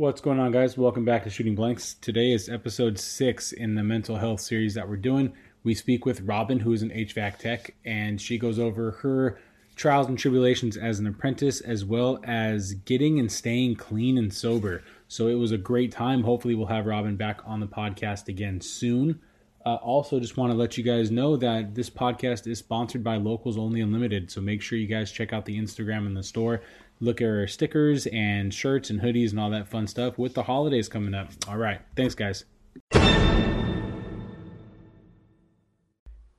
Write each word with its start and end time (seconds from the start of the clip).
What's 0.00 0.22
going 0.22 0.40
on, 0.40 0.50
guys? 0.50 0.78
Welcome 0.78 1.04
back 1.04 1.24
to 1.24 1.30
Shooting 1.30 1.54
Blanks. 1.54 1.92
Today 1.92 2.32
is 2.32 2.48
episode 2.48 2.98
six 2.98 3.52
in 3.52 3.74
the 3.74 3.84
mental 3.84 4.16
health 4.16 4.40
series 4.40 4.72
that 4.72 4.88
we're 4.88 4.96
doing. 4.96 5.34
We 5.62 5.74
speak 5.74 6.06
with 6.06 6.22
Robin, 6.22 6.58
who 6.58 6.72
is 6.72 6.80
an 6.80 6.88
HVAC 6.88 7.36
tech, 7.36 7.74
and 7.84 8.18
she 8.18 8.38
goes 8.38 8.58
over 8.58 8.92
her 8.92 9.38
trials 9.76 10.06
and 10.06 10.18
tribulations 10.18 10.78
as 10.78 11.00
an 11.00 11.06
apprentice, 11.06 11.60
as 11.60 11.84
well 11.84 12.18
as 12.24 12.72
getting 12.72 13.20
and 13.20 13.30
staying 13.30 13.76
clean 13.76 14.16
and 14.16 14.32
sober. 14.32 14.82
So 15.06 15.28
it 15.28 15.34
was 15.34 15.52
a 15.52 15.58
great 15.58 15.92
time. 15.92 16.22
Hopefully, 16.22 16.54
we'll 16.54 16.68
have 16.68 16.86
Robin 16.86 17.16
back 17.16 17.42
on 17.44 17.60
the 17.60 17.68
podcast 17.68 18.28
again 18.28 18.62
soon. 18.62 19.20
Uh, 19.66 19.74
also, 19.74 20.18
just 20.18 20.38
want 20.38 20.50
to 20.50 20.56
let 20.56 20.78
you 20.78 20.82
guys 20.82 21.10
know 21.10 21.36
that 21.36 21.74
this 21.74 21.90
podcast 21.90 22.46
is 22.46 22.58
sponsored 22.58 23.04
by 23.04 23.16
Locals 23.16 23.58
Only 23.58 23.82
Unlimited. 23.82 24.30
So 24.30 24.40
make 24.40 24.62
sure 24.62 24.78
you 24.78 24.86
guys 24.86 25.12
check 25.12 25.34
out 25.34 25.44
the 25.44 25.58
Instagram 25.58 26.06
and 26.06 26.16
the 26.16 26.22
store. 26.22 26.62
Look 27.00 27.22
at 27.22 27.28
our 27.28 27.46
stickers 27.46 28.06
and 28.08 28.52
shirts 28.52 28.90
and 28.90 29.00
hoodies 29.00 29.30
and 29.30 29.40
all 29.40 29.50
that 29.50 29.68
fun 29.68 29.86
stuff 29.86 30.18
with 30.18 30.34
the 30.34 30.42
holidays 30.42 30.88
coming 30.88 31.14
up. 31.14 31.30
All 31.48 31.56
right. 31.56 31.80
Thanks, 31.96 32.14
guys. 32.14 32.44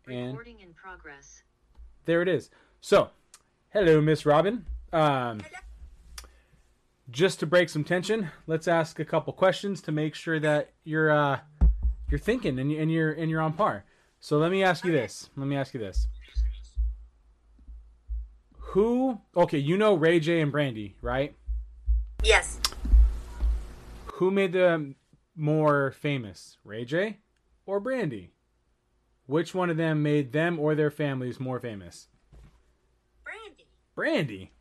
And 0.08 0.28
Recording 0.28 0.60
in 0.60 0.74
progress. 0.74 1.44
there 2.06 2.22
it 2.22 2.28
is. 2.28 2.50
So, 2.82 3.10
hello, 3.70 4.02
Miss 4.02 4.26
Robin. 4.26 4.66
Um, 4.92 5.42
just 7.10 7.40
to 7.40 7.46
break 7.46 7.70
some 7.70 7.84
tension, 7.84 8.30
let's 8.48 8.68
ask 8.68 9.00
a 9.00 9.06
couple 9.06 9.32
questions 9.34 9.82
to 9.84 9.92
make 9.92 10.16
sure 10.16 10.40
that 10.40 10.72
you're 10.84 11.12
uh, 11.12 11.40
you're 12.10 12.20
thinking 12.20 12.60
and, 12.60 12.72
and 12.72 12.92
you're 12.92 13.12
and 13.12 13.30
you're 13.30 13.42
on 13.42 13.54
par. 13.54 13.86
So 14.20 14.38
let 14.38 14.52
me 14.52 14.64
ask 14.64 14.84
you 14.86 14.92
this. 14.92 15.30
Let 15.36 15.48
me 15.48 15.56
ask 15.56 15.74
you 15.74 15.80
this. 15.80 16.08
Who? 18.72 19.20
Okay, 19.36 19.58
you 19.58 19.76
know 19.76 19.96
Ray 19.96 20.22
J 20.22 20.40
and 20.40 20.50
Brandy, 20.50 20.96
right? 21.02 21.36
Yes. 22.24 22.58
Who 24.14 24.32
made 24.32 24.54
them 24.54 24.96
more 25.36 25.92
famous, 25.92 26.58
Ray 26.64 26.86
J 26.86 27.18
or 27.66 27.82
Brandy? 27.82 28.32
Which 29.26 29.54
one 29.54 29.70
of 29.70 29.76
them 29.76 30.02
made 30.02 30.32
them 30.32 30.58
or 30.58 30.74
their 30.74 30.90
families 30.90 31.38
more 31.38 31.60
famous? 31.60 32.08
Brandy. 33.26 33.68
Brandy. 33.94 34.52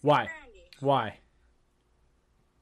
Why? 0.00 0.24
Brandy. 0.24 0.64
Why? 0.80 1.18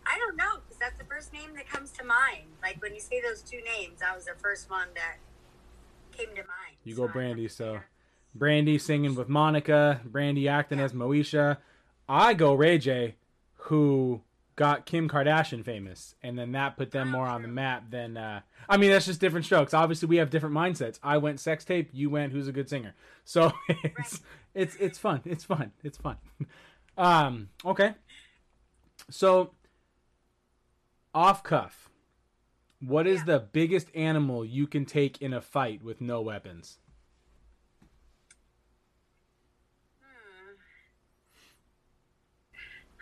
I 0.04 0.18
don't 0.18 0.36
know 0.36 0.60
because 0.62 0.78
that's 0.78 0.98
the 0.98 1.04
first 1.04 1.32
name 1.32 1.54
that 1.54 1.70
comes 1.70 1.90
to 1.92 2.04
mind. 2.04 2.48
Like 2.60 2.82
when 2.82 2.94
you 2.94 3.00
say 3.00 3.22
those 3.22 3.40
two 3.40 3.62
names, 3.62 4.00
that 4.00 4.14
was 4.14 4.26
the 4.26 4.34
first 4.36 4.68
one 4.68 4.88
that 4.94 5.16
came 6.12 6.28
to 6.36 6.42
mind. 6.42 6.76
You 6.84 6.96
So 6.96 7.06
go 7.06 7.08
Brandy, 7.08 7.48
so. 7.48 7.80
Brandy 8.34 8.78
singing 8.78 9.14
with 9.14 9.28
Monica, 9.28 10.00
Brandy 10.04 10.48
acting 10.48 10.80
as 10.80 10.92
Moesha. 10.92 11.58
I 12.08 12.34
go 12.34 12.54
Ray 12.54 12.78
J, 12.78 13.16
who 13.54 14.22
got 14.56 14.84
Kim 14.86 15.08
Kardashian 15.08 15.64
famous, 15.64 16.14
and 16.22 16.38
then 16.38 16.52
that 16.52 16.76
put 16.76 16.90
them 16.90 17.10
more 17.10 17.26
on 17.26 17.42
the 17.42 17.48
map 17.48 17.90
than. 17.90 18.16
Uh, 18.16 18.40
I 18.68 18.76
mean, 18.76 18.90
that's 18.90 19.06
just 19.06 19.20
different 19.20 19.46
strokes. 19.46 19.74
Obviously, 19.74 20.08
we 20.08 20.16
have 20.16 20.30
different 20.30 20.54
mindsets. 20.54 20.98
I 21.02 21.16
went 21.18 21.40
sex 21.40 21.64
tape. 21.64 21.90
You 21.92 22.10
went 22.10 22.32
who's 22.32 22.48
a 22.48 22.52
good 22.52 22.68
singer. 22.68 22.94
So 23.24 23.52
it's 23.68 24.20
it's 24.54 24.76
it's 24.76 24.98
fun. 24.98 25.22
It's 25.24 25.44
fun. 25.44 25.72
It's 25.82 25.98
fun. 25.98 26.16
Um. 26.98 27.48
Okay. 27.64 27.94
So 29.08 29.52
off 31.14 31.42
cuff. 31.42 31.88
What 32.80 33.06
is 33.06 33.20
Yeah. 33.20 33.24
the 33.26 33.38
biggest 33.40 33.88
animal 33.94 34.44
you 34.44 34.66
can 34.66 34.84
take 34.84 35.22
in 35.22 35.32
a 35.32 35.40
fight 35.40 35.82
with 35.82 36.02
no 36.02 36.20
weapons? 36.20 36.78
Hmm. 40.02 40.56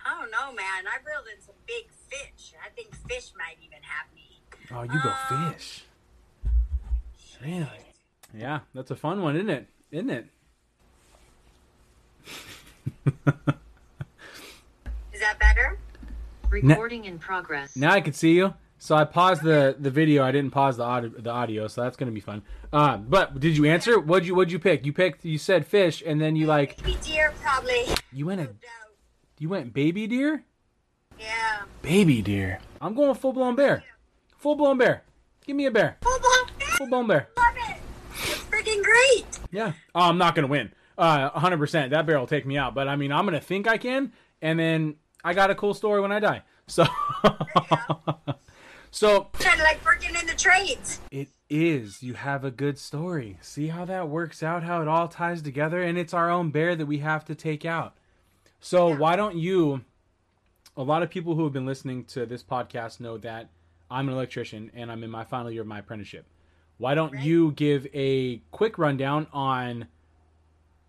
I 0.07 0.18
don't 0.31 0.41
know, 0.41 0.55
man. 0.57 0.85
I've 0.93 1.05
reeled 1.07 1.27
in 1.35 1.41
some 1.43 1.55
big 1.67 1.89
fish. 2.09 2.55
I 2.65 2.69
think 2.71 2.95
fish 3.09 3.33
might 3.37 3.57
even 3.65 3.79
have 3.83 4.07
me. 4.15 4.41
Oh, 4.71 4.83
you 4.83 5.03
go 5.03 5.37
Um, 5.37 5.53
fish. 5.53 5.85
Really? 7.43 7.69
Yeah, 8.37 8.61
that's 8.75 8.91
a 8.91 8.97
fun 8.97 9.23
one, 9.23 9.37
isn't 9.37 9.49
it? 9.51 9.69
Isn't 9.91 10.11
it? 10.11 10.27
Is 15.13 15.21
that 15.21 15.39
better? 15.39 15.79
Recording 16.51 17.05
in 17.05 17.19
progress. 17.19 17.77
now 17.77 17.93
I 17.93 18.01
can 18.01 18.13
see 18.13 18.33
you. 18.35 18.55
So 18.81 18.95
I 18.95 19.05
paused 19.05 19.43
the, 19.43 19.75
the 19.79 19.91
video. 19.91 20.23
I 20.25 20.31
didn't 20.31 20.53
pause 20.53 20.77
the 20.77 20.85
audio, 20.85 21.11
the 21.11 21.31
audio, 21.31 21.67
so 21.67 21.83
that's 21.83 21.97
gonna 21.97 22.13
be 22.13 22.21
fun. 22.21 22.43
Uh, 22.73 22.97
but 22.97 23.41
did 23.41 23.57
you 23.57 23.65
answer? 23.67 23.99
What'd 23.99 24.27
you 24.27 24.35
What'd 24.37 24.53
you 24.53 24.59
pick? 24.61 24.87
You 24.87 24.93
picked. 24.93 25.25
You 25.25 25.37
said 25.37 25.67
fish, 25.67 26.03
and 26.07 26.21
then 26.21 26.37
you 26.37 26.47
like 26.47 26.77
Baby 26.83 26.97
deer, 27.03 27.33
probably. 27.43 27.87
you 28.13 28.27
went 28.27 28.41
a 28.41 28.45
doubt. 28.45 28.88
You 29.39 29.49
went 29.49 29.73
baby 29.73 30.07
deer. 30.07 30.45
Yeah. 31.19 31.63
Baby 31.83 32.23
deer. 32.23 32.61
I'm 32.81 32.95
going 32.95 33.15
full 33.15 33.33
blown 33.33 33.57
bear. 33.57 33.83
Full 34.37 34.55
blown 34.55 34.79
bear. 34.79 35.03
Give 35.47 35.57
me 35.57 35.67
a 35.67 35.71
bear. 35.71 35.97
Full 36.03 36.19
blown 36.19 36.47
fish. 36.59 36.69
Full 36.77 36.89
blown 36.89 37.07
bear. 37.09 37.29
Love 37.37 37.55
it. 37.71 37.77
It's 38.15 38.41
freaking 38.45 38.83
great. 38.83 39.27
Yeah. 39.51 39.73
Oh, 39.95 40.03
I'm 40.03 40.19
not 40.19 40.35
gonna 40.35 40.47
win. 40.49 40.73
Uh, 40.97 41.31
100%. 41.31 41.91
That 41.91 42.07
bear 42.07 42.19
will 42.19 42.27
take 42.27 42.47
me 42.47 42.57
out. 42.59 42.75
But 42.75 42.89
I 42.89 42.97
mean, 42.97 43.13
I'm 43.13 43.25
gonna 43.25 43.41
think 43.41 43.67
I 43.69 43.79
can, 43.79 44.13
and 44.43 44.59
then 44.59 44.97
I 45.25 45.35
got 45.35 45.51
a 45.51 45.55
cool 45.55 45.75
story 45.75 46.01
when 46.01 46.13
I 46.13 46.21
die. 46.21 46.43
So, 46.67 46.85
so 48.91 49.25
Kind 49.39 49.59
of 49.61 49.65
like 49.65 49.85
working 49.85 50.15
in 50.15 50.27
the 50.27 50.35
trades. 50.35 51.01
it 51.11 51.29
is. 51.49 52.03
You 52.03 52.15
have 52.15 52.45
a 52.45 52.51
good 52.51 52.79
story. 52.79 53.39
See 53.41 53.69
how 53.69 53.85
that 53.87 54.09
works 54.09 54.43
out, 54.43 54.63
how 54.65 54.83
it 54.83 54.89
all 54.89 55.09
ties 55.09 55.41
together, 55.43 55.83
and 55.83 55.97
it's 55.99 56.13
our 56.15 56.31
own 56.31 56.51
bear 56.51 56.75
that 56.77 56.87
we 56.87 56.99
have 56.99 57.25
to 57.27 57.35
take 57.35 57.65
out. 57.65 57.97
So 58.61 58.95
why 58.97 59.17
don't 59.17 59.37
you? 59.37 59.83
A 60.77 60.83
lot 60.83 61.03
of 61.03 61.11
people 61.11 61.35
who 61.35 61.45
have 61.45 61.53
been 61.53 61.67
listening 61.67 62.05
to 62.07 62.25
this 62.27 62.43
podcast 62.43 63.01
know 63.01 63.19
that 63.19 63.49
I'm 63.91 64.09
an 64.09 64.15
electrician 64.15 64.71
and 64.75 64.93
I'm 64.93 65.03
in 65.03 65.11
my 65.11 65.25
final 65.25 65.51
year 65.51 65.63
of 65.63 65.67
my 65.67 65.81
apprenticeship. 65.81 66.25
Why 66.77 66.95
don't 66.95 67.13
Right. 67.15 67.25
you 67.25 67.53
give 67.53 67.87
a 67.93 68.39
quick 68.53 68.79
rundown 68.79 69.27
on? 69.33 69.87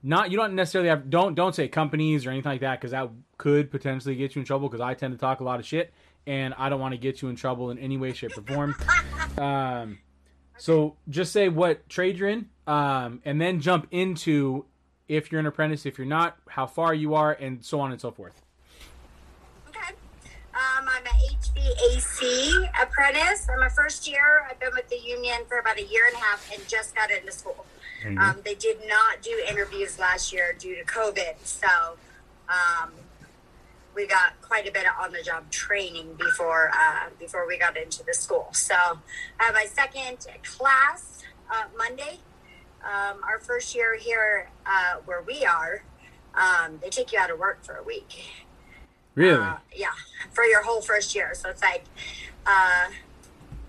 Not 0.03 0.31
you 0.31 0.37
don't 0.37 0.53
necessarily 0.55 0.89
have 0.89 1.09
don't 1.09 1.33
don't 1.35 1.53
say 1.55 1.67
companies 1.67 2.25
or 2.25 2.29
anything 2.29 2.51
like 2.51 2.61
that 2.61 2.79
because 2.79 2.91
that 2.91 3.09
could 3.37 3.69
potentially 3.71 4.15
get 4.15 4.35
you 4.35 4.39
in 4.41 4.45
trouble 4.45 4.69
because 4.69 4.81
I 4.81 4.93
tend 4.93 5.13
to 5.13 5.17
talk 5.17 5.39
a 5.39 5.43
lot 5.43 5.59
of 5.59 5.65
shit 5.65 5.91
and 6.27 6.53
I 6.57 6.69
don't 6.69 6.79
want 6.79 6.93
to 6.93 6.97
get 6.97 7.21
you 7.21 7.29
in 7.29 7.35
trouble 7.35 7.71
in 7.71 7.79
any 7.79 7.97
way, 7.97 8.13
shape, 8.13 8.37
or 8.37 8.41
form. 8.43 8.75
Um, 9.37 9.99
so 10.57 10.97
just 11.07 11.31
say 11.31 11.47
what 11.47 11.87
trade 11.87 12.17
you're 12.17 12.27
in, 12.27 12.49
um, 12.67 13.21
and 13.23 13.39
then 13.39 13.61
jump 13.61 13.87
into 13.91 14.65
if 15.09 15.31
you're 15.31 15.39
an 15.39 15.47
apprentice, 15.47 15.85
if 15.85 15.97
you're 15.97 16.07
not, 16.07 16.37
how 16.47 16.65
far 16.65 16.93
you 16.93 17.15
are, 17.15 17.33
and 17.33 17.65
so 17.65 17.81
on 17.81 17.91
and 17.91 17.99
so 17.99 18.11
forth. 18.11 18.41
Okay. 19.67 19.93
Um, 20.53 20.87
I'm 20.87 21.05
an 21.05 21.11
HVAC 21.41 22.69
apprentice. 22.81 23.47
I'm 23.51 23.63
a 23.63 23.69
first 23.69 24.07
year. 24.07 24.45
I've 24.49 24.59
been 24.59 24.71
with 24.73 24.87
the 24.87 24.99
union 24.99 25.39
for 25.47 25.59
about 25.59 25.77
a 25.77 25.83
year 25.83 26.03
and 26.07 26.15
a 26.15 26.19
half 26.19 26.49
and 26.53 26.65
just 26.67 26.95
got 26.95 27.11
into 27.11 27.31
school. 27.31 27.65
Um, 28.17 28.37
they 28.45 28.55
did 28.55 28.77
not 28.87 29.21
do 29.21 29.43
interviews 29.49 29.99
last 29.99 30.31
year 30.31 30.55
due 30.57 30.75
to 30.75 30.85
COVID. 30.85 31.33
So 31.43 31.67
um, 32.47 32.91
we 33.93 34.07
got 34.07 34.39
quite 34.41 34.67
a 34.67 34.71
bit 34.71 34.85
of 34.85 34.93
on 35.03 35.11
the 35.11 35.21
job 35.21 35.51
training 35.51 36.13
before 36.17 36.71
uh, 36.73 37.09
before 37.19 37.45
we 37.45 37.57
got 37.57 37.75
into 37.75 38.03
the 38.05 38.13
school. 38.13 38.47
So 38.53 38.75
I 38.75 39.43
have 39.43 39.53
my 39.53 39.65
second 39.65 40.25
class 40.43 41.23
uh, 41.51 41.63
Monday. 41.77 42.19
Um, 42.83 43.21
our 43.23 43.39
first 43.39 43.75
year 43.75 43.97
here 43.97 44.49
uh, 44.65 44.95
where 45.05 45.21
we 45.21 45.45
are, 45.45 45.83
um, 46.33 46.79
they 46.81 46.89
take 46.89 47.11
you 47.11 47.19
out 47.19 47.29
of 47.29 47.39
work 47.39 47.63
for 47.63 47.75
a 47.75 47.83
week. 47.83 48.23
Really? 49.15 49.41
Uh, 49.41 49.57
yeah, 49.75 49.87
for 50.31 50.43
your 50.45 50.63
whole 50.63 50.81
first 50.81 51.13
year. 51.13 51.33
So 51.33 51.49
it's 51.49 51.61
like 51.61 51.83
uh, 52.45 52.87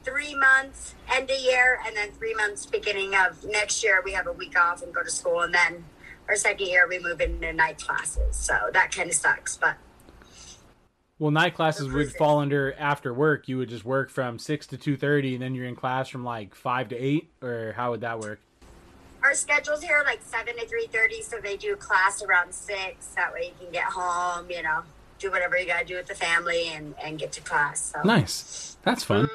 three 0.04 0.34
months 0.34 0.94
end 1.12 1.30
of 1.30 1.38
year, 1.40 1.80
and 1.86 1.96
then 1.96 2.12
three 2.12 2.34
months 2.34 2.66
beginning 2.66 3.14
of 3.14 3.44
next 3.44 3.82
year. 3.82 4.00
We 4.04 4.12
have 4.12 4.26
a 4.26 4.32
week 4.32 4.58
off 4.58 4.82
and 4.82 4.92
go 4.94 5.02
to 5.02 5.10
school, 5.10 5.40
and 5.40 5.52
then 5.52 5.84
our 6.28 6.36
second 6.36 6.68
year 6.68 6.86
we 6.88 6.98
move 7.00 7.20
into 7.20 7.52
night 7.52 7.78
classes. 7.78 8.36
So 8.36 8.54
that 8.72 8.92
kind 8.92 9.08
of 9.08 9.16
sucks, 9.16 9.56
but 9.56 9.76
well, 11.18 11.30
night 11.30 11.54
classes 11.54 11.92
would 11.92 12.12
fall 12.14 12.38
under 12.38 12.72
after 12.78 13.12
work. 13.12 13.46
You 13.46 13.58
would 13.58 13.68
just 13.68 13.84
work 13.84 14.08
from 14.08 14.38
six 14.38 14.66
to 14.68 14.78
two 14.78 14.96
thirty, 14.96 15.34
and 15.34 15.42
then 15.42 15.54
you're 15.54 15.66
in 15.66 15.76
class 15.76 16.08
from 16.08 16.24
like 16.24 16.54
five 16.54 16.88
to 16.90 16.96
eight, 16.96 17.30
or 17.42 17.74
how 17.76 17.90
would 17.90 18.00
that 18.00 18.20
work? 18.20 18.40
Our 19.22 19.34
schedules 19.34 19.82
here 19.82 19.96
are 19.98 20.04
like 20.04 20.20
seven 20.22 20.56
to 20.56 20.66
three 20.66 20.86
thirty. 20.86 21.22
So 21.22 21.38
they 21.42 21.56
do 21.56 21.76
class 21.76 22.22
around 22.22 22.52
six. 22.52 23.06
That 23.16 23.32
way 23.32 23.46
you 23.46 23.64
can 23.64 23.72
get 23.72 23.84
home. 23.84 24.50
You 24.50 24.62
know, 24.62 24.82
do 25.18 25.30
whatever 25.30 25.58
you 25.58 25.66
got 25.66 25.80
to 25.80 25.84
do 25.84 25.96
with 25.96 26.06
the 26.06 26.14
family 26.14 26.68
and 26.68 26.94
and 27.02 27.18
get 27.18 27.32
to 27.32 27.40
class. 27.40 27.92
So 27.94 28.02
Nice. 28.04 28.76
That's 28.82 29.04
fun. 29.04 29.26
Mm, 29.26 29.30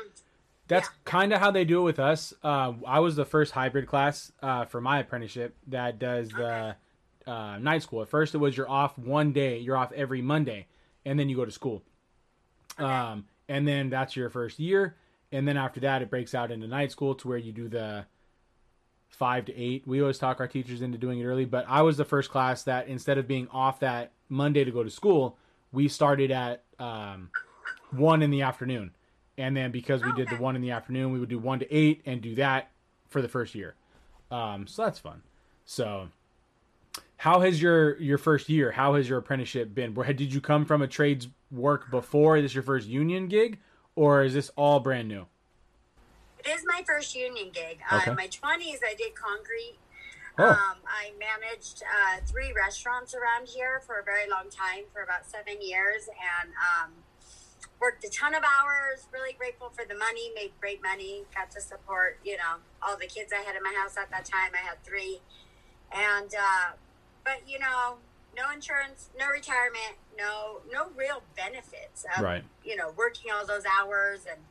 That's 0.68 0.88
Yeah. 0.88 0.94
kind 1.06 1.32
of 1.34 1.40
how 1.40 1.52
they 1.52 1.64
do 1.66 1.80
it 1.82 1.84
with 1.84 2.00
us. 2.00 2.34
Uh, 2.44 2.74
I 2.88 3.00
was 3.00 3.16
the 3.16 3.26
first 3.26 3.52
hybrid 3.52 3.88
class 3.88 4.32
uh, 4.42 4.66
for 4.66 4.82
my 4.82 5.00
apprenticeship 5.00 5.56
that 5.68 6.00
does 6.00 6.30
the 6.30 6.76
uh, 7.28 7.58
night 7.60 7.84
school. 7.84 8.02
At 8.02 8.10
first, 8.10 8.34
it 8.34 8.40
was 8.40 8.58
you're 8.58 8.70
off 8.70 8.98
one 8.98 9.32
day, 9.32 9.60
you're 9.60 9.78
off 9.78 9.92
every 9.92 10.22
Monday, 10.24 10.66
and 11.06 11.20
then 11.20 11.30
you 11.30 11.36
go 11.36 11.46
to 11.46 11.52
school. 11.52 11.84
Um, 12.78 13.26
and 13.48 13.68
then 13.68 13.90
that's 13.90 14.16
your 14.16 14.30
first 14.30 14.60
year, 14.60 14.96
and 15.32 15.48
then 15.48 15.56
after 15.56 15.80
that, 15.82 16.02
it 16.02 16.10
breaks 16.10 16.34
out 16.36 16.52
into 16.52 16.68
night 16.68 16.92
school 16.92 17.16
to 17.16 17.28
where 17.28 17.38
you 17.38 17.52
do 17.52 17.68
the 17.70 18.06
five 19.16 19.46
to 19.46 19.56
eight. 19.58 19.84
We 19.86 20.02
always 20.02 20.18
talk 20.18 20.40
our 20.40 20.48
teachers 20.48 20.82
into 20.82 20.98
doing 20.98 21.20
it 21.20 21.26
early, 21.26 21.46
but 21.46 21.66
I 21.68 21.82
was 21.82 21.98
the 21.98 22.06
first 22.06 22.30
class 22.30 22.64
that 22.64 22.88
instead 22.88 23.18
of 23.18 23.28
being 23.28 23.48
off 23.52 23.80
that 23.80 24.12
Monday 24.30 24.64
to 24.64 24.72
go 24.72 24.84
to 24.84 24.90
school, 24.90 25.38
we 25.72 25.88
started 25.88 26.32
at 26.32 26.64
um, 26.80 27.30
one 27.92 28.22
in 28.22 28.30
the 28.30 28.42
afternoon, 28.42 28.92
and 29.38 29.56
then 29.56 29.72
because 29.72 30.04
we 30.04 30.12
did 30.14 30.30
the 30.30 30.36
one 30.36 30.56
in 30.56 30.62
the 30.62 30.72
afternoon, 30.72 31.12
we 31.12 31.20
would 31.20 31.30
do 31.30 31.40
one 31.40 31.60
to 31.60 31.74
eight 31.74 32.02
and 32.06 32.22
do 32.22 32.36
that 32.36 32.70
for 33.10 33.22
the 33.22 33.28
first 33.28 33.56
year. 33.56 33.76
Um, 34.32 34.68
so 34.68 34.84
that's 34.84 35.00
fun. 35.00 35.22
So, 35.66 36.10
how 37.18 37.42
has 37.42 37.62
your 37.62 37.98
your 38.00 38.18
first 38.18 38.50
year? 38.50 38.72
How 38.72 38.96
has 38.96 39.10
your 39.10 39.18
apprenticeship 39.18 39.74
been? 39.74 39.94
Where 39.94 40.14
did 40.14 40.34
you 40.34 40.42
come 40.42 40.66
from 40.66 40.82
a 40.82 40.88
trades 40.88 41.28
work 41.52 41.90
before? 41.90 42.38
Is 42.38 42.44
this 42.44 42.54
your 42.54 42.64
first 42.64 42.88
union 42.88 43.28
gig, 43.28 43.60
or 43.96 44.24
is 44.24 44.34
this 44.34 44.52
all 44.56 44.80
brand 44.80 45.08
new? 45.08 45.26
It 46.46 46.52
is 46.52 46.64
my 46.66 46.84
first 46.86 47.16
union 47.16 47.50
gig. 47.52 47.80
Okay. 47.92 48.08
Uh, 48.08 48.12
in 48.12 48.16
my 48.16 48.28
20s, 48.28 48.80
I 48.86 48.94
did 48.98 49.16
concrete. 49.16 49.78
Oh. 50.38 50.50
Um, 50.50 50.78
I 50.86 51.12
managed 51.18 51.82
uh, 51.84 52.20
three 52.26 52.54
restaurants 52.54 53.16
around 53.16 53.48
here 53.48 53.82
for 53.86 54.00
a 54.00 54.04
very 54.04 54.30
long 54.30 54.50
time, 54.50 54.84
for 54.94 55.02
about 55.02 55.26
seven 55.26 55.62
years, 55.62 56.08
and 56.42 56.52
um, 56.54 56.92
worked 57.82 58.04
a 58.04 58.10
ton 58.10 58.36
of 58.36 58.44
hours. 58.44 59.08
Really 59.12 59.34
grateful 59.34 59.70
for 59.70 59.86
the 59.86 59.96
money, 59.96 60.32
made 60.36 60.52
great 60.60 60.84
money, 60.84 61.24
got 61.34 61.50
to 61.52 61.62
support, 61.62 62.20
you 62.24 62.38
know, 62.38 62.58
all 62.84 62.98
the 62.98 63.08
kids 63.08 63.32
I 63.34 63.42
had 63.44 63.56
in 63.56 63.64
my 63.64 63.74
house 63.82 63.98
at 63.98 64.12
that 64.12 64.26
time. 64.26 64.52
I 64.54 64.68
had 64.68 64.84
three. 64.84 65.22
And, 65.92 66.30
uh, 66.36 66.72
but, 67.24 67.42
you 67.48 67.58
know, 67.58 67.96
no 68.36 68.52
insurance, 68.54 69.10
no 69.18 69.30
retirement, 69.30 69.96
no 70.18 70.60
no 70.72 70.88
real 70.96 71.24
benefits 71.38 72.06
of, 72.18 72.24
Right. 72.24 72.44
you 72.66 72.76
know, 72.76 72.92
working 72.98 73.32
all 73.32 73.46
those 73.48 73.64
hours 73.66 74.26
and, 74.30 74.42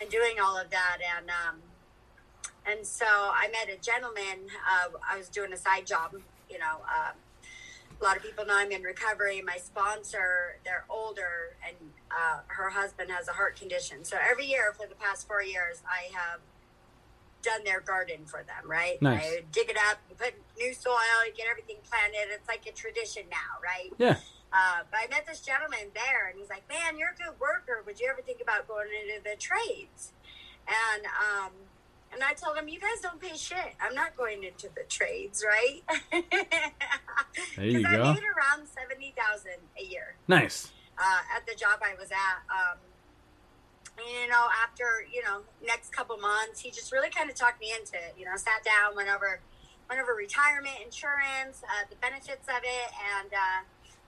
and 0.00 0.10
doing 0.10 0.36
all 0.42 0.58
of 0.58 0.70
that. 0.70 0.98
And, 1.16 1.30
um, 1.30 1.56
and 2.66 2.86
so 2.86 3.06
I 3.06 3.48
met 3.52 3.74
a 3.74 3.80
gentleman. 3.80 4.48
Uh, 4.70 4.88
I 5.08 5.16
was 5.16 5.28
doing 5.28 5.52
a 5.52 5.56
side 5.56 5.86
job. 5.86 6.14
You 6.50 6.58
know, 6.58 6.82
uh, 6.88 7.12
a 8.00 8.04
lot 8.04 8.16
of 8.16 8.22
people 8.22 8.44
know 8.44 8.54
I'm 8.56 8.70
in 8.72 8.82
recovery. 8.82 9.42
My 9.44 9.56
sponsor, 9.56 10.58
they're 10.64 10.84
older, 10.90 11.56
and 11.66 11.76
uh, 12.10 12.40
her 12.48 12.70
husband 12.70 13.10
has 13.10 13.28
a 13.28 13.32
heart 13.32 13.58
condition. 13.58 14.04
So 14.04 14.16
every 14.22 14.46
year 14.46 14.74
for 14.78 14.86
the 14.86 14.94
past 14.96 15.26
four 15.26 15.42
years, 15.42 15.82
I 15.88 16.14
have 16.14 16.40
done 17.42 17.64
their 17.64 17.80
garden 17.80 18.26
for 18.26 18.42
them. 18.42 18.68
Right? 18.68 19.00
Nice. 19.00 19.24
I 19.24 19.40
dig 19.52 19.70
it 19.70 19.76
up, 19.90 19.98
you 20.10 20.16
put 20.16 20.34
new 20.58 20.74
soil, 20.74 20.96
get 21.36 21.46
everything 21.50 21.76
planted. 21.88 22.32
It's 22.34 22.48
like 22.48 22.66
a 22.66 22.72
tradition 22.72 23.22
now, 23.30 23.60
right? 23.62 23.92
Yeah. 23.98 24.16
Uh, 24.56 24.78
but 24.90 25.00
I 25.04 25.06
met 25.10 25.26
this 25.26 25.40
gentleman 25.40 25.90
there, 25.94 26.28
and 26.28 26.38
he's 26.38 26.48
like, 26.48 26.66
"Man, 26.68 26.96
you're 26.96 27.10
a 27.10 27.14
good 27.14 27.38
worker. 27.38 27.82
Would 27.84 28.00
you 28.00 28.08
ever 28.10 28.22
think 28.22 28.40
about 28.40 28.66
going 28.66 28.88
into 29.04 29.22
the 29.22 29.36
trades?" 29.36 30.12
And 30.66 31.04
um, 31.04 31.52
and 32.12 32.22
I 32.24 32.32
told 32.32 32.56
him, 32.56 32.66
"You 32.68 32.80
guys 32.80 33.00
don't 33.02 33.20
pay 33.20 33.36
shit. 33.36 33.74
I'm 33.80 33.94
not 33.94 34.16
going 34.16 34.44
into 34.44 34.68
the 34.74 34.84
trades, 34.88 35.44
right?" 35.46 35.82
There 37.56 37.66
you 37.66 37.82
'Cause 37.84 37.92
I 37.92 38.14
made 38.14 38.24
around 38.24 38.66
seventy 38.68 39.12
thousand 39.16 39.60
a 39.78 39.84
year 39.84 40.14
Nice. 40.26 40.72
uh, 40.96 41.20
at 41.36 41.44
the 41.46 41.54
job 41.54 41.80
I 41.84 41.94
was 42.00 42.10
at. 42.10 42.38
Um, 42.48 42.78
you 43.98 44.28
know, 44.28 44.46
after 44.64 45.04
you 45.12 45.22
know, 45.22 45.42
next 45.66 45.92
couple 45.92 46.16
months, 46.16 46.60
he 46.60 46.70
just 46.70 46.92
really 46.92 47.10
kind 47.10 47.28
of 47.28 47.36
talked 47.36 47.60
me 47.60 47.72
into 47.78 47.96
it. 47.96 48.14
You 48.18 48.24
know, 48.24 48.36
sat 48.36 48.64
down, 48.64 48.96
went 48.96 49.10
over, 49.10 49.40
went 49.88 50.00
over 50.00 50.14
retirement 50.14 50.76
insurance, 50.82 51.62
uh, 51.64 51.84
the 51.90 51.96
benefits 51.96 52.48
of 52.48 52.62
it, 52.62 52.90
and 53.20 53.32
uh, 53.34 53.60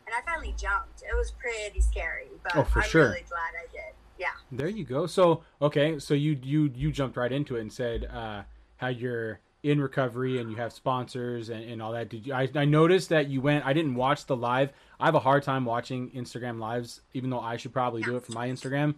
and 0.09 0.15
I 0.17 0.31
finally 0.31 0.55
jumped. 0.57 1.03
It 1.03 1.15
was 1.17 1.31
pretty 1.33 1.81
scary, 1.81 2.29
but 2.43 2.57
Oh, 2.57 2.65
for 2.65 2.81
I'm 2.81 2.89
sure. 2.89 3.09
really 3.09 3.25
glad 3.29 3.53
I 3.59 3.71
did. 3.71 3.95
Yeah. 4.19 4.29
There 4.51 4.69
you 4.69 4.85
go. 4.85 5.07
So 5.07 5.43
okay, 5.61 5.99
so 5.99 6.15
you 6.15 6.39
you 6.43 6.71
you 6.75 6.91
jumped 6.91 7.17
right 7.17 7.31
into 7.31 7.57
it 7.57 7.61
and 7.61 7.73
said 7.73 8.07
uh, 8.07 8.43
how 8.79 8.89
you're 8.89 9.41
in 9.63 9.81
recovery 9.81 10.39
and 10.39 10.51
you 10.51 10.57
have 10.57 10.73
sponsors 10.73 11.49
and, 11.51 11.63
and 11.71 11.83
all 11.83 11.93
that. 11.93 12.09
Did 12.09 12.27
you? 12.27 12.33
I, 12.33 12.49
I 12.55 12.65
noticed 12.65 13.11
that 13.11 13.29
you 13.29 13.41
went. 13.41 13.67
I 13.67 13.73
didn't 13.73 13.95
watch 13.95 14.27
the 14.27 14.37
live. 14.37 14.71
I 14.99 15.05
have 15.07 15.15
a 15.15 15.21
hard 15.21 15.43
time 15.45 15.65
watching 15.65 16.11
Instagram 16.11 16.59
lives, 16.59 17.01
even 17.13 17.31
though 17.31 17.41
I 17.41 17.57
should 17.59 17.73
probably 17.73 18.03
do 18.03 18.17
it 18.17 18.25
for 18.25 18.33
my 18.33 18.49
Instagram. 18.49 18.95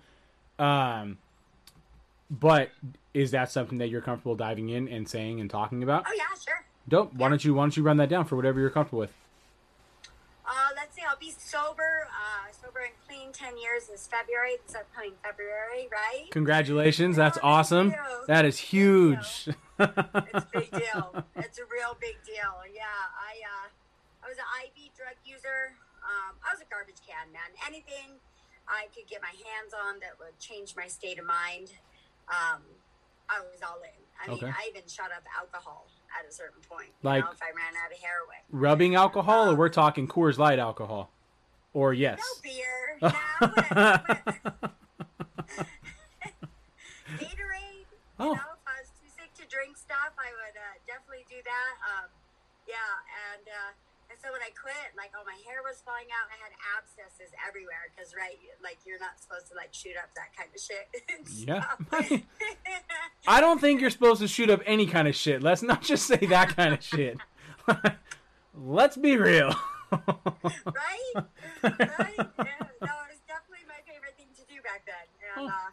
Um, 0.58 1.18
but 2.30 2.70
is 3.12 3.32
that 3.32 3.50
something 3.50 3.78
that 3.78 3.88
you're 3.88 4.00
comfortable 4.02 4.36
diving 4.36 4.68
in 4.68 4.88
and 4.88 5.08
saying 5.08 5.40
and 5.40 5.50
talking 5.50 5.82
about? 5.82 6.04
Oh 6.06 6.12
yeah, 6.16 6.24
sure. 6.42 6.64
Dope. 6.88 7.12
Why 7.14 7.28
don't 7.28 7.44
you 7.44 7.54
Why 7.54 7.64
don't 7.64 7.76
you 7.76 7.82
run 7.82 7.96
that 7.98 8.08
down 8.08 8.24
for 8.24 8.36
whatever 8.36 8.60
you're 8.60 8.70
comfortable 8.70 9.00
with? 9.00 9.12
See. 11.00 11.06
I'll 11.08 11.16
be 11.18 11.32
sober, 11.36 12.06
uh, 12.08 12.52
sober 12.52 12.80
and 12.80 12.92
clean 13.08 13.32
ten 13.32 13.56
years 13.56 13.86
this 13.88 14.06
February. 14.06 14.56
This 14.66 14.76
upcoming 14.76 15.12
February, 15.22 15.88
right? 15.90 16.30
Congratulations. 16.30 17.16
That's 17.16 17.38
Oh, 17.38 17.48
awesome. 17.48 17.94
That 18.26 18.44
is 18.44 18.58
huge. 18.58 19.48
It's 19.48 19.48
a 19.78 20.46
big 20.52 20.70
deal. 20.72 21.24
It's 21.36 21.58
a 21.58 21.64
real 21.72 21.96
big 22.00 22.16
deal. 22.24 22.52
Yeah, 22.74 22.84
I 23.16 23.40
uh, 23.40 23.68
I 24.24 24.28
was 24.28 24.36
an 24.38 24.44
IV 24.64 24.92
drug 24.96 25.16
user. 25.24 25.72
Um, 26.04 26.36
I 26.44 26.52
was 26.52 26.60
a 26.60 26.68
garbage 26.70 27.00
can 27.06 27.32
man. 27.32 27.48
Anything 27.66 28.20
I 28.68 28.86
could 28.94 29.08
get 29.08 29.20
my 29.22 29.32
hands 29.32 29.72
on 29.74 30.00
that 30.00 30.18
would 30.18 30.38
change 30.38 30.74
my 30.76 30.86
state 30.86 31.18
of 31.18 31.26
mind, 31.26 31.72
um, 32.28 32.60
I 33.28 33.40
was 33.40 33.60
all 33.64 33.80
in. 33.82 33.96
I 34.20 34.28
mean, 34.28 34.44
Okay. 34.44 34.52
I 34.52 34.68
even 34.68 34.88
shot 34.88 35.10
up 35.12 35.24
alcohol 35.38 35.86
at 36.18 36.28
a 36.28 36.32
certain 36.32 36.60
point. 36.68 36.90
Like- 37.02 37.24
know, 37.24 37.30
if 37.30 37.42
I 37.42 37.46
ran 37.56 37.74
out 37.84 37.92
of 37.92 37.98
heroin. 37.98 38.38
Rubbing 38.50 38.94
alcohol, 38.94 39.50
or 39.50 39.54
we're 39.56 39.68
talking 39.68 40.08
Coors 40.08 40.38
Light 40.38 40.58
alcohol, 40.58 41.10
or 41.72 41.92
yes. 41.94 42.18
No 42.18 42.24
beer. 42.42 42.98
No, 43.02 43.08
whatever. 43.40 44.22
Gatorade. 47.16 47.88
Oh. 48.18 48.30
You 48.30 48.36
know, 48.36 48.52
if 48.54 48.66
I 48.68 48.76
was 48.80 48.90
too 49.00 49.08
sick 49.08 49.32
to 49.40 49.44
drink 49.48 49.76
stuff, 49.76 50.12
I 50.18 50.30
would 50.36 50.56
uh, 50.56 50.76
definitely 50.86 51.24
do 51.28 51.40
that. 51.42 51.72
Um, 51.80 52.08
yeah, 52.68 52.76
and 53.32 53.44
uh, 53.48 53.72
so 54.22 54.28
when 54.32 54.42
I 54.44 54.52
quit, 54.52 54.92
like, 54.96 55.10
all 55.16 55.24
my 55.24 55.36
hair 55.48 55.64
was 55.64 55.80
falling 55.84 56.08
out. 56.12 56.28
I 56.28 56.36
had 56.36 56.52
abscesses 56.76 57.32
everywhere 57.40 57.88
because, 57.90 58.12
right, 58.16 58.36
like 58.62 58.78
you're 58.84 59.00
not 59.00 59.16
supposed 59.20 59.48
to 59.48 59.54
like 59.56 59.72
shoot 59.72 59.96
up 59.96 60.12
that 60.14 60.30
kind 60.36 60.50
of 60.52 60.60
shit. 60.60 60.86
Yeah. 61.48 61.64
I 63.26 63.40
don't 63.40 63.60
think 63.60 63.80
you're 63.80 63.90
supposed 63.90 64.20
to 64.20 64.28
shoot 64.28 64.50
up 64.50 64.60
any 64.66 64.86
kind 64.86 65.08
of 65.08 65.14
shit. 65.16 65.42
Let's 65.42 65.62
not 65.62 65.82
just 65.82 66.06
say 66.06 66.16
that 66.28 66.56
kind 66.56 66.74
of 66.74 66.82
shit. 66.82 67.16
Let's 68.54 68.96
be 68.96 69.16
real. 69.16 69.54
right? 69.90 71.12
right? 71.64 72.20
Yeah. 72.20 72.66
No, 72.84 72.94
it 73.04 73.10
was 73.10 73.20
definitely 73.26 73.64
my 73.66 73.80
favorite 73.88 74.14
thing 74.20 74.30
to 74.36 74.44
do 74.46 74.60
back 74.62 74.84
then. 74.84 75.06
And, 75.36 75.48
Oh. 75.48 75.48
uh, 75.48 75.70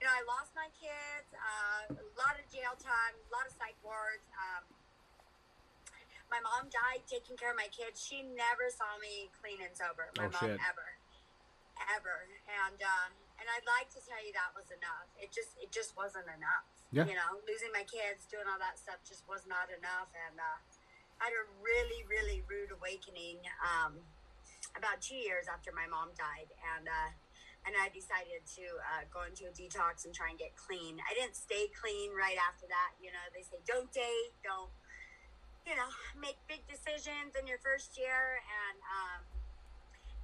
you 0.00 0.06
know, 0.06 0.14
I 0.14 0.22
lost 0.28 0.52
my 0.56 0.68
kids, 0.78 1.28
uh, 1.36 1.94
a 1.96 2.14
lot 2.20 2.36
of 2.40 2.44
jail 2.52 2.76
time, 2.80 3.14
a 3.16 3.30
lot 3.34 3.44
of 3.48 3.52
psych 3.56 3.76
wards. 3.84 4.24
Um, 4.36 4.62
my 6.34 6.42
mom 6.42 6.66
died 6.66 7.06
taking 7.06 7.38
care 7.38 7.54
of 7.54 7.58
my 7.58 7.70
kids. 7.70 8.02
She 8.02 8.26
never 8.26 8.66
saw 8.74 8.98
me 8.98 9.30
clean 9.38 9.62
and 9.62 9.70
sober. 9.70 10.10
My 10.18 10.26
Oh, 10.26 10.34
mom 10.34 10.42
shit. 10.50 10.58
ever, 10.66 10.88
ever. 11.94 12.26
And 12.50 12.78
uh, 12.82 13.06
and 13.38 13.46
I'd 13.46 13.66
like 13.70 13.86
to 13.94 14.02
tell 14.02 14.18
you 14.18 14.34
that 14.34 14.50
was 14.58 14.66
enough. 14.74 15.06
It 15.14 15.30
just 15.30 15.54
it 15.62 15.70
just 15.70 15.94
wasn't 15.94 16.26
enough. 16.26 16.66
Yeah. 16.90 17.06
You 17.06 17.14
know, 17.14 17.38
losing 17.46 17.70
my 17.70 17.86
kids, 17.86 18.26
doing 18.26 18.50
all 18.50 18.58
that 18.58 18.82
stuff 18.82 18.98
just 19.06 19.22
was 19.30 19.46
not 19.46 19.70
enough. 19.70 20.10
And 20.10 20.34
uh, 20.42 20.58
I 21.22 21.30
had 21.30 21.34
a 21.38 21.46
really 21.62 22.02
really 22.10 22.42
rude 22.50 22.74
awakening. 22.74 23.38
Um, 23.62 24.02
about 24.74 24.98
two 24.98 25.14
years 25.14 25.46
after 25.46 25.70
my 25.70 25.86
mom 25.86 26.10
died, 26.18 26.50
and 26.74 26.90
uh, 26.90 27.10
and 27.62 27.78
I 27.78 27.94
decided 27.94 28.42
to 28.58 28.64
uh, 28.90 29.02
go 29.06 29.22
into 29.22 29.46
a 29.46 29.54
detox 29.54 30.02
and 30.02 30.10
try 30.10 30.34
and 30.34 30.38
get 30.38 30.58
clean. 30.58 30.98
I 30.98 31.14
didn't 31.14 31.38
stay 31.38 31.70
clean 31.78 32.10
right 32.10 32.34
after 32.42 32.66
that. 32.66 32.98
You 32.98 33.14
know, 33.14 33.22
they 33.30 33.46
say 33.46 33.62
don't 33.70 33.86
date, 33.94 34.34
don't 34.42 34.74
you 35.66 35.74
know 35.76 35.88
make 36.20 36.36
big 36.48 36.62
decisions 36.68 37.34
in 37.40 37.46
your 37.46 37.58
first 37.58 37.96
year, 37.98 38.40
and 38.44 38.76
um, 38.84 39.20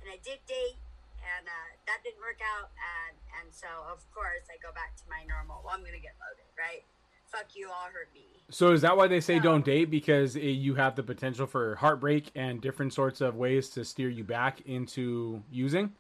and 0.03 0.09
I 0.13 0.19
did 0.23 0.45
date. 0.47 0.79
And 1.21 1.45
uh, 1.47 1.69
that 1.87 2.01
didn't 2.03 2.21
work 2.25 2.41
out, 2.41 2.73
and 2.81 3.17
and 3.41 3.53
so 3.53 3.69
of 3.93 4.01
course 4.17 4.49
I 4.49 4.57
go 4.65 4.73
back 4.73 4.97
to 4.97 5.05
my 5.11 5.21
normal. 5.29 5.61
Well, 5.65 5.75
I'm 5.77 5.85
gonna 5.85 6.01
get 6.01 6.17
loaded, 6.17 6.49
right? 6.57 6.81
Fuck 7.29 7.53
you, 7.55 7.69
all 7.69 7.93
hurt 7.93 8.09
me. 8.15 8.43
so 8.51 8.73
is 8.73 8.81
that 8.81 8.97
why 8.97 9.07
they 9.07 9.21
say 9.21 9.37
No. 9.37 9.43
don't 9.43 9.65
date 9.65 9.91
because 9.91 10.35
it, 10.35 10.57
you 10.59 10.75
have 10.77 10.97
the 10.97 11.03
potential 11.05 11.47
for 11.47 11.77
heartbreak 11.77 12.33
and 12.35 12.61
different 12.61 12.93
sorts 12.95 13.21
of 13.21 13.37
ways 13.37 13.69
to 13.71 13.85
steer 13.85 14.09
you 14.09 14.25
back 14.25 14.63
into 14.63 15.45
using? 15.51 15.93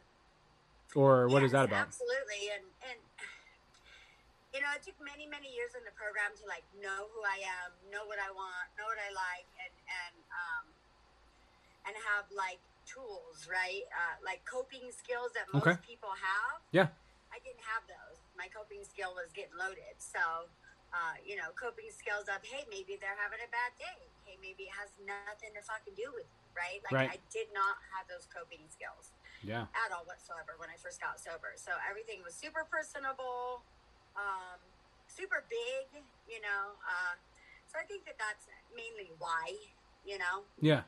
Or 0.96 1.28
what 1.28 1.44
is 1.44 1.52
Yes, 1.52 1.60
that 1.60 1.64
about? 1.66 1.86
Absolutely, 1.86 2.48
and 2.56 2.64
and 2.90 2.98
you 4.50 4.58
know, 4.60 4.70
it 4.74 4.82
took 4.82 4.98
many 4.98 5.26
many 5.30 5.50
years 5.54 5.74
in 5.78 5.82
the 5.86 5.94
program 5.94 6.34
to 6.38 6.44
like 6.50 6.66
know 6.82 7.06
who 7.14 7.20
I 7.22 7.38
am, 7.62 7.70
know 7.90 8.04
what 8.06 8.18
I 8.18 8.30
want, 8.34 8.66
know 8.78 8.86
what 8.90 8.98
I 8.98 9.10
like, 9.14 9.46
and 9.62 9.74
and 9.74 10.16
um, 10.34 10.64
and 11.86 11.94
have 12.14 12.26
like 12.34 12.58
tools, 12.86 13.46
right? 13.46 13.86
Uh, 13.94 14.18
like 14.26 14.42
coping 14.42 14.90
skills 14.90 15.30
that 15.38 15.46
most 15.54 15.66
Okay. 15.66 15.78
people 15.86 16.10
have. 16.10 16.58
Yeah. 16.74 16.90
I 17.30 17.38
didn't 17.46 17.62
have 17.62 17.86
those. 17.86 18.18
My 18.34 18.50
coping 18.50 18.82
skill 18.82 19.14
was 19.14 19.30
getting 19.30 19.54
loaded. 19.54 19.94
So, 20.02 20.50
uh, 20.90 21.14
you 21.22 21.38
know, 21.38 21.54
coping 21.54 21.86
skills 21.94 22.26
of, 22.26 22.42
hey, 22.42 22.66
maybe 22.66 22.98
they're 22.98 23.14
having 23.22 23.38
a 23.38 23.46
bad 23.54 23.70
day. 23.78 24.10
Hey, 24.26 24.34
maybe 24.42 24.66
it 24.66 24.74
has 24.74 24.90
nothing 25.06 25.54
to 25.54 25.62
fucking 25.62 25.94
do 25.94 26.10
with 26.10 26.26
you, 26.26 26.42
right? 26.58 26.82
Like, 26.90 26.94
Right. 27.06 27.10
I 27.14 27.18
did 27.30 27.54
not 27.54 27.78
have 27.94 28.10
those 28.10 28.26
coping 28.26 28.66
skills 28.66 29.14
Yeah. 29.46 29.70
at 29.78 29.94
all 29.94 30.02
whatsoever 30.10 30.58
when 30.58 30.66
I 30.66 30.76
first 30.82 30.98
got 30.98 31.22
sober. 31.22 31.54
So 31.54 31.70
everything 31.86 32.26
was 32.26 32.34
super 32.34 32.66
personable, 32.66 33.62
um, 34.20 34.58
super 35.08 35.44
big, 35.48 36.02
you 36.28 36.40
know. 36.40 36.76
Uh, 36.84 37.16
so 37.66 37.78
I 37.80 37.86
think 37.86 38.04
that 38.04 38.16
that's 38.18 38.46
mainly 38.76 39.10
why, 39.18 39.54
you 40.04 40.18
know. 40.18 40.44
Yeah. 40.60 40.82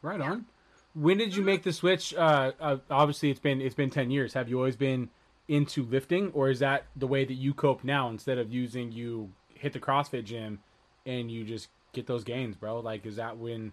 Right 0.00 0.20
Yeah. 0.20 0.32
on. 0.32 0.46
When 0.94 1.18
did 1.18 1.36
you 1.36 1.42
make 1.42 1.62
the 1.62 1.72
switch? 1.72 2.14
Uh, 2.14 2.52
uh, 2.58 2.78
obviously, 2.90 3.30
it's 3.30 3.40
been 3.40 3.60
it's 3.60 3.74
been 3.74 3.90
ten 3.90 4.10
years. 4.10 4.32
Have 4.34 4.48
you 4.48 4.56
always 4.56 4.76
been 4.76 5.10
into 5.46 5.84
lifting, 5.84 6.30
or 6.32 6.50
is 6.50 6.58
that 6.58 6.86
the 6.96 7.06
way 7.06 7.24
that 7.24 7.34
you 7.34 7.54
cope 7.54 7.84
now 7.84 8.08
instead 8.08 8.38
of 8.38 8.52
using 8.52 8.90
you 8.92 9.30
hit 9.54 9.72
the 9.72 9.80
CrossFit 9.80 10.24
gym 10.24 10.60
and 11.06 11.30
you 11.30 11.44
just 11.44 11.68
get 11.92 12.06
those 12.06 12.24
gains, 12.24 12.56
bro? 12.56 12.80
Like, 12.80 13.06
is 13.06 13.16
that 13.16 13.36
when 13.38 13.72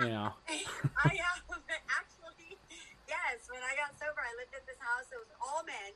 you 0.00 0.08
know? 0.08 0.32
I 0.48 1.14
have 1.14 1.42
actually, 1.88 2.58
yes. 3.08 3.48
When 3.48 3.62
I 3.62 3.74
got 3.76 3.98
sober, 3.98 4.20
I 4.20 4.34
lived 4.36 4.54
at 4.54 4.66
this 4.66 4.78
house. 4.78 5.06
It 5.12 5.18
was 5.18 5.32
all 5.40 5.62
men. 5.64 5.94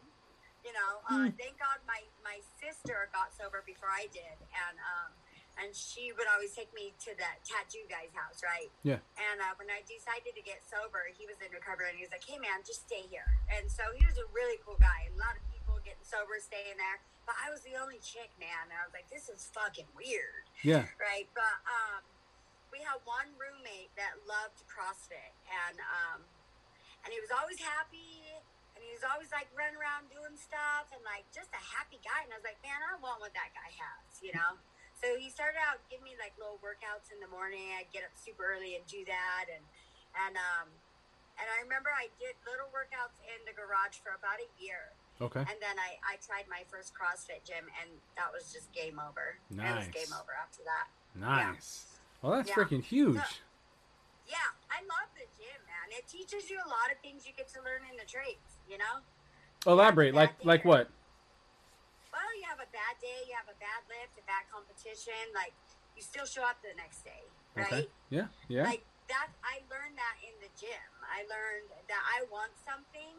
You 0.62 0.72
know, 0.72 0.92
uh, 1.10 1.28
thank 1.34 1.58
God 1.58 1.82
my 1.90 2.06
my 2.22 2.38
sister 2.62 3.10
got 3.10 3.34
sober 3.34 3.66
before 3.66 3.90
I 3.90 4.06
did, 4.14 4.38
and 4.54 4.76
um, 4.78 5.10
and 5.58 5.74
she 5.74 6.14
would 6.14 6.30
always 6.30 6.54
take 6.54 6.70
me 6.72 6.94
to 7.04 7.12
that 7.18 7.42
tattoo 7.44 7.82
guy's 7.90 8.14
house, 8.14 8.40
right? 8.40 8.70
Yeah. 8.86 9.02
And 9.18 9.42
uh, 9.42 9.52
when 9.58 9.68
I 9.68 9.84
decided 9.84 10.32
to 10.38 10.42
get 10.46 10.64
sober, 10.64 11.10
he 11.12 11.26
was 11.26 11.36
in 11.42 11.50
recovery, 11.52 11.90
and 11.92 11.98
he 11.98 12.06
was 12.06 12.14
like, 12.14 12.24
"Hey, 12.24 12.38
man, 12.38 12.62
just 12.62 12.86
stay 12.86 13.04
here." 13.10 13.26
And 13.52 13.66
so 13.66 13.82
he 13.98 14.06
was 14.06 14.16
a 14.22 14.26
really 14.30 14.56
cool 14.62 14.78
guy. 14.78 15.10
A 15.10 15.18
lot 15.18 15.34
of 15.34 15.42
people 15.50 15.76
getting 15.82 16.06
sober, 16.06 16.38
staying 16.38 16.78
there, 16.78 17.02
but 17.26 17.34
I 17.42 17.50
was 17.50 17.66
the 17.66 17.74
only 17.76 17.98
chick, 17.98 18.30
man. 18.38 18.70
And 18.70 18.78
I 18.78 18.86
was 18.86 18.94
like, 18.94 19.10
"This 19.10 19.26
is 19.28 19.50
fucking 19.50 19.90
weird." 19.98 20.46
Yeah. 20.62 20.86
right? 20.96 21.26
But 21.34 21.58
um, 21.66 22.06
we 22.72 22.80
had 22.80 23.02
one 23.04 23.34
roommate 23.36 23.92
that 23.98 24.16
loved 24.24 24.62
CrossFit, 24.70 25.34
and 25.50 25.76
um, 25.82 26.22
and 27.04 27.10
he 27.10 27.20
was 27.20 27.34
always 27.34 27.60
happy, 27.60 28.40
and 28.82 28.90
he 28.90 28.98
was 28.98 29.06
always 29.06 29.30
like 29.30 29.46
running 29.54 29.78
around 29.78 30.10
doing 30.10 30.34
stuff, 30.34 30.90
and 30.90 30.98
like 31.06 31.22
just 31.30 31.54
a 31.54 31.62
happy 31.62 32.02
guy. 32.02 32.26
And 32.26 32.34
I 32.34 32.42
was 32.42 32.46
like, 32.46 32.58
man, 32.66 32.82
I 32.82 32.98
want 32.98 33.22
what 33.22 33.30
that 33.38 33.54
guy 33.54 33.70
has, 33.78 34.18
you 34.18 34.34
know. 34.34 34.58
So 35.02 35.18
he 35.18 35.34
started 35.34 35.58
out 35.58 35.82
giving 35.90 36.06
me 36.06 36.14
like 36.14 36.30
little 36.38 36.62
workouts 36.62 37.10
in 37.10 37.18
the 37.18 37.26
morning. 37.26 37.74
I'd 37.74 37.90
get 37.90 38.06
up 38.06 38.14
super 38.14 38.46
early 38.54 38.78
and 38.78 38.86
do 38.86 39.02
that, 39.10 39.50
and 39.50 39.64
and 40.14 40.38
um, 40.38 40.70
and 41.42 41.46
I 41.50 41.58
remember 41.58 41.90
I 41.90 42.06
did 42.22 42.38
little 42.46 42.70
workouts 42.70 43.18
in 43.26 43.42
the 43.42 43.50
garage 43.50 43.98
for 43.98 44.14
about 44.14 44.38
a 44.38 44.46
year. 44.62 44.94
Okay. 45.18 45.42
And 45.42 45.58
then 45.58 45.74
I, 45.74 45.98
I 46.06 46.22
tried 46.22 46.46
my 46.46 46.62
first 46.70 46.94
CrossFit 46.94 47.42
gym, 47.42 47.66
and 47.82 47.98
that 48.14 48.30
was 48.30 48.54
just 48.54 48.70
game 48.70 49.02
over. 49.02 49.42
It 49.50 49.58
Nice. 49.58 49.90
was 49.90 50.06
game 50.06 50.12
over 50.14 50.38
after 50.38 50.62
that. 50.70 50.86
Nice. 51.18 51.98
Well, 52.22 52.38
that's 52.38 52.46
Yeah. 52.54 52.62
freaking 52.62 52.86
huge. 52.86 53.18
Yeah. 53.18 54.38
Yeah, 54.38 54.48
I 54.70 54.86
love 54.86 55.10
the 55.18 55.26
gym, 55.34 55.58
man. 55.66 55.90
It 55.98 56.06
teaches 56.06 56.46
you 56.46 56.62
a 56.62 56.68
lot 56.70 56.94
of 56.94 57.02
things 57.02 57.26
you 57.26 57.34
get 57.34 57.50
to 57.58 57.60
learn 57.66 57.82
in 57.90 57.98
the 57.98 58.06
trades, 58.06 58.61
you 58.70 58.78
know? 58.78 59.02
Elaborate. 59.66 60.14
Like 60.14 60.32
like 60.42 60.64
what? 60.64 60.90
Well, 62.10 62.30
you 62.36 62.44
have 62.48 62.58
a 62.58 62.70
bad 62.74 62.98
day, 63.00 63.26
you 63.28 63.34
have 63.38 63.46
a 63.46 63.58
bad 63.62 63.86
lift, 63.86 64.18
a 64.18 64.24
bad 64.26 64.44
competition, 64.50 65.30
like 65.34 65.54
you 65.96 66.02
still 66.02 66.26
show 66.26 66.42
up 66.42 66.58
the 66.62 66.74
next 66.76 67.04
day, 67.04 67.22
right? 67.54 67.66
Okay. 67.66 67.84
Yeah. 68.10 68.26
Yeah. 68.48 68.66
Like 68.66 68.82
that 69.08 69.30
I 69.44 69.62
learned 69.70 69.94
that 69.98 70.16
in 70.24 70.34
the 70.42 70.50
gym. 70.58 70.88
I 71.06 71.22
learned 71.30 71.70
that 71.86 72.02
I 72.02 72.26
want 72.32 72.52
something, 72.66 73.14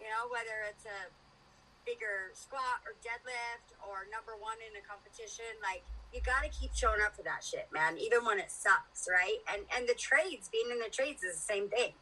you 0.00 0.08
know, 0.12 0.28
whether 0.28 0.68
it's 0.68 0.84
a 0.84 1.08
bigger 1.86 2.30
squat 2.34 2.82
or 2.86 2.94
deadlift 3.02 3.74
or 3.82 4.06
number 4.10 4.38
one 4.38 4.58
in 4.62 4.76
a 4.78 4.84
competition, 4.84 5.48
like 5.62 5.82
you 6.12 6.20
gotta 6.20 6.48
keep 6.52 6.74
showing 6.74 7.00
up 7.00 7.16
for 7.16 7.22
that 7.24 7.42
shit, 7.42 7.66
man, 7.72 7.96
even 7.98 8.24
when 8.24 8.38
it 8.38 8.50
sucks, 8.50 9.08
right? 9.08 9.40
And 9.48 9.64
and 9.74 9.88
the 9.88 9.96
trades, 9.96 10.52
being 10.52 10.68
in 10.70 10.78
the 10.78 10.92
trades 10.92 11.22
is 11.22 11.40
the 11.40 11.46
same 11.46 11.68
thing. 11.68 11.96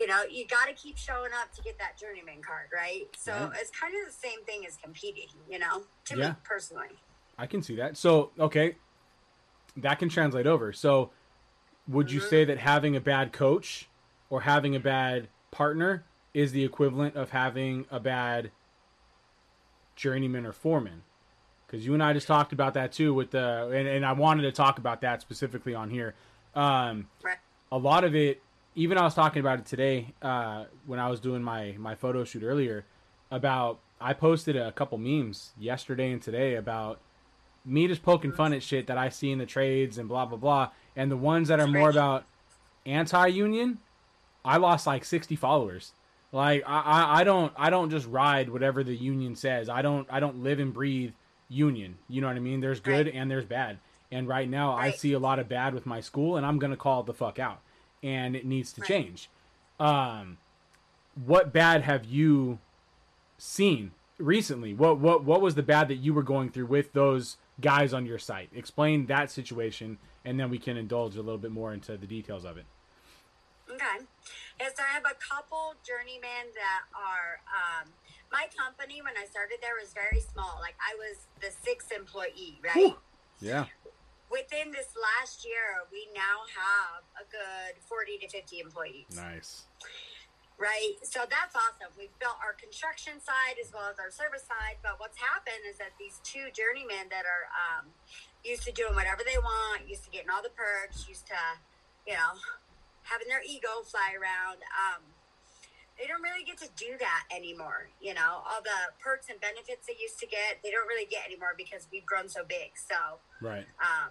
You 0.00 0.06
know, 0.08 0.22
you 0.28 0.46
gotta 0.46 0.72
keep 0.74 0.96
showing 0.98 1.30
up 1.40 1.52
to 1.54 1.62
get 1.62 1.78
that 1.78 1.98
journeyman 1.98 2.42
card, 2.42 2.68
right? 2.74 3.04
So 3.16 3.32
Right. 3.32 3.58
it's 3.60 3.70
kind 3.70 3.94
of 3.96 4.06
the 4.06 4.12
same 4.12 4.44
thing 4.44 4.66
as 4.66 4.76
competing, 4.76 5.28
you 5.48 5.58
know, 5.58 5.84
to 6.06 6.16
Yeah. 6.16 6.30
me 6.30 6.36
personally. 6.44 7.02
I 7.38 7.46
can 7.46 7.62
see 7.62 7.76
that. 7.76 7.96
So, 7.96 8.32
okay, 8.38 8.76
that 9.76 9.98
can 9.98 10.08
translate 10.08 10.46
over. 10.46 10.72
So, 10.72 11.12
would 11.86 12.10
you 12.10 12.20
say 12.20 12.44
that 12.44 12.58
having 12.58 12.96
a 12.96 13.00
bad 13.00 13.32
coach 13.32 13.90
or 14.30 14.42
having 14.42 14.74
a 14.74 14.80
bad 14.80 15.28
partner 15.50 16.06
is 16.32 16.52
the 16.52 16.64
equivalent 16.64 17.14
of 17.14 17.30
having 17.30 17.86
a 17.90 18.00
bad 18.00 18.52
journeyman 19.96 20.46
or 20.46 20.52
foreman? 20.52 21.02
Because 21.66 21.84
you 21.84 21.94
and 21.94 22.02
I 22.02 22.12
just 22.12 22.26
talked 22.26 22.52
about 22.52 22.74
that 22.74 22.92
too 22.92 23.12
with 23.14 23.32
the, 23.32 23.68
and, 23.68 23.88
and 23.88 24.06
I 24.06 24.12
wanted 24.12 24.42
to 24.42 24.52
talk 24.52 24.78
about 24.78 25.00
that 25.02 25.20
specifically 25.20 25.74
on 25.74 25.90
here. 25.90 26.14
Um, 26.54 27.08
Right. 27.22 27.38
a 27.72 27.78
lot 27.78 28.04
of 28.04 28.14
it 28.14 28.43
even 28.74 28.98
i 28.98 29.02
was 29.02 29.14
talking 29.14 29.40
about 29.40 29.58
it 29.58 29.66
today 29.66 30.12
uh, 30.22 30.64
when 30.86 30.98
i 30.98 31.08
was 31.08 31.20
doing 31.20 31.42
my 31.42 31.74
my 31.78 31.94
photo 31.94 32.24
shoot 32.24 32.42
earlier 32.42 32.84
about 33.30 33.78
i 34.00 34.12
posted 34.12 34.56
a 34.56 34.72
couple 34.72 34.98
memes 34.98 35.52
yesterday 35.58 36.10
and 36.12 36.20
today 36.22 36.54
about 36.56 37.00
me 37.64 37.86
just 37.88 38.02
poking 38.02 38.32
fun 38.32 38.52
at 38.52 38.62
shit 38.62 38.86
that 38.86 38.98
i 38.98 39.08
see 39.08 39.30
in 39.30 39.38
the 39.38 39.46
trades 39.46 39.96
and 39.98 40.08
blah 40.08 40.26
blah 40.26 40.36
blah. 40.38 40.70
And 40.96 41.10
the 41.10 41.16
ones 41.16 41.48
that 41.48 41.58
are 41.60 41.66
more 41.66 41.88
about 41.90 42.24
anti-union 42.86 43.78
i 44.44 44.56
lost 44.56 44.86
like 44.86 45.04
60 45.04 45.36
followers. 45.36 45.92
Like 46.32 46.62
I, 46.66 46.80
I 46.80 47.20
i 47.20 47.24
don't 47.24 47.52
i 47.56 47.70
don't 47.70 47.90
just 47.90 48.06
ride 48.06 48.50
whatever 48.50 48.84
the 48.84 48.94
union 48.94 49.34
says. 49.36 49.68
I 49.68 49.82
don't 49.82 50.06
i 50.10 50.20
don't 50.20 50.42
live 50.42 50.58
and 50.58 50.72
breathe 50.74 51.12
union. 51.48 51.96
You 52.08 52.20
know 52.20 52.26
what 52.26 52.36
i 52.36 52.40
mean? 52.40 52.60
There's 52.60 52.80
good 52.80 53.06
Right. 53.06 53.14
and 53.14 53.30
there's 53.30 53.44
bad. 53.44 53.78
And 54.12 54.28
right 54.28 54.48
now 54.48 54.72
i 54.72 54.90
see 54.90 55.12
a 55.14 55.18
lot 55.18 55.38
of 55.38 55.48
bad 55.48 55.72
with 55.74 55.86
my 55.86 56.00
school 56.00 56.36
and 56.36 56.44
i'm 56.44 56.58
gonna 56.58 56.76
call 56.76 57.00
it 57.00 57.06
the 57.06 57.14
fuck 57.14 57.38
out 57.38 57.60
and 58.04 58.36
it 58.36 58.44
needs 58.44 58.72
to 58.74 58.80
Right. 58.82 58.88
change 58.88 59.28
um 59.80 60.38
what 61.26 61.52
bad 61.52 61.82
have 61.82 62.04
you 62.04 62.60
seen 63.38 63.90
recently 64.18 64.72
what 64.74 64.98
what 64.98 65.24
what 65.24 65.40
was 65.40 65.56
the 65.56 65.62
bad 65.62 65.88
that 65.88 65.96
you 65.96 66.14
were 66.14 66.22
going 66.22 66.50
through 66.50 66.66
with 66.66 66.92
those 66.92 67.36
guys 67.60 67.92
on 67.92 68.06
your 68.06 68.18
site 68.18 68.48
explain 68.54 69.06
that 69.06 69.30
situation 69.30 69.98
and 70.24 70.38
then 70.38 70.48
we 70.50 70.58
can 70.58 70.76
indulge 70.76 71.16
a 71.16 71.22
little 71.22 71.38
bit 71.38 71.50
more 71.50 71.72
into 71.72 71.96
the 71.96 72.06
details 72.06 72.44
of 72.44 72.56
it 72.56 72.66
Okay. 73.70 74.04
Yes, 74.60 74.74
I 74.78 74.92
have 74.92 75.04
a 75.04 75.16
couple 75.18 75.74
journeymen 75.82 76.52
that 76.54 76.82
are. 76.94 77.40
Um, 77.48 77.88
my 78.30 78.46
company 78.56 79.00
when 79.02 79.14
I 79.20 79.24
started 79.24 79.56
there 79.62 79.72
was 79.80 79.92
very 79.94 80.20
small. 80.20 80.58
Like 80.60 80.76
I 80.78 80.94
was 80.96 81.26
the 81.40 81.48
sixth 81.64 81.90
employee, 81.90 82.60
right? 82.62 82.74
Whew. 82.76 82.96
yeah 83.40 83.64
Within 84.30 84.72
this 84.72 84.94
last 84.96 85.44
year, 85.44 85.86
we 85.92 86.08
now 86.14 86.42
have 86.50 87.04
a 87.20 87.24
good 87.30 87.80
forty 87.84 88.18
to 88.18 88.28
fifty 88.28 88.58
employees, 88.60 89.06
nice 89.14 89.66
right? 90.58 90.94
So 91.02 91.26
that's 91.26 91.54
awesome. 91.54 91.90
We've 91.98 92.14
built 92.22 92.38
our 92.38 92.54
construction 92.54 93.18
side 93.18 93.58
as 93.58 93.72
well 93.74 93.90
as 93.90 93.98
our 93.98 94.10
service 94.10 94.46
side. 94.46 94.78
But 94.82 95.02
what's 95.02 95.18
happened 95.18 95.66
is 95.66 95.78
that 95.78 95.94
these 95.98 96.22
two 96.22 96.50
journeymen 96.54 97.10
that 97.10 97.26
are 97.26 97.50
um, 97.50 97.90
used 98.46 98.62
to 98.64 98.72
doing 98.72 98.94
whatever 98.94 99.22
they 99.26 99.38
want, 99.38 99.88
used 99.88 100.04
to 100.06 100.10
getting 100.10 100.30
all 100.30 100.42
the 100.42 100.54
perks, 100.54 101.08
used 101.08 101.26
to, 101.26 101.40
you 102.06 102.14
know, 102.14 102.38
having 103.02 103.26
their 103.26 103.42
ego 103.42 103.82
fly 103.82 104.14
around. 104.14 104.62
Um, 104.70 105.02
they 105.98 106.06
don't 106.10 106.22
really 106.22 106.42
get 106.42 106.58
to 106.58 106.68
do 106.74 106.98
that 106.98 107.22
anymore. 107.30 107.88
You 108.02 108.14
know, 108.14 108.42
all 108.42 108.62
the 108.62 108.92
perks 108.98 109.30
and 109.30 109.38
benefits 109.40 109.86
they 109.86 109.94
used 110.00 110.18
to 110.20 110.26
get, 110.26 110.58
they 110.62 110.70
don't 110.70 110.86
really 110.86 111.06
get 111.06 111.26
anymore 111.26 111.54
because 111.56 111.86
we've 111.92 112.06
grown 112.06 112.28
so 112.28 112.42
big. 112.42 112.74
So, 112.74 113.22
right 113.40 113.66
um, 113.78 114.10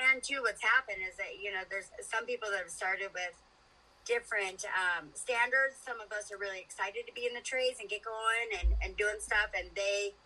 and 0.00 0.22
two, 0.22 0.40
what's 0.40 0.62
happened 0.62 1.04
is 1.04 1.16
that 1.20 1.36
you 1.40 1.52
know 1.52 1.62
there's 1.68 1.92
some 2.00 2.24
people 2.24 2.48
that 2.48 2.64
have 2.64 2.72
started 2.72 3.12
with 3.12 3.36
different 4.04 4.64
um, 4.72 5.12
standards. 5.14 5.78
Some 5.78 6.00
of 6.00 6.10
us 6.10 6.32
are 6.32 6.40
really 6.40 6.58
excited 6.58 7.06
to 7.06 7.12
be 7.12 7.28
in 7.28 7.34
the 7.34 7.44
trades 7.44 7.78
and 7.78 7.86
get 7.86 8.02
going 8.02 8.48
and, 8.58 8.68
and 8.82 8.96
doing 8.96 9.20
stuff, 9.20 9.52
and 9.54 9.70
they 9.76 10.16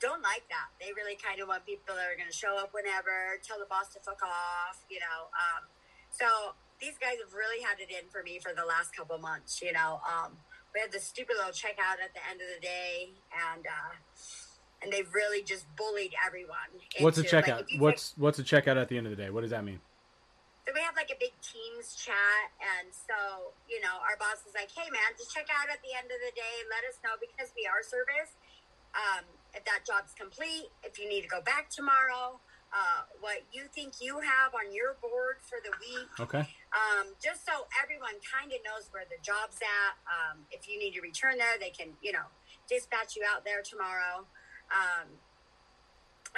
don't 0.00 0.24
like 0.24 0.48
that. 0.48 0.72
They 0.80 0.90
really 0.96 1.14
kind 1.14 1.38
of 1.38 1.46
want 1.46 1.68
people 1.68 1.94
that 1.94 2.08
are 2.08 2.16
going 2.16 2.30
to 2.30 2.34
show 2.34 2.56
up 2.56 2.72
whenever, 2.72 3.36
tell 3.44 3.60
the 3.60 3.68
boss 3.68 3.92
to 3.94 4.00
fuck 4.00 4.24
off, 4.24 4.80
you 4.88 4.98
know. 4.98 5.28
Um, 5.36 5.68
so 6.08 6.56
these 6.80 6.96
guys 6.98 7.20
have 7.22 7.32
really 7.34 7.62
had 7.62 7.78
it 7.78 7.90
in 7.90 8.08
for 8.10 8.22
me 8.22 8.38
for 8.38 8.52
the 8.56 8.64
last 8.64 8.96
couple 8.96 9.18
months, 9.18 9.60
you 9.62 9.72
know. 9.72 10.00
Um, 10.04 10.36
we 10.74 10.80
had 10.80 10.92
this 10.92 11.04
stupid 11.04 11.36
little 11.36 11.52
checkout 11.52 12.00
at 12.00 12.14
the 12.14 12.22
end 12.30 12.40
of 12.40 12.48
the 12.48 12.60
day, 12.62 13.10
and 13.52 13.66
uh, 13.66 13.92
and 14.82 14.92
they've 14.92 15.12
really 15.12 15.42
just 15.42 15.64
bullied 15.76 16.14
everyone. 16.26 16.72
what's 17.00 17.18
a 17.18 17.22
into, 17.22 17.36
like, 17.36 17.44
checkout 17.46 17.64
you 17.68 17.80
what's 17.80 18.14
what's 18.16 18.38
a 18.38 18.44
checkout 18.44 18.76
at 18.76 18.88
the 18.88 18.96
end 18.96 19.06
of 19.06 19.10
the 19.10 19.20
day 19.20 19.30
what 19.30 19.42
does 19.42 19.50
that 19.50 19.64
mean 19.64 19.80
so 20.66 20.72
we 20.74 20.80
have 20.80 20.96
like 20.96 21.10
a 21.10 21.18
big 21.18 21.32
teams 21.40 21.96
chat 21.96 22.48
and 22.60 22.88
so 22.92 23.52
you 23.68 23.80
know 23.80 24.00
our 24.04 24.16
boss 24.16 24.40
is 24.48 24.54
like 24.54 24.70
hey 24.72 24.88
man 24.90 25.04
just 25.16 25.32
check 25.34 25.46
out 25.52 25.68
at 25.68 25.80
the 25.84 25.92
end 25.96 26.08
of 26.08 26.18
the 26.24 26.32
day 26.32 26.54
let 26.68 26.84
us 26.88 26.96
know 27.04 27.16
because 27.20 27.52
we 27.56 27.68
are 27.68 27.82
service 27.84 28.36
um, 28.90 29.22
if 29.54 29.62
that 29.64 29.86
job's 29.86 30.12
complete 30.16 30.72
if 30.82 30.98
you 30.98 31.08
need 31.08 31.22
to 31.22 31.30
go 31.30 31.40
back 31.40 31.68
tomorrow 31.70 32.40
uh, 32.72 33.02
what 33.20 33.42
you 33.52 33.64
think 33.74 33.94
you 34.00 34.20
have 34.20 34.54
on 34.54 34.72
your 34.72 34.96
board 35.02 35.36
for 35.42 35.58
the 35.62 35.72
week 35.80 36.08
okay 36.20 36.46
um, 36.70 37.18
just 37.18 37.42
so 37.42 37.66
everyone 37.82 38.22
kind 38.22 38.54
of 38.54 38.62
knows 38.62 38.86
where 38.94 39.02
the 39.10 39.18
job's 39.26 39.58
at. 39.58 39.98
Um, 40.06 40.46
if 40.54 40.70
you 40.70 40.78
need 40.78 40.94
to 40.94 41.02
return 41.02 41.34
there, 41.34 41.58
they 41.58 41.74
can, 41.74 41.98
you 41.98 42.14
know, 42.14 42.30
dispatch 42.70 43.18
you 43.18 43.26
out 43.26 43.42
there 43.42 43.62
tomorrow. 43.62 44.30
Um, 44.70 45.18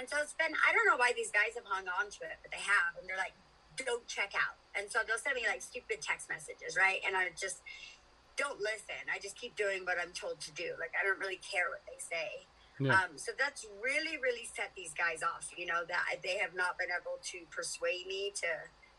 and 0.01 0.09
so 0.09 0.17
it's 0.25 0.33
been, 0.33 0.57
I 0.57 0.73
don't 0.73 0.89
know 0.89 0.97
why 0.97 1.13
these 1.13 1.29
guys 1.29 1.53
have 1.61 1.69
hung 1.69 1.85
on 1.85 2.09
to 2.09 2.21
it, 2.25 2.41
but 2.41 2.49
they 2.49 2.65
have. 2.65 2.97
And 2.97 3.05
they're 3.05 3.21
like, 3.21 3.37
don't 3.77 4.09
check 4.09 4.33
out. 4.33 4.57
And 4.73 4.89
so 4.89 5.05
they'll 5.05 5.21
send 5.21 5.37
me 5.37 5.45
like 5.45 5.61
stupid 5.61 6.01
text 6.01 6.33
messages, 6.33 6.81
right? 6.81 7.05
And 7.05 7.13
I 7.13 7.29
just 7.37 7.61
don't 8.41 8.57
listen. 8.57 9.05
I 9.13 9.21
just 9.21 9.37
keep 9.37 9.53
doing 9.53 9.85
what 9.85 10.01
I'm 10.01 10.17
told 10.17 10.41
to 10.49 10.53
do. 10.57 10.73
Like, 10.81 10.97
I 10.97 11.05
don't 11.05 11.21
really 11.21 11.41
care 11.45 11.69
what 11.69 11.85
they 11.85 12.01
say. 12.01 12.49
Yeah 12.85 12.93
Um, 12.93 13.17
so 13.17 13.33
that's 13.39 13.67
really, 13.83 14.17
really 14.19 14.49
set 14.53 14.73
these 14.77 14.95
guys 14.95 15.23
off. 15.23 15.51
You 15.57 15.67
know 15.67 15.83
that 15.89 16.23
they 16.23 16.39
have 16.39 16.55
not 16.55 16.79
been 16.79 16.89
able 16.91 17.19
to 17.33 17.39
persuade 17.51 18.07
me 18.07 18.33
to 18.43 18.49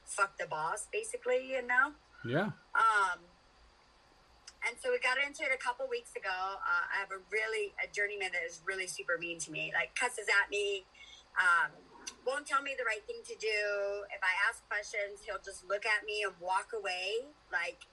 fuck 0.06 0.38
the 0.38 0.48
boss, 0.48 0.88
basically. 0.92 1.52
You 1.52 1.66
know. 1.66 1.94
yeah 2.26 2.52
Um, 2.76 3.20
and 4.66 4.80
so 4.82 4.92
we 4.92 5.00
got 5.00 5.18
into 5.20 5.44
it 5.44 5.52
a 5.54 5.60
couple 5.60 5.88
weeks 5.92 6.16
ago. 6.16 6.32
Uh, 6.32 6.84
I 6.88 6.96
have 7.04 7.12
a 7.12 7.20
really 7.32 7.74
a 7.84 7.88
journeyman 7.92 8.32
that 8.32 8.48
is 8.48 8.62
really 8.66 8.88
super 8.88 9.18
mean 9.20 9.38
to 9.40 9.52
me, 9.52 9.74
like 9.76 9.92
cusses 9.96 10.28
at 10.32 10.50
me, 10.50 10.86
um, 11.36 11.72
won't 12.26 12.48
tell 12.48 12.62
me 12.62 12.72
the 12.78 12.86
right 12.88 13.04
thing 13.06 13.20
to 13.28 13.36
do. 13.36 13.60
If 14.12 14.22
I 14.24 14.34
ask 14.48 14.64
questions, 14.68 15.20
he'll 15.26 15.44
just 15.44 15.68
look 15.68 15.86
at 15.86 16.06
me 16.06 16.24
and 16.24 16.34
walk 16.40 16.72
away, 16.72 17.28
like, 17.52 17.84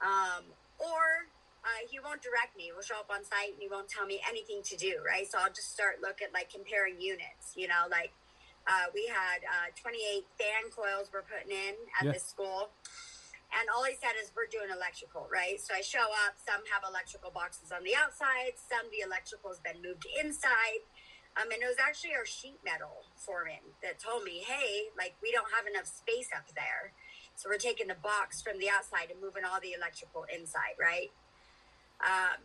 um, 0.00 0.48
or 0.78 1.28
uh, 1.64 1.80
he 1.88 1.96
won't 1.98 2.20
direct 2.20 2.52
me. 2.56 2.68
He'll 2.68 2.84
show 2.84 3.00
up 3.00 3.08
on 3.08 3.24
site 3.24 3.56
and 3.56 3.60
he 3.60 3.68
won't 3.72 3.88
tell 3.88 4.04
me 4.04 4.20
anything 4.28 4.60
to 4.68 4.76
do, 4.76 5.00
right? 5.00 5.24
So 5.24 5.40
I'll 5.40 5.52
just 5.52 5.72
start 5.72 6.04
looking 6.04 6.28
like 6.36 6.52
comparing 6.52 7.00
units, 7.00 7.56
you 7.56 7.66
know, 7.66 7.88
like 7.88 8.12
uh, 8.68 8.92
we 8.92 9.08
had 9.08 9.40
uh, 9.48 9.72
28 9.76 10.24
fan 10.36 10.68
coils 10.68 11.08
we're 11.12 11.24
putting 11.24 11.52
in 11.56 11.74
at 12.00 12.04
Yeah. 12.06 12.12
this 12.12 12.24
school. 12.28 12.68
And 13.54 13.68
all 13.70 13.84
he 13.84 13.94
said 13.94 14.18
is, 14.18 14.32
we're 14.34 14.50
doing 14.50 14.68
electrical, 14.68 15.28
right? 15.30 15.60
So 15.62 15.72
I 15.74 15.80
show 15.80 16.04
up, 16.26 16.34
some 16.36 16.60
have 16.74 16.82
electrical 16.82 17.30
boxes 17.30 17.70
on 17.70 17.84
the 17.84 17.94
outside, 17.94 18.58
some 18.58 18.90
the 18.90 19.00
electrical 19.06 19.50
has 19.54 19.60
been 19.62 19.78
moved 19.80 20.04
inside. 20.20 20.82
Um, 21.38 21.50
and 21.50 21.62
it 21.62 21.66
was 21.66 21.78
actually 21.82 22.14
our 22.14 22.26
sheet 22.26 22.58
metal 22.64 23.06
foreman 23.18 23.74
that 23.82 23.98
told 23.98 24.22
me, 24.22 24.42
hey, 24.46 24.90
like 24.98 25.14
we 25.22 25.30
don't 25.30 25.50
have 25.54 25.66
enough 25.66 25.86
space 25.86 26.30
up 26.34 26.46
there. 26.54 26.94
So 27.34 27.48
we're 27.50 27.58
taking 27.62 27.88
the 27.90 27.98
box 27.98 28.42
from 28.42 28.58
the 28.58 28.70
outside 28.70 29.10
and 29.10 29.18
moving 29.20 29.42
all 29.42 29.58
the 29.58 29.74
electrical 29.74 30.26
inside, 30.30 30.78
right? 30.78 31.10
Um, 32.04 32.40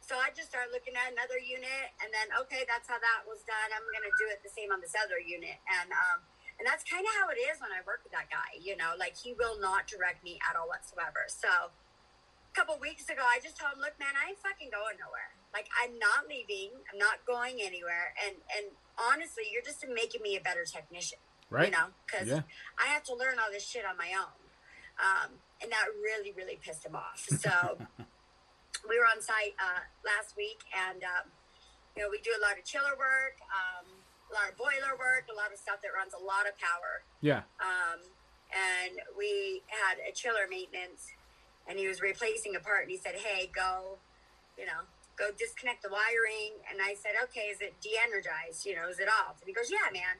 so 0.00 0.14
I 0.20 0.30
just 0.36 0.52
started 0.52 0.70
looking 0.70 0.94
at 0.94 1.10
another 1.10 1.40
unit, 1.40 1.92
and 2.04 2.12
then 2.12 2.28
okay, 2.44 2.62
that's 2.68 2.86
how 2.86 3.00
that 3.00 3.24
was 3.24 3.40
done. 3.48 3.68
I'm 3.72 3.84
gonna 3.90 4.12
do 4.20 4.28
it 4.30 4.44
the 4.44 4.52
same 4.52 4.70
on 4.70 4.78
this 4.84 4.92
other 4.94 5.16
unit, 5.18 5.56
and 5.80 5.88
um, 5.90 6.20
and 6.60 6.64
that's 6.68 6.84
kind 6.84 7.02
of 7.02 7.12
how 7.18 7.32
it 7.32 7.40
is 7.40 7.58
when 7.58 7.72
I 7.72 7.80
work 7.88 8.04
with 8.04 8.12
that 8.12 8.28
guy. 8.28 8.60
You 8.60 8.76
know, 8.76 8.94
like 9.00 9.16
he 9.16 9.32
will 9.34 9.56
not 9.58 9.88
direct 9.88 10.22
me 10.22 10.36
at 10.44 10.54
all 10.60 10.68
whatsoever. 10.68 11.24
So 11.26 11.48
a 11.48 12.52
couple 12.54 12.76
weeks 12.78 13.08
ago, 13.08 13.24
I 13.24 13.40
just 13.42 13.56
told 13.58 13.74
him, 13.74 13.82
look, 13.82 13.96
man, 13.98 14.12
I 14.14 14.30
ain't 14.36 14.40
fucking 14.44 14.70
going 14.70 15.00
nowhere. 15.00 15.32
Like 15.56 15.72
I'm 15.72 15.96
not 15.98 16.28
leaving. 16.28 16.76
I'm 16.92 17.00
not 17.00 17.24
going 17.24 17.58
anywhere. 17.64 18.12
And 18.20 18.36
and 18.60 18.76
honestly, 19.00 19.48
you're 19.50 19.64
just 19.64 19.80
making 19.88 20.20
me 20.20 20.36
a 20.36 20.42
better 20.44 20.68
technician. 20.68 21.18
Right. 21.48 21.72
You 21.72 21.80
know, 21.80 21.96
because 22.04 22.28
Yeah. 22.28 22.44
I 22.76 22.92
have 22.92 23.02
to 23.08 23.14
learn 23.16 23.40
all 23.40 23.48
this 23.50 23.64
shit 23.64 23.88
on 23.88 23.96
my 23.96 24.12
own. 24.12 24.36
Um, 25.00 25.40
and 25.64 25.72
that 25.72 25.86
really, 25.96 26.30
really 26.36 26.60
pissed 26.60 26.84
him 26.84 26.94
off. 26.94 27.24
So 27.40 27.78
we 28.88 28.98
were 28.98 29.08
on 29.08 29.20
site 29.20 29.56
uh, 29.60 29.82
last 30.04 30.36
week, 30.36 30.60
and 30.72 31.02
um, 31.02 31.30
you 31.96 32.02
know 32.02 32.08
we 32.10 32.20
do 32.20 32.32
a 32.36 32.42
lot 32.42 32.58
of 32.58 32.64
chiller 32.64 32.96
work, 32.96 33.40
um, 33.52 33.88
a 34.30 34.32
lot 34.32 34.48
of 34.50 34.56
boiler 34.56 34.96
work, 34.96 35.28
a 35.30 35.36
lot 35.36 35.52
of 35.52 35.58
stuff 35.58 35.80
that 35.82 35.92
runs 35.92 36.12
a 36.12 36.22
lot 36.22 36.44
of 36.48 36.54
power. 36.60 37.04
Yeah. 37.20 37.46
Um, 37.60 38.00
and 38.52 39.00
we 39.18 39.64
had 39.68 39.98
a 40.04 40.12
chiller 40.12 40.46
maintenance, 40.48 41.10
and 41.66 41.78
he 41.78 41.88
was 41.88 42.00
replacing 42.00 42.54
a 42.56 42.62
part, 42.62 42.86
and 42.86 42.90
he 42.90 42.98
said, 43.00 43.16
"Hey, 43.16 43.50
go, 43.52 43.98
you 44.58 44.66
know." 44.66 44.88
Go 45.14 45.30
disconnect 45.30 45.86
the 45.86 45.94
wiring, 45.94 46.58
and 46.66 46.82
I 46.82 46.98
said, 46.98 47.14
"Okay, 47.30 47.46
is 47.46 47.62
it 47.62 47.78
de-energized? 47.78 48.66
You 48.66 48.74
know, 48.74 48.90
is 48.90 48.98
it 48.98 49.06
off?" 49.06 49.38
And 49.38 49.46
he 49.46 49.54
goes, 49.54 49.70
"Yeah, 49.70 49.86
man." 49.94 50.18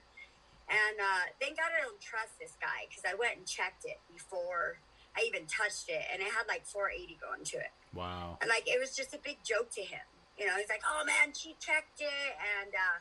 And 0.71 0.97
uh, 0.97 1.35
thank 1.41 1.59
God 1.59 1.75
I 1.77 1.83
don't 1.83 2.01
trust 2.01 2.39
this 2.39 2.57
guy 2.63 2.89
because 2.89 3.05
I 3.05 3.19
went 3.19 3.37
and 3.37 3.47
checked 3.47 3.85
it 3.85 3.99
before 4.07 4.79
I 5.17 5.23
even 5.27 5.47
touched 5.47 5.89
it, 5.89 6.03
and 6.13 6.21
it 6.21 6.29
had 6.29 6.47
like 6.51 6.67
480 6.67 7.19
going 7.23 7.45
to 7.55 7.57
it. 7.59 7.73
Wow. 7.95 8.39
And 8.43 8.51
like 8.51 8.67
it 8.67 8.79
was 8.79 8.95
just 8.95 9.15
a 9.15 9.21
big 9.23 9.39
joke 9.47 9.71
to 9.79 9.83
him. 9.83 10.03
You 10.39 10.47
know, 10.47 10.59
he's 10.59 10.69
like, 10.69 10.83
"Oh 10.83 11.07
man, 11.07 11.31
she 11.31 11.55
checked 11.63 12.03
it, 12.03 12.33
and 12.59 12.75
uh, 12.75 12.99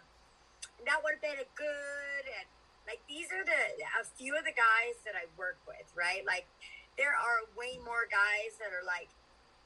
that 0.85 1.01
would 1.01 1.17
have 1.17 1.25
been 1.25 1.41
a 1.41 1.49
good." 1.57 2.23
And 2.29 2.45
like 2.85 3.01
these 3.09 3.33
are 3.33 3.41
the 3.41 3.61
a 3.97 4.05
few 4.05 4.37
of 4.37 4.45
the 4.45 4.53
guys 4.53 5.01
that 5.05 5.17
I 5.17 5.25
work 5.33 5.57
with, 5.65 5.89
right? 5.97 6.21
Like 6.25 6.45
there 6.97 7.17
are 7.17 7.49
way 7.57 7.81
more 7.81 8.05
guys 8.05 8.53
that 8.61 8.69
are 8.69 8.85
like, 8.85 9.09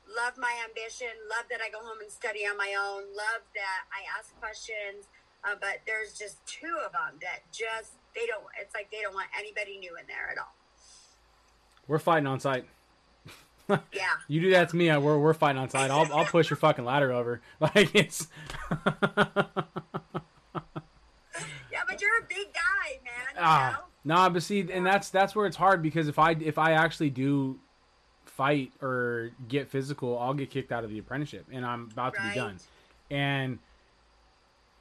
love 0.08 0.40
my 0.40 0.56
ambition, 0.64 1.12
love 1.28 1.52
that 1.52 1.60
I 1.60 1.68
go 1.68 1.84
home 1.84 2.00
and 2.00 2.08
study 2.08 2.48
on 2.48 2.56
my 2.56 2.72
own, 2.80 3.12
love 3.12 3.44
that 3.52 3.82
I 3.92 4.08
ask 4.16 4.32
questions. 4.40 5.12
Uh, 5.44 5.60
but 5.60 5.86
there's 5.86 6.18
just 6.18 6.42
two 6.48 6.82
of 6.82 6.92
them 6.96 7.22
that 7.22 7.46
just 7.54 8.00
they 8.16 8.26
don't. 8.26 8.44
It's 8.58 8.74
like 8.74 8.90
they 8.90 9.06
don't 9.06 9.14
want 9.14 9.30
anybody 9.38 9.78
new 9.78 9.94
in 10.00 10.08
there 10.10 10.32
at 10.32 10.40
all. 10.42 10.57
We're 11.88 12.00
fighting 12.00 12.28
on 12.28 12.40
site. 12.40 12.66
Yeah. 13.70 14.06
You 14.30 14.40
do 14.40 14.52
that 14.52 14.70
to 14.70 14.78
me, 14.78 14.90
I, 14.90 14.98
we're 14.98 15.20
we're 15.20 15.34
fighting 15.34 15.62
on 15.62 15.70
site. 15.70 15.92
I'll 15.92 16.08
I'll 16.14 16.24
push 16.24 16.50
your 16.50 16.56
fucking 16.56 16.86
ladder 16.86 17.12
over. 17.12 17.42
Like 17.60 17.94
it's 17.94 18.28
Yeah, 21.70 21.82
but 21.86 22.02
you're 22.02 22.18
a 22.18 22.26
big 22.30 22.54
guy, 22.54 23.00
man. 23.04 23.36
You 23.36 23.42
ah 23.42 23.78
know? 23.78 23.84
nah, 24.16 24.30
but 24.30 24.42
see, 24.44 24.72
and 24.72 24.86
that's 24.86 25.10
that's 25.10 25.36
where 25.36 25.46
it's 25.46 25.58
hard 25.58 25.82
because 25.84 26.08
if 26.08 26.18
I 26.18 26.32
if 26.32 26.58
I 26.58 26.72
actually 26.74 27.10
do 27.10 27.60
fight 28.24 28.72
or 28.82 29.32
get 29.50 29.68
physical, 29.68 30.18
I'll 30.18 30.34
get 30.34 30.50
kicked 30.50 30.72
out 30.72 30.86
of 30.86 30.90
the 30.90 31.00
apprenticeship, 31.00 31.48
and 31.52 31.66
I'm 31.66 31.90
about 31.92 32.14
to 32.16 32.22
be 32.22 32.36
done. 32.36 32.58
And 33.10 33.60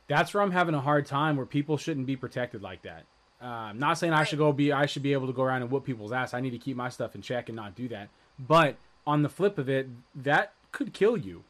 that's 0.09 0.33
where 0.33 0.43
I'm 0.43 0.53
having 0.53 0.75
a 0.77 0.81
hard 0.81 1.07
time. 1.07 1.37
Where 1.37 1.47
people 1.47 1.77
shouldn't 1.77 2.07
be 2.07 2.15
protected 2.17 2.63
like 2.63 2.83
that. 2.83 3.05
Uh, 3.43 3.47
I'm 3.47 3.79
not 3.79 3.99
saying 3.99 4.13
I 4.13 4.25
should 4.25 4.39
go 4.39 4.53
be. 4.53 4.73
I 4.73 4.87
should 4.87 5.03
be 5.03 5.13
able 5.13 5.27
to 5.27 5.33
go 5.33 5.43
around 5.43 5.63
and 5.63 5.71
whoop 5.71 5.85
people's 5.85 6.13
ass. 6.13 6.33
I 6.35 6.41
need 6.41 6.51
to 6.51 6.59
keep 6.59 6.77
my 6.77 6.89
stuff 6.89 7.15
in 7.15 7.23
check 7.23 7.49
and 7.49 7.57
not 7.57 7.75
do 7.75 7.89
that. 7.89 8.09
But 8.39 8.77
on 9.07 9.23
the 9.23 9.29
flip 9.29 9.59
of 9.59 9.69
it, 9.69 9.89
that 10.15 10.53
could 10.73 10.93
kill 10.93 11.17
you. 11.17 11.45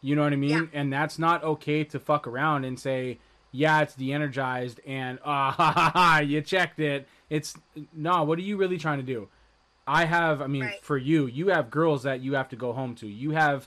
You 0.00 0.16
know 0.16 0.22
what 0.22 0.32
I 0.32 0.36
mean? 0.36 0.50
Yeah. 0.72 0.80
And 0.80 0.92
that's 0.92 1.18
not 1.18 1.42
okay 1.44 1.84
to 1.84 1.98
fuck 2.00 2.26
around 2.26 2.64
and 2.64 2.78
say, 2.78 3.18
yeah, 3.52 3.80
it's 3.82 3.94
de-energized 3.94 4.80
and 4.86 5.18
ah 5.24 5.50
ha, 5.52 5.72
ha, 5.72 5.90
ha, 5.94 6.18
you 6.20 6.40
checked 6.42 6.78
it. 6.80 7.06
It's 7.28 7.54
no. 7.92 8.22
What 8.22 8.38
are 8.38 8.42
you 8.42 8.56
really 8.56 8.78
trying 8.78 8.98
to 8.98 9.04
do? 9.04 9.28
I 9.86 10.04
have. 10.04 10.40
I 10.40 10.46
mean, 10.46 10.62
Right. 10.62 10.80
for 10.82 10.96
you, 10.96 11.26
you 11.26 11.48
have 11.48 11.70
girls 11.70 12.04
that 12.04 12.20
you 12.20 12.34
have 12.34 12.48
to 12.50 12.56
go 12.56 12.72
home 12.72 12.94
to. 12.96 13.06
You 13.08 13.32
have, 13.32 13.66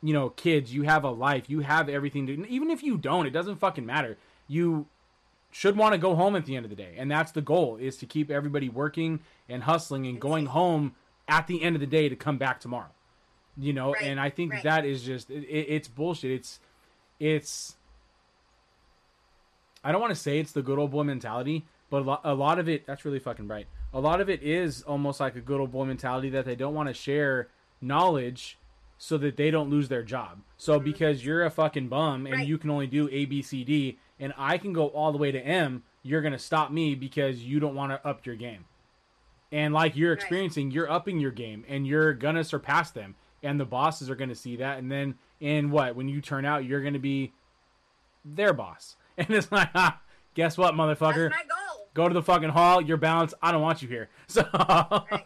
you 0.00 0.12
know, 0.12 0.28
kids. 0.30 0.72
You 0.72 0.82
have 0.82 1.02
a 1.02 1.10
life. 1.10 1.50
You 1.50 1.60
have 1.60 1.88
everything 1.88 2.26
to. 2.28 2.48
Even 2.48 2.70
if 2.70 2.84
you 2.84 2.96
don't, 2.96 3.26
it 3.26 3.30
doesn't 3.30 3.56
fucking 3.56 3.84
matter. 3.84 4.16
You 4.48 4.86
should 5.58 5.74
want 5.76 5.92
to 5.94 5.98
go 5.98 6.14
home 6.14 6.36
at 6.36 6.44
the 6.44 6.54
end 6.54 6.66
of 6.66 6.70
the 6.70 6.76
day, 6.76 6.94
and 6.98 7.10
that's 7.10 7.32
the 7.32 7.40
goal: 7.40 7.76
is 7.76 7.96
to 7.98 8.06
keep 8.06 8.30
everybody 8.30 8.68
working 8.68 9.20
and 9.48 9.62
hustling 9.62 10.06
and 10.06 10.20
going 10.20 10.46
home 10.46 10.94
at 11.28 11.46
the 11.46 11.62
end 11.62 11.74
of 11.74 11.80
the 11.80 11.86
day 11.86 12.08
to 12.10 12.16
come 12.16 12.36
back 12.36 12.60
tomorrow. 12.60 12.90
You 13.56 13.72
know, 13.72 13.92
Right, 13.94 14.02
and 14.02 14.20
I 14.20 14.28
think 14.28 14.52
right. 14.52 14.62
that 14.64 14.84
is 14.84 15.02
just 15.02 15.30
it, 15.30 15.44
it- 15.44 15.66
it's 15.76 15.88
bullshit. 15.88 16.30
It's 16.32 16.60
it's 17.18 17.76
I 19.82 19.92
don't 19.92 20.00
want 20.00 20.14
to 20.14 20.20
say 20.20 20.38
it's 20.40 20.52
the 20.52 20.62
good 20.62 20.78
old 20.78 20.90
boy 20.90 21.04
mentality, 21.04 21.64
but 21.90 22.02
a 22.02 22.04
lot, 22.04 22.20
a 22.24 22.34
lot 22.34 22.58
of 22.58 22.68
it 22.68 22.86
that's 22.86 23.04
really 23.04 23.18
fucking 23.20 23.46
bright. 23.46 23.66
A 23.94 24.00
lot 24.00 24.20
of 24.20 24.28
it 24.28 24.42
is 24.42 24.82
almost 24.82 25.20
like 25.20 25.36
a 25.36 25.40
good 25.40 25.60
old 25.60 25.70
boy 25.72 25.84
mentality 25.84 26.28
that 26.30 26.44
they 26.44 26.56
don't 26.56 26.74
want 26.74 26.88
to 26.88 26.94
share 26.94 27.48
knowledge 27.80 28.58
so 28.98 29.16
that 29.18 29.36
they 29.36 29.50
don't 29.50 29.70
lose 29.70 29.88
their 29.88 30.02
job. 30.02 30.40
So 30.58 30.78
because 30.80 31.24
you're 31.24 31.44
a 31.44 31.50
fucking 31.50 31.88
bum 31.88 32.26
and 32.26 32.26
Mm-hmm. 32.26 32.34
Right. 32.40 32.46
you 32.48 32.58
can 32.58 32.70
only 32.70 32.86
do 32.86 33.08
A 33.12 33.24
B 33.26 33.40
C 33.42 33.62
D 33.64 33.98
and 34.18 34.32
I 34.36 34.58
can 34.58 34.72
go 34.72 34.86
all 34.88 35.12
the 35.12 35.18
way 35.18 35.30
to 35.32 35.38
M, 35.40 35.82
you're 36.02 36.20
going 36.22 36.32
to 36.32 36.38
stop 36.38 36.70
me 36.70 36.94
because 36.94 37.42
you 37.42 37.60
don't 37.60 37.74
want 37.74 37.92
to 37.92 38.06
up 38.08 38.24
your 38.26 38.36
game. 38.36 38.64
And 39.52 39.72
like 39.74 39.96
you're 39.96 40.10
Right. 40.12 40.18
experiencing, 40.20 40.70
you're 40.70 40.90
upping 40.90 41.20
your 41.20 41.30
game 41.30 41.64
and 41.68 41.86
you're 41.86 42.12
going 42.14 42.34
to 42.34 42.44
surpass 42.44 42.90
them 42.90 43.14
and 43.42 43.60
the 43.60 43.64
bosses 43.64 44.10
are 44.10 44.16
going 44.16 44.28
to 44.30 44.34
see 44.34 44.56
that 44.56 44.78
and 44.78 44.90
then 44.90 45.14
in 45.40 45.70
what 45.70 45.94
when 45.94 46.08
you 46.08 46.20
turn 46.20 46.44
out 46.44 46.64
you're 46.64 46.80
going 46.80 46.94
to 46.94 46.98
be 46.98 47.32
their 48.24 48.52
boss. 48.52 48.96
And 49.18 49.30
it's 49.30 49.50
like, 49.50 49.70
ah, 49.74 49.98
guess 50.34 50.58
what, 50.58 50.74
motherfucker? 50.74 51.30
That's 51.30 51.42
my 51.48 51.48
goal. 51.48 51.86
Go 51.94 52.06
to 52.06 52.12
the 52.12 52.22
fucking 52.22 52.50
hall. 52.50 52.82
You're 52.82 52.98
balanced. 52.98 53.34
I 53.40 53.50
don't 53.50 53.62
want 53.62 53.80
you 53.80 53.88
here. 53.88 54.10
So, 54.28 54.42
Yeah, 54.52 55.22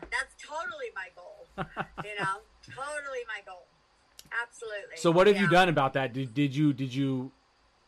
that's 0.00 0.34
totally 0.40 0.90
my 0.94 1.08
goal. 1.16 1.46
You 2.04 2.14
know, 2.20 2.36
totally 2.62 3.24
my 3.26 3.40
goal. 3.46 3.66
Absolutely. 4.42 4.96
so 4.96 5.10
what 5.10 5.26
have 5.26 5.36
you 5.38 5.48
done 5.48 5.68
about 5.68 5.92
that? 5.94 6.12
Did, 6.12 6.34
did 6.34 6.54
you 6.54 6.72
did 6.72 6.94
you 6.94 7.32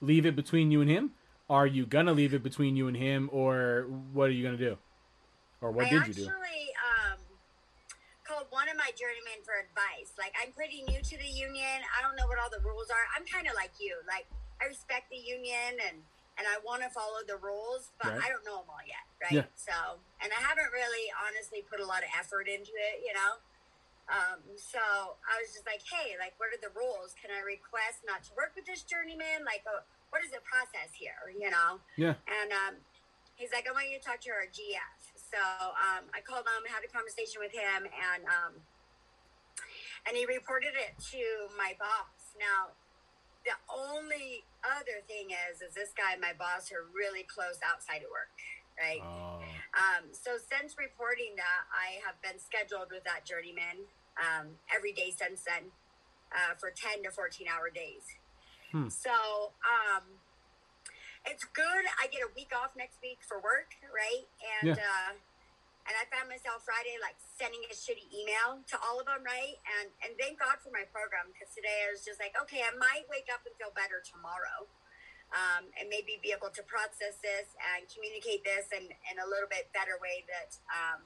leave 0.01 0.27
it 0.27 0.37
between 0.37 0.71
you 0.71 0.81
and 0.81 0.91
him? 0.91 1.13
Are 1.49 1.67
you 1.67 1.87
gonna 1.87 2.13
leave 2.13 2.35
it 2.35 2.43
between 2.43 2.77
you 2.77 2.89
and 2.89 2.97
him, 2.97 3.31
or 3.33 3.87
what 4.13 4.29
are 4.29 4.33
you 4.33 4.43
gonna 4.45 4.57
do? 4.57 4.79
Or 5.61 5.71
what 5.71 5.87
I 5.87 5.91
did 5.91 5.99
actually 6.01 6.23
you 6.23 6.29
do? 6.29 6.35
um, 6.35 7.19
called 8.27 8.47
one 8.51 8.69
of 8.69 8.77
my 8.77 8.91
journeymen 8.99 9.41
for 9.47 9.55
advice. 9.55 10.11
Like, 10.19 10.35
I'm 10.43 10.51
pretty 10.53 10.83
new 10.83 10.99
to 11.01 11.17
the 11.17 11.31
union. 11.31 11.87
I 11.95 12.03
don't 12.03 12.17
know 12.19 12.27
what 12.27 12.39
all 12.39 12.51
the 12.51 12.61
rules 12.67 12.91
are. 12.91 13.07
I'm 13.15 13.25
kind 13.25 13.47
of 13.47 13.55
like 13.55 13.79
you. 13.79 13.95
Like, 14.07 14.27
I 14.61 14.67
respect 14.67 15.11
the 15.11 15.21
union 15.21 15.79
and 15.87 16.03
and 16.37 16.45
I 16.45 16.61
want 16.61 16.85
to 16.85 16.91
follow 16.93 17.25
the 17.25 17.41
rules, 17.41 17.97
but 17.97 18.13
Right. 18.13 18.25
I 18.25 18.29
don't 18.29 18.45
know 18.45 18.61
them 18.61 18.69
all 18.69 18.85
yet, 18.85 19.09
right? 19.25 19.33
Yeah. 19.33 19.49
So, 19.57 19.73
and 20.21 20.29
I 20.37 20.41
haven't 20.45 20.69
really 20.69 21.09
honestly 21.17 21.65
put 21.65 21.81
a 21.81 21.87
lot 21.89 22.05
of 22.05 22.13
effort 22.13 22.45
into 22.45 22.77
it, 22.77 23.01
you 23.01 23.17
know. 23.17 23.41
Um, 24.07 24.39
so 24.55 24.79
I 25.27 25.43
was 25.43 25.51
just 25.51 25.67
like, 25.67 25.83
hey, 25.83 26.15
like, 26.23 26.39
what 26.39 26.55
are 26.55 26.63
the 26.63 26.71
rules? 26.79 27.15
Can 27.19 27.35
I 27.35 27.43
request 27.43 28.07
not 28.07 28.23
to 28.31 28.33
work 28.39 28.55
with 28.55 28.63
this 28.63 28.87
journeyman? 28.87 29.43
Like, 29.43 29.67
uh, 29.67 29.83
what 30.15 30.23
is 30.23 30.31
the 30.31 30.43
process 30.47 30.95
here? 30.95 31.35
You 31.35 31.51
know? 31.51 31.83
Yeah. 31.99 32.15
And 32.31 32.55
um, 32.55 32.75
he's 33.35 33.51
like, 33.51 33.67
I 33.67 33.75
want 33.75 33.91
you 33.91 33.99
to 33.99 34.05
talk 34.05 34.23
to 34.27 34.31
our 34.31 34.47
GF. 34.47 34.95
So 35.19 35.43
um, 35.75 36.07
I 36.15 36.23
called 36.23 36.47
him, 36.47 36.63
had 36.71 36.87
a 36.87 36.91
conversation 36.91 37.43
with 37.43 37.51
him, 37.51 37.91
and 37.91 38.23
um, 38.31 38.63
and 40.07 40.15
he 40.15 40.23
reported 40.23 40.79
it 40.79 40.95
to 41.11 41.51
my 41.59 41.75
boss. 41.83 42.39
Now, 42.39 42.79
the 43.43 43.59
only 43.67 44.47
other 44.63 45.03
thing 45.07 45.35
is, 45.35 45.63
is 45.63 45.75
this 45.75 45.91
guy, 45.95 46.15
and 46.15 46.23
my 46.23 46.35
boss, 46.35 46.71
are 46.71 46.87
really 46.95 47.27
close 47.27 47.59
outside 47.63 48.07
of 48.07 48.11
work, 48.11 48.31
right? 48.81 49.01
Oh, 49.03 49.41
Um, 49.77 50.13
so 50.13 50.37
since 50.41 50.77
reporting 50.79 51.37
that, 51.37 51.63
I 51.73 52.01
have 52.05 52.17
been 52.25 52.39
scheduled 52.41 52.89
with 52.93 53.05
that 53.05 53.25
journeyman 53.29 53.85
um, 54.17 54.57
every 54.73 54.93
day 54.93 55.13
since 55.13 55.45
then 55.45 55.69
uh, 56.33 56.57
for 56.57 56.73
10 56.73 57.05
to 57.05 57.11
14 57.13 57.45
hour 57.49 57.69
days. 57.69 58.05
Hmm. 58.73 58.89
So 58.89 59.53
um, 59.65 60.05
it's 61.29 61.45
good. 61.53 61.85
I 62.01 62.09
get 62.09 62.23
a 62.25 62.31
week 62.37 62.53
off 62.57 62.73
next 62.77 63.01
week 63.03 63.21
for 63.21 63.37
work, 63.41 63.77
right? 63.93 64.25
And 64.61 64.77
Yeah. 64.77 64.81
uh, 64.81 65.13
and 65.87 65.95
I 65.95 66.03
found 66.11 66.27
myself 66.27 66.67
Friday 66.67 66.99
like 66.99 67.15
sending 67.39 67.63
a 67.71 67.75
shitty 67.75 68.11
email 68.11 68.59
to 68.75 68.77
all 68.83 68.99
of 68.99 69.07
them, 69.07 69.23
right? 69.23 69.55
And 69.79 69.87
and 70.03 70.19
thank 70.19 70.41
God 70.43 70.59
for 70.59 70.75
my 70.75 70.83
program 70.91 71.31
because 71.31 71.55
today 71.55 71.87
I 71.87 71.95
was 71.95 72.03
just 72.03 72.19
like, 72.19 72.35
okay, 72.43 72.67
I 72.67 72.75
might 72.75 73.07
wake 73.07 73.31
up 73.31 73.47
and 73.47 73.55
feel 73.55 73.71
better 73.71 74.03
tomorrow, 74.03 74.67
um, 75.35 75.67
and 75.79 75.91
maybe 75.91 76.19
be 76.23 76.31
able 76.31 76.53
to 76.55 76.63
process 76.67 77.19
this 77.23 77.51
and 77.59 77.87
communicate 77.91 78.47
this 78.47 78.71
in, 78.71 78.87
in 78.87 79.17
a 79.19 79.27
little 79.27 79.51
bit 79.51 79.71
better 79.75 79.99
way 79.99 80.23
that 80.31 80.51
um, 80.71 81.03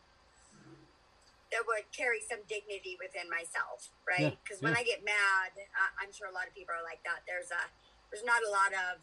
that 1.50 1.66
would 1.66 1.86
carry 1.90 2.22
some 2.22 2.38
dignity 2.46 2.94
within 3.02 3.26
myself, 3.26 3.90
right? 4.06 4.38
Because 4.42 4.62
when 4.62 4.72
yeah. 4.72 4.80
I 4.80 4.82
get 4.86 5.02
mad, 5.02 5.50
I, 5.74 6.06
I'm 6.06 6.14
sure 6.14 6.30
a 6.30 6.34
lot 6.34 6.46
of 6.46 6.54
people 6.54 6.78
are 6.78 6.86
like 6.86 7.02
that. 7.02 7.26
There's 7.26 7.50
a 7.50 7.62
there's 8.10 8.22
not 8.26 8.42
a 8.46 8.50
lot 8.50 8.70
of 8.74 9.02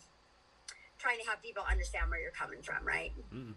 trying 0.98 1.20
to 1.20 1.28
have 1.28 1.44
people 1.44 1.64
understand 1.68 2.10
where 2.10 2.20
you're 2.20 2.36
coming 2.36 2.64
from, 2.64 2.84
right? 2.88 3.12
Mm. 3.30 3.54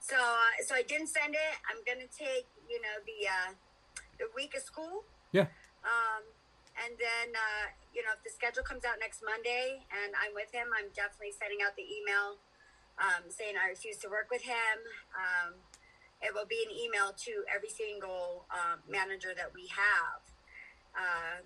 So, 0.00 0.16
uh, 0.16 0.56
so 0.66 0.74
I 0.74 0.82
didn't 0.82 1.08
send 1.08 1.34
it. 1.34 1.54
I'm 1.68 1.82
gonna 1.84 2.08
take, 2.08 2.46
you 2.70 2.80
know, 2.80 2.96
the 3.04 3.18
uh, 3.28 3.50
the 4.18 4.26
week 4.34 4.54
of 4.56 4.62
school. 4.62 5.04
Yeah. 5.32 5.50
Um, 5.82 6.22
and 6.82 6.96
then, 6.96 7.36
uh, 7.36 7.66
you 7.94 8.02
know, 8.02 8.12
if 8.16 8.24
the 8.24 8.30
schedule 8.30 8.62
comes 8.62 8.84
out 8.84 8.96
next 9.00 9.20
Monday 9.24 9.84
and 9.92 10.12
I'm 10.16 10.32
with 10.34 10.50
him, 10.52 10.68
I'm 10.72 10.88
definitely 10.96 11.32
sending 11.36 11.60
out 11.60 11.76
the 11.76 11.84
email 11.84 12.40
um, 12.98 13.28
saying 13.28 13.54
I 13.60 13.68
refuse 13.68 13.96
to 13.98 14.08
work 14.08 14.28
with 14.30 14.42
him. 14.42 14.76
Um, 15.12 15.54
it 16.22 16.32
will 16.34 16.46
be 16.48 16.64
an 16.68 16.72
email 16.72 17.12
to 17.24 17.32
every 17.52 17.68
single 17.68 18.44
um, 18.52 18.80
manager 18.88 19.32
that 19.36 19.52
we 19.54 19.68
have. 19.72 20.20
Um, 20.96 21.44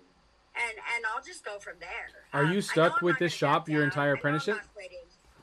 and, 0.55 0.75
and 0.95 1.03
I'll 1.11 1.23
just 1.23 1.43
go 1.43 1.59
from 1.59 1.75
there. 1.79 2.07
Are 2.33 2.45
you 2.45 2.57
Um, 2.57 2.61
stuck 2.61 3.01
with 3.01 3.19
this 3.19 3.33
shop 3.33 3.67
your 3.67 3.81
down. 3.81 3.89
entire 3.91 4.03
I 4.03 4.05
know 4.07 4.11
I'm 4.11 4.17
apprenticeship? 4.19 4.57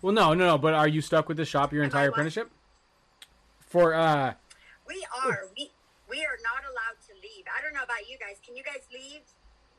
Well, 0.01 0.13
no, 0.13 0.35
no, 0.35 0.47
no. 0.47 0.59
But 0.59 0.75
are 0.75 0.89
you 0.89 1.01
stuck 1.01 1.29
with 1.29 1.37
this 1.37 1.49
shop 1.49 1.73
your 1.73 1.85
entire 1.85 2.09
apprenticeship? 2.09 2.51
For 3.61 3.95
uh, 3.95 4.35
We 4.87 5.07
are. 5.25 5.49
We 5.57 5.71
we 6.09 6.21
are 6.25 6.37
not 6.45 6.61
allowed 6.69 7.01
to 7.09 7.15
leave. 7.23 7.45
I 7.49 7.63
don't 7.63 7.73
know 7.73 7.85
about 7.85 8.05
you 8.09 8.19
guys. 8.19 8.37
Can 8.45 8.55
you 8.57 8.63
guys 8.63 8.83
leave 8.93 9.23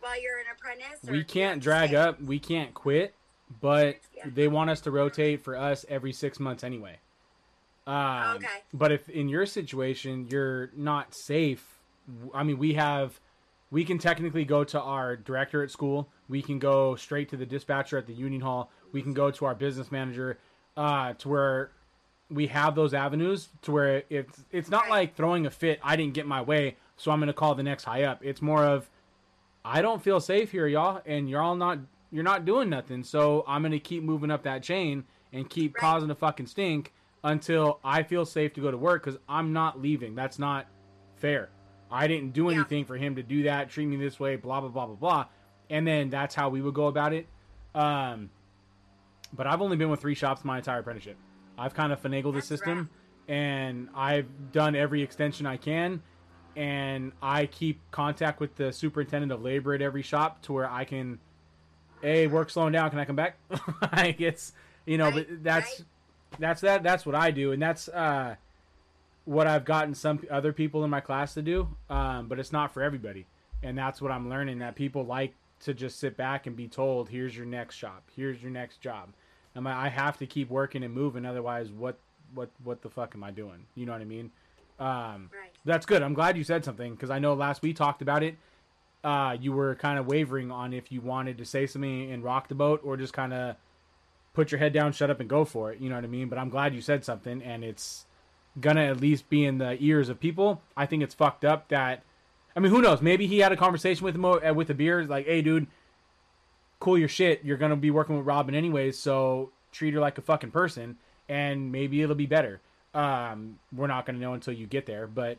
while 0.04 0.22
you're 0.22 0.38
an 0.40 0.46
apprentice? 0.56 1.00
we 1.10 1.24
can't 1.24 1.62
drag 1.62 1.94
up. 1.96 2.22
We 2.22 2.40
can't 2.40 2.74
quit. 2.74 3.16
But 3.62 3.98
Yeah. 4.16 4.24
they 4.34 4.48
want 4.48 4.70
us 4.70 4.82
to 4.82 4.92
rotate 4.92 5.42
for 5.44 5.56
us 5.56 5.86
every 5.90 6.12
six 6.14 6.40
months 6.40 6.64
anyway. 6.64 7.00
Um, 7.86 8.38
Okay. 8.38 8.64
But 8.74 8.92
if 8.92 9.10
in 9.10 9.30
your 9.30 9.46
situation 9.46 10.28
you're 10.30 10.70
not 10.76 11.14
safe, 11.14 11.80
I 12.34 12.44
mean, 12.44 12.58
we 12.58 12.74
have, 12.74 13.20
we 13.72 13.84
can 13.86 13.98
technically 13.98 14.46
go 14.46 14.64
to 14.64 14.82
our 14.82 15.16
director 15.16 15.62
at 15.64 15.72
school. 15.72 16.08
We 16.30 16.42
can 16.42 16.58
go 16.60 16.96
straight 16.96 17.30
to 17.30 17.38
the 17.38 17.46
dispatcher 17.46 17.98
at 17.98 18.08
the 18.08 18.14
union 18.14 18.42
hall. 18.42 18.72
We 18.92 19.02
can 19.02 19.14
go 19.14 19.30
to 19.32 19.46
our 19.46 19.56
business 19.56 19.92
manager, 19.92 20.38
uh, 20.78 21.14
to 21.14 21.30
where 21.30 21.72
we 22.30 22.48
have 22.48 22.74
those 22.74 22.94
avenues 22.94 23.50
to 23.62 23.72
where 23.72 24.04
it's 24.10 24.44
it's 24.52 24.70
not 24.70 24.84
Right. 24.84 24.90
like 24.92 25.16
throwing 25.16 25.46
a 25.46 25.52
fit. 25.52 25.80
I 25.84 25.96
didn't 25.96 26.14
get 26.16 26.26
my 26.26 26.42
way, 26.42 26.78
so 26.98 27.12
I'm 27.12 27.20
going 27.20 27.28
to 27.28 27.34
call 27.34 27.54
the 27.54 27.62
next 27.64 27.84
high 27.84 28.04
up. 28.04 28.24
It's 28.26 28.42
more 28.42 28.64
of 28.66 28.90
I 29.66 29.82
don't 29.82 30.02
feel 30.04 30.20
safe 30.20 30.52
here, 30.52 30.68
y'all, 30.68 31.02
and 31.06 31.30
you're 31.30 31.42
all 31.42 31.56
not 31.56 31.80
you're 32.12 32.24
not 32.24 32.46
doing 32.46 32.70
nothing. 32.70 33.04
So 33.04 33.44
I'm 33.48 33.64
gonna 33.64 33.80
keep 33.80 34.04
moving 34.04 34.30
up 34.30 34.44
that 34.44 34.62
chain 34.62 35.06
and 35.32 35.50
keep 35.50 35.74
Right. 35.76 35.82
causing 35.82 36.12
a 36.12 36.16
fucking 36.16 36.46
stink 36.48 36.94
until 37.24 37.80
I 37.84 38.04
feel 38.04 38.26
safe 38.26 38.54
to 38.54 38.62
go 38.62 38.70
to 38.70 38.78
work 38.78 39.04
because 39.04 39.20
I'm 39.28 39.52
not 39.54 39.82
leaving. 39.82 40.14
That's 40.14 40.38
not 40.38 40.68
fair. 41.16 41.50
I 41.90 42.08
didn't 42.08 42.34
do 42.34 42.50
Yeah. 42.50 42.58
anything 42.58 42.86
for 42.86 42.98
him 42.98 43.16
to 43.16 43.24
do 43.24 43.44
that, 43.44 43.70
treat 43.70 43.86
me 43.88 43.96
this 43.96 44.20
way, 44.20 44.36
blah 44.36 44.60
blah 44.60 44.70
blah 44.70 44.86
blah 44.86 44.96
blah. 44.96 45.26
And 45.70 45.88
then 45.88 46.10
that's 46.10 46.36
how 46.36 46.50
we 46.50 46.62
would 46.62 46.74
go 46.74 46.88
about 46.88 47.14
it. 47.14 47.28
Um, 47.74 48.30
but 49.32 49.48
I've 49.48 49.62
only 49.62 49.78
been 49.78 49.90
with 49.90 50.02
three 50.02 50.14
shops 50.14 50.44
my 50.46 50.58
entire 50.58 50.80
apprenticeship. 50.80 51.18
I've 51.58 51.74
kind 51.74 51.92
of 51.92 52.02
finagled 52.02 52.34
the 52.34 52.42
system, 52.42 52.90
and 53.28 53.90
I've 53.96 54.52
done 54.52 54.76
every 54.76 55.02
extension 55.02 55.46
I 55.48 55.58
can, 55.58 56.04
and 56.56 57.12
I 57.22 57.46
keep 57.48 57.80
contact 57.92 58.40
with 58.40 58.56
the 58.56 58.72
superintendent 58.72 59.32
of 59.32 59.42
labor 59.42 59.74
at 59.74 59.82
every 59.82 60.02
shop 60.02 60.42
to 60.44 60.54
where 60.54 60.70
I 60.70 60.84
can, 60.86 61.20
hey, 62.02 62.28
work 62.28 62.50
slowing 62.50 62.74
down. 62.74 62.90
Can 62.90 63.00
I 63.00 63.06
come 63.06 63.16
back? 63.16 63.38
I 63.82 64.12
guess 64.12 64.54
you 64.86 64.98
know, 64.98 65.06
Right, 65.06 65.28
but 65.28 65.44
that's 65.44 65.80
right. 65.80 65.88
that's 66.40 66.62
that. 66.62 66.84
That's 66.84 67.06
what 67.06 67.16
I 67.16 67.32
do, 67.32 67.52
and 67.52 67.62
that's 67.62 67.88
uh, 67.90 68.36
what 69.26 69.48
I've 69.48 69.66
gotten 69.66 69.96
some 69.96 70.20
other 70.30 70.54
people 70.54 70.84
in 70.84 70.90
my 70.90 71.00
class 71.00 71.34
to 71.36 71.42
do. 71.42 71.70
Um, 71.90 72.28
but 72.28 72.40
it's 72.40 72.52
not 72.52 72.74
for 72.74 72.82
everybody, 72.84 73.26
and 73.62 73.78
that's 73.78 74.02
what 74.02 74.12
I'm 74.12 74.30
learning. 74.30 74.60
That 74.60 74.76
people 74.76 75.06
like 75.06 75.34
to 75.62 75.74
just 75.74 76.00
sit 76.00 76.18
back 76.18 76.48
and 76.48 76.56
be 76.56 76.68
told, 76.68 77.10
"Here's 77.10 77.36
your 77.36 77.46
next 77.46 77.76
shop. 77.76 78.04
Here's 78.16 78.42
your 78.42 78.52
next 78.52 78.82
job." 78.82 79.10
I'm 79.56 79.68
I 79.68 79.90
have 79.90 80.18
to 80.18 80.26
keep 80.26 80.50
working 80.50 80.84
and 80.84 80.94
moving, 80.94 81.26
otherwise, 81.26 81.70
what 81.72 81.98
what 82.34 82.50
what 82.64 82.82
the 82.82 82.90
fuck 82.90 83.14
am 83.16 83.24
I 83.24 83.32
doing? 83.32 83.66
You 83.76 83.86
know 83.86 83.92
what 83.92 84.02
I 84.02 84.06
mean? 84.06 84.32
Um, 84.84 85.30
Right. 85.34 85.52
that's 85.66 85.86
good. 85.86 86.02
I'm 86.02 86.14
glad 86.14 86.38
you 86.38 86.44
said 86.44 86.66
something 86.66 86.94
because 86.94 87.10
I 87.10 87.20
know 87.20 87.34
last 87.34 87.62
we 87.62 87.74
talked 87.74 88.02
about 88.02 88.22
it. 88.24 88.36
Uh, 89.04 89.36
you 89.40 89.52
were 89.52 89.76
kind 89.76 89.98
of 90.00 90.06
wavering 90.08 90.52
on 90.52 90.74
if 90.74 90.92
you 90.92 91.02
wanted 91.02 91.38
to 91.38 91.46
say 91.46 91.66
something 91.68 92.12
and 92.12 92.24
rock 92.24 92.48
the 92.48 92.56
boat 92.56 92.82
or 92.84 92.96
just 92.98 93.14
kind 93.14 93.34
of 93.34 93.56
put 94.34 94.52
your 94.52 94.60
head 94.60 94.74
down, 94.74 94.92
shut 94.92 95.10
up, 95.10 95.20
and 95.20 95.30
go 95.30 95.46
for 95.46 95.72
it. 95.72 95.80
You 95.80 95.90
know 95.90 95.96
what 95.96 96.04
I 96.04 96.08
mean? 96.08 96.28
But 96.30 96.38
I'm 96.38 96.50
glad 96.50 96.74
you 96.74 96.82
said 96.82 97.04
something, 97.06 97.42
and 97.42 97.64
it's 97.64 98.06
gonna 98.60 98.84
at 98.86 99.00
least 99.02 99.30
be 99.30 99.46
in 99.46 99.58
the 99.58 99.78
ears 99.84 100.10
of 100.10 100.20
people. 100.20 100.62
I 100.76 100.86
think 100.86 101.02
it's 101.04 101.14
fucked 101.14 101.44
up 101.46 101.68
that. 101.70 102.04
I 102.56 102.60
mean, 102.60 102.72
who 102.72 102.82
knows? 102.82 103.02
Maybe 103.02 103.26
he 103.28 103.40
had 103.40 103.52
a 103.52 103.58
conversation 103.58 104.06
with 104.06 104.16
him 104.16 104.26
uh, 104.26 104.54
with 104.54 104.68
the 104.68 104.74
beer. 104.74 105.06
Like, 105.06 105.26
hey, 105.26 105.42
dude, 105.42 105.68
cool 106.80 106.98
your 106.98 107.08
shit. 107.08 107.44
You're 107.44 107.58
gonna 107.58 107.76
be 107.76 107.92
working 107.92 108.18
with 108.18 108.26
Robin 108.26 108.54
anyways, 108.56 108.98
so 108.98 109.52
treat 109.72 109.94
her 109.94 110.00
like 110.00 110.18
a 110.18 110.22
fucking 110.22 110.52
person, 110.52 110.98
and 111.28 111.72
maybe 111.72 112.02
it'll 112.02 112.16
be 112.16 112.26
better. 112.28 112.62
Um, 112.94 113.58
we're 113.76 113.88
not 113.88 114.06
gonna 114.06 114.20
know 114.20 114.34
until 114.34 114.54
you 114.54 114.68
get 114.68 114.86
there, 114.86 115.08
but 115.08 115.38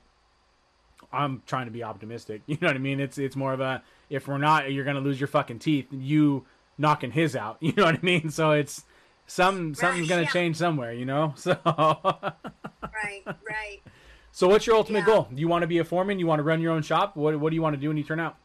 I'm 1.13 1.43
trying 1.47 1.67
to 1.67 1.71
be 1.73 1.83
optimistic. 1.85 2.43
You 2.47 2.57
know 2.61 2.69
what 2.69 2.77
I 2.77 2.81
mean? 2.81 3.01
It's 3.01 3.19
it's 3.19 3.37
more 3.37 3.53
of 3.53 3.61
a 3.61 3.83
if 4.11 4.27
we're 4.29 4.39
not, 4.39 4.73
you're 4.73 4.85
gonna 4.85 5.01
lose 5.01 5.21
your 5.21 5.29
fucking 5.29 5.59
teeth. 5.61 5.87
You 5.91 6.45
knocking 6.79 7.11
his 7.13 7.37
out. 7.37 7.59
You 7.61 7.73
know 7.77 7.85
what 7.85 7.95
I 7.97 8.03
mean? 8.03 8.31
So 8.31 8.53
it's 8.53 8.85
some 9.27 9.75
something's 9.75 10.09
gonna 10.09 10.23
yeah. 10.23 10.29
change 10.31 10.57
somewhere. 10.57 10.93
You 10.93 11.05
know? 11.05 11.35
So 11.45 11.57
Right. 11.65 13.23
Right. 13.27 13.81
so 14.33 14.49
what's 14.49 14.67
your 14.67 14.77
ultimate 14.77 15.01
Yeah. 15.01 15.07
goal? 15.07 15.29
Do 15.33 15.41
you 15.41 15.49
want 15.49 15.63
to 15.63 15.67
be 15.69 15.79
a 15.79 15.85
foreman? 15.85 16.19
You 16.19 16.27
want 16.27 16.39
to 16.41 16.45
run 16.45 16.61
your 16.61 16.73
own 16.73 16.83
shop? 16.83 17.17
What 17.17 17.39
what 17.39 17.51
do 17.51 17.57
you 17.57 17.63
want 17.63 17.75
to 17.75 17.81
do 17.81 17.89
when 17.89 17.97
you 17.97 18.05
turn 18.05 18.21
out? 18.21 18.37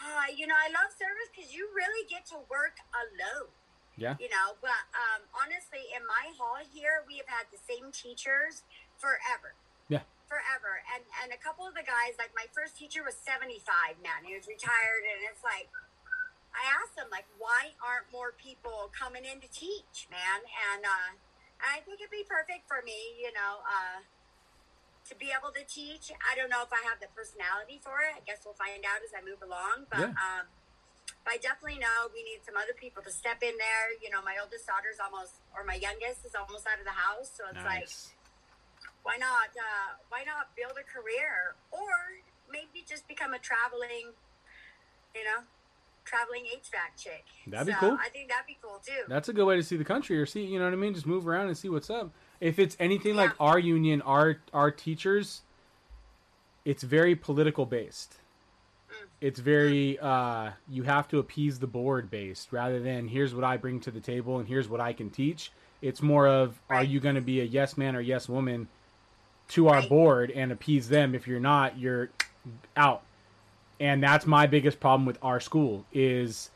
Uh, 0.00 0.32
you 0.36 0.46
know, 0.46 0.54
I 0.54 0.68
love 0.68 0.92
service 0.92 1.28
because 1.34 1.52
you 1.54 1.68
really 1.74 2.06
get 2.08 2.26
to 2.26 2.36
work 2.50 2.76
alone. 2.92 3.48
Yeah. 4.02 4.18
You 4.18 4.26
know, 4.34 4.58
but 4.58 4.82
um, 4.98 5.22
honestly, 5.30 5.86
in 5.94 6.02
my 6.02 6.34
hall 6.34 6.58
here, 6.58 7.06
we 7.06 7.22
have 7.22 7.30
had 7.30 7.46
the 7.54 7.62
same 7.62 7.94
teachers 7.94 8.66
forever. 8.98 9.54
Yeah. 9.86 10.02
Forever. 10.26 10.82
And 10.90 11.06
and 11.22 11.30
a 11.30 11.38
couple 11.38 11.62
of 11.70 11.78
the 11.78 11.86
guys, 11.86 12.18
like 12.18 12.34
my 12.34 12.50
first 12.50 12.74
teacher 12.74 13.06
was 13.06 13.14
75, 13.14 14.02
man. 14.02 14.26
He 14.26 14.34
was 14.34 14.50
retired. 14.50 15.06
And 15.06 15.22
it's 15.30 15.46
like, 15.46 15.70
I 16.50 16.66
asked 16.82 16.98
them, 16.98 17.06
like, 17.14 17.30
why 17.38 17.78
aren't 17.78 18.10
more 18.10 18.34
people 18.34 18.90
coming 18.90 19.22
in 19.22 19.38
to 19.38 19.48
teach, 19.54 20.10
man? 20.10 20.42
And, 20.74 20.82
uh, 20.82 21.14
and 21.62 21.70
I 21.70 21.78
think 21.86 22.02
it'd 22.02 22.10
be 22.10 22.26
perfect 22.26 22.66
for 22.66 22.82
me, 22.82 23.14
you 23.22 23.30
know, 23.30 23.62
uh, 23.62 24.02
to 25.06 25.14
be 25.14 25.30
able 25.30 25.54
to 25.54 25.62
teach. 25.62 26.10
I 26.26 26.34
don't 26.34 26.50
know 26.50 26.66
if 26.66 26.74
I 26.74 26.82
have 26.90 26.98
the 26.98 27.06
personality 27.14 27.78
for 27.78 28.02
it. 28.02 28.18
I 28.18 28.22
guess 28.26 28.42
we'll 28.42 28.58
find 28.58 28.82
out 28.82 28.98
as 29.06 29.14
I 29.14 29.22
move 29.22 29.40
along. 29.46 29.86
But, 29.86 30.10
Yeah. 30.10 30.18
um, 30.18 30.50
but 31.24 31.34
I 31.34 31.38
definitely 31.38 31.78
know 31.78 32.10
we 32.10 32.22
need 32.22 32.42
some 32.42 32.56
other 32.58 32.74
people 32.74 33.02
to 33.02 33.10
step 33.10 33.42
in 33.42 33.54
there. 33.58 33.94
You 34.02 34.10
know, 34.10 34.22
my 34.22 34.36
oldest 34.42 34.66
daughter's 34.66 34.98
almost, 34.98 35.38
or 35.54 35.62
my 35.62 35.78
youngest 35.78 36.26
is 36.26 36.34
almost 36.34 36.66
out 36.66 36.78
of 36.78 36.86
the 36.86 36.94
house. 36.94 37.30
So 37.30 37.46
it's 37.50 37.62
like, 37.62 37.90
why 39.02 39.16
not, 39.18 39.54
uh, 39.54 39.98
why 40.10 40.26
not 40.26 40.50
build 40.58 40.74
a 40.74 40.86
career 40.86 41.54
or 41.70 41.94
maybe 42.50 42.82
just 42.82 43.06
become 43.06 43.34
a 43.34 43.38
traveling, 43.38 44.10
you 45.14 45.24
know, 45.24 45.46
traveling 46.04 46.44
HVAC 46.44 46.98
chick. 46.98 47.24
That'd 47.46 47.68
be 47.68 47.72
cool. 47.74 47.96
I 48.00 48.08
think 48.08 48.28
that'd 48.28 48.46
be 48.46 48.58
cool 48.60 48.80
too. 48.84 49.06
That's 49.08 49.28
a 49.28 49.32
good 49.32 49.46
way 49.46 49.56
to 49.56 49.62
see 49.62 49.76
the 49.76 49.84
country 49.84 50.18
or 50.18 50.26
see, 50.26 50.44
you 50.44 50.58
know 50.58 50.64
what 50.64 50.74
I 50.74 50.76
mean? 50.76 50.94
Just 50.94 51.06
move 51.06 51.26
around 51.26 51.46
and 51.46 51.56
see 51.56 51.68
what's 51.68 51.90
up. 51.90 52.10
If 52.40 52.58
it's 52.58 52.76
anything 52.80 53.14
like 53.14 53.32
our 53.38 53.58
union, 53.58 54.02
our 54.02 54.38
our 54.52 54.70
teachers, 54.70 55.42
it's 56.64 56.82
very 56.82 57.14
political 57.14 57.66
based. 57.66 58.16
It's 59.22 59.38
very 59.38 59.98
uh, 60.00 60.50
you 60.68 60.82
have 60.82 61.06
to 61.08 61.20
appease 61.20 61.60
the 61.60 61.66
board 61.68 62.10
based 62.10 62.52
rather 62.52 62.80
than 62.80 63.06
here's 63.06 63.34
what 63.34 63.44
I 63.44 63.56
bring 63.56 63.78
to 63.80 63.90
the 63.92 64.00
table 64.00 64.38
and 64.40 64.48
here's 64.48 64.68
what 64.68 64.80
I 64.80 64.92
can 64.92 65.10
teach. 65.10 65.52
It's 65.80 66.02
more 66.02 66.26
of 66.26 66.58
are 66.68 66.82
you 66.82 66.98
going 67.00 67.14
to 67.14 67.20
be 67.20 67.40
a 67.40 67.44
yes 67.44 67.76
man 67.78 67.94
or 67.94 68.00
yes 68.00 68.28
woman 68.28 68.66
to 69.50 69.68
our 69.68 69.78
Right. 69.78 69.88
board 69.88 70.30
and 70.32 70.50
appease 70.50 70.88
them. 70.88 71.14
If 71.14 71.28
you're 71.28 71.40
not, 71.40 71.78
you're 71.78 72.10
out. 72.76 73.02
And 73.78 74.02
that's 74.02 74.26
my 74.26 74.46
biggest 74.46 74.80
problem 74.80 75.06
with 75.06 75.18
our 75.22 75.38
school 75.40 75.84
is 75.92 76.50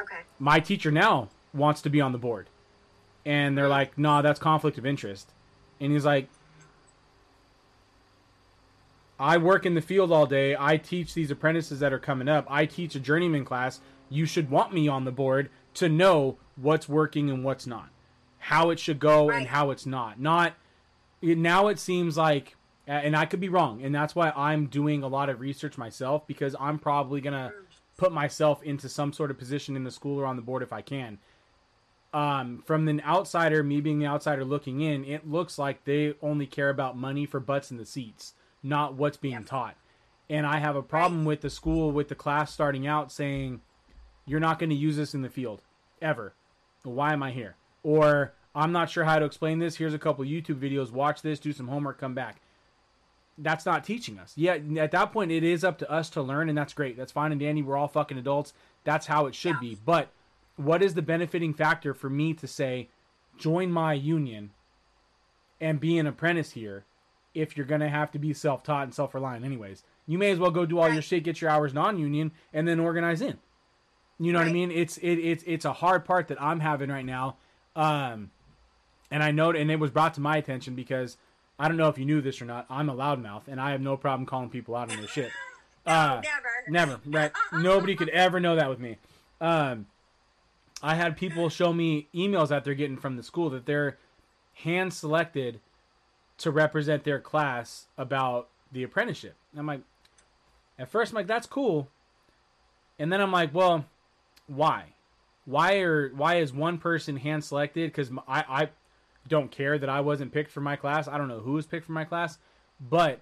okay. 0.00 0.20
my 0.38 0.58
teacher 0.60 0.90
now 0.90 1.28
wants 1.52 1.82
to 1.82 1.90
be 1.90 2.00
on 2.00 2.12
the 2.12 2.18
board. 2.18 2.46
And 3.26 3.58
they're 3.58 3.68
like, 3.68 3.98
nah, 3.98 4.22
that's 4.22 4.38
conflict 4.38 4.78
of 4.78 4.86
interest. 4.86 5.28
And 5.80 5.92
he's 5.92 6.04
like, 6.06 6.28
I 9.18 9.38
work 9.38 9.64
in 9.64 9.74
the 9.74 9.80
field 9.80 10.12
all 10.12 10.26
day. 10.26 10.56
I 10.58 10.76
teach 10.76 11.14
these 11.14 11.30
apprentices 11.30 11.80
that 11.80 11.92
are 11.92 11.98
coming 11.98 12.28
up. 12.28 12.46
I 12.48 12.66
teach 12.66 12.94
a 12.94 13.00
journeyman 13.00 13.44
class. 13.44 13.80
You 14.10 14.26
should 14.26 14.50
want 14.50 14.74
me 14.74 14.88
on 14.88 15.04
the 15.04 15.12
board 15.12 15.50
to 15.74 15.88
know 15.88 16.36
what's 16.56 16.88
working 16.88 17.30
and 17.30 17.44
what's 17.44 17.66
not, 17.66 17.90
how 18.38 18.70
it 18.70 18.78
should 18.78 18.98
go 18.98 19.30
and 19.30 19.46
how 19.46 19.70
it's 19.70 19.86
not. 19.86 20.20
Not 20.20 20.54
it, 21.22 21.38
now. 21.38 21.68
It 21.68 21.78
seems 21.78 22.16
like, 22.16 22.56
and 22.86 23.16
I 23.16 23.26
could 23.26 23.40
be 23.40 23.48
wrong, 23.48 23.82
and 23.82 23.94
that's 23.94 24.14
why 24.14 24.32
I'm 24.36 24.66
doing 24.66 25.02
a 25.02 25.08
lot 25.08 25.28
of 25.28 25.40
research 25.40 25.76
myself 25.76 26.26
because 26.26 26.54
I'm 26.60 26.78
probably 26.78 27.20
gonna 27.20 27.52
put 27.96 28.12
myself 28.12 28.62
into 28.62 28.88
some 28.88 29.12
sort 29.12 29.30
of 29.30 29.38
position 29.38 29.76
in 29.76 29.84
the 29.84 29.90
school 29.90 30.20
or 30.20 30.26
on 30.26 30.36
the 30.36 30.42
board 30.42 30.62
if 30.62 30.72
I 30.72 30.82
can. 30.82 31.18
Um, 32.12 32.62
from 32.64 32.88
an 32.88 33.02
outsider, 33.02 33.62
me 33.62 33.80
being 33.80 33.98
the 33.98 34.06
outsider 34.06 34.44
looking 34.44 34.80
in, 34.80 35.04
it 35.04 35.28
looks 35.28 35.58
like 35.58 35.84
they 35.84 36.14
only 36.22 36.46
care 36.46 36.70
about 36.70 36.96
money 36.96 37.26
for 37.26 37.40
butts 37.40 37.70
in 37.70 37.76
the 37.76 37.84
seats, 37.84 38.32
not 38.62 38.94
what's 38.94 39.16
being 39.16 39.44
taught. 39.44 39.76
And 40.28 40.46
I 40.46 40.58
have 40.58 40.76
a 40.76 40.82
problem 40.82 41.24
with 41.24 41.40
the 41.40 41.50
school, 41.50 41.92
with 41.92 42.08
the 42.08 42.14
class 42.14 42.52
starting 42.52 42.86
out 42.86 43.12
saying, 43.12 43.60
you're 44.26 44.40
not 44.40 44.58
going 44.58 44.70
to 44.70 44.76
use 44.76 44.96
this 44.96 45.14
in 45.14 45.22
the 45.22 45.28
field 45.28 45.62
ever. 46.02 46.34
Why 46.82 47.12
am 47.12 47.22
I 47.22 47.30
here? 47.30 47.56
Or 47.82 48.32
I'm 48.54 48.72
not 48.72 48.90
sure 48.90 49.04
how 49.04 49.18
to 49.18 49.24
explain 49.24 49.58
this. 49.58 49.76
Here's 49.76 49.94
a 49.94 49.98
couple 49.98 50.24
YouTube 50.24 50.58
videos. 50.58 50.90
Watch 50.90 51.22
this, 51.22 51.38
do 51.38 51.52
some 51.52 51.68
homework, 51.68 51.98
come 51.98 52.14
back. 52.14 52.40
That's 53.38 53.66
not 53.66 53.84
teaching 53.84 54.18
us. 54.18 54.32
Yeah, 54.34 54.58
at 54.78 54.92
that 54.92 55.12
point, 55.12 55.30
it 55.30 55.44
is 55.44 55.62
up 55.62 55.78
to 55.78 55.90
us 55.90 56.08
to 56.10 56.22
learn, 56.22 56.48
and 56.48 56.56
that's 56.56 56.72
great. 56.72 56.96
That's 56.96 57.12
fine 57.12 57.32
and 57.32 57.40
dandy. 57.40 57.62
We're 57.62 57.76
all 57.76 57.86
fucking 57.86 58.16
adults. 58.18 58.54
That's 58.84 59.06
how 59.06 59.26
it 59.26 59.34
should 59.34 59.56
Yeah. 59.56 59.60
be. 59.60 59.78
But 59.84 60.08
what 60.56 60.82
is 60.82 60.94
the 60.94 61.02
benefiting 61.02 61.52
factor 61.52 61.92
for 61.92 62.08
me 62.08 62.32
to 62.34 62.46
say, 62.46 62.88
join 63.36 63.70
my 63.70 63.92
union 63.92 64.50
and 65.60 65.78
be 65.78 65.98
an 65.98 66.06
apprentice 66.06 66.52
here 66.52 66.84
if 67.36 67.56
you're 67.56 67.66
going 67.66 67.82
to 67.82 67.88
have 67.88 68.10
to 68.12 68.18
be 68.18 68.32
self 68.32 68.62
taught 68.62 68.84
and 68.84 68.94
self 68.94 69.14
reliant, 69.14 69.44
anyways? 69.44 69.84
You 70.06 70.18
may 70.18 70.30
as 70.30 70.38
well 70.38 70.50
go 70.50 70.66
do 70.66 70.78
all 70.78 70.92
your 70.92 71.02
shit, 71.02 71.24
get 71.24 71.40
your 71.40 71.50
hours 71.50 71.74
non 71.74 71.98
union, 71.98 72.32
and 72.52 72.66
then 72.66 72.80
organize 72.80 73.20
in. 73.20 73.38
You 74.18 74.32
know 74.32 74.38
what 74.38 74.48
I 74.48 74.52
mean? 74.52 74.70
It's 74.70 74.96
it, 74.98 75.16
it's 75.16 75.44
it's 75.46 75.64
a 75.64 75.74
hard 75.74 76.04
part 76.04 76.28
that 76.28 76.40
I'm 76.40 76.60
having 76.60 76.88
right 76.88 77.04
now, 77.04 77.36
um, 77.74 78.30
and 79.10 79.22
I 79.22 79.30
know, 79.30 79.50
and 79.50 79.70
it 79.70 79.78
was 79.78 79.90
brought 79.90 80.14
to 80.14 80.20
my 80.20 80.38
attention 80.38 80.74
because 80.74 81.18
I 81.58 81.68
don't 81.68 81.76
know 81.76 81.88
if 81.88 81.98
you 81.98 82.06
knew 82.06 82.22
this 82.22 82.40
or 82.40 82.46
not. 82.46 82.66
I'm 82.70 82.88
a 82.88 82.94
loudmouth, 82.94 83.42
and 83.46 83.60
I 83.60 83.72
have 83.72 83.80
no 83.82 83.96
problem 83.96 84.24
calling 84.24 84.48
people 84.48 84.74
out 84.74 84.90
on 84.90 84.96
their 84.96 85.08
shit. 85.08 85.30
Uh, 85.86 86.20
Never. 86.68 86.96
Never, 86.96 87.00
right? 87.06 87.30
Nobody 87.52 87.94
could 87.94 88.08
ever 88.08 88.40
know 88.40 88.56
that 88.56 88.68
with 88.68 88.80
me. 88.80 88.96
Um, 89.40 89.86
I 90.82 90.96
had 90.96 91.16
people 91.16 91.48
show 91.48 91.72
me 91.72 92.08
emails 92.12 92.48
that 92.48 92.64
they're 92.64 92.74
getting 92.74 92.96
from 92.96 93.16
the 93.16 93.22
school 93.22 93.50
that 93.50 93.66
they're 93.66 93.96
hand 94.54 94.92
selected 94.92 95.60
to 96.38 96.50
represent 96.50 97.04
their 97.04 97.20
class 97.20 97.86
about 97.96 98.48
the 98.72 98.82
apprenticeship. 98.82 99.34
And 99.52 99.60
I'm 99.60 99.66
like, 99.66 99.80
at 100.78 100.88
first, 100.88 101.12
I'm 101.12 101.16
like, 101.16 101.26
that's 101.26 101.46
cool. 101.46 101.88
And 102.98 103.12
then 103.12 103.20
I'm 103.20 103.32
like, 103.32 103.54
well, 103.54 103.86
why? 104.46 104.94
Why 105.44 105.78
are 105.78 106.10
why 106.10 106.36
is 106.36 106.52
one 106.52 106.78
person 106.78 107.16
hand 107.16 107.44
selected? 107.44 107.90
Because 107.90 108.10
I 108.26 108.44
I 108.48 108.68
don't 109.28 109.50
care 109.50 109.78
that 109.78 109.88
I 109.88 110.00
wasn't 110.00 110.32
picked 110.32 110.50
for 110.50 110.60
my 110.60 110.76
class. 110.76 111.08
I 111.08 111.18
don't 111.18 111.28
know 111.28 111.40
who 111.40 111.52
was 111.52 111.66
picked 111.66 111.86
for 111.86 111.92
my 111.92 112.04
class, 112.04 112.38
but 112.80 113.20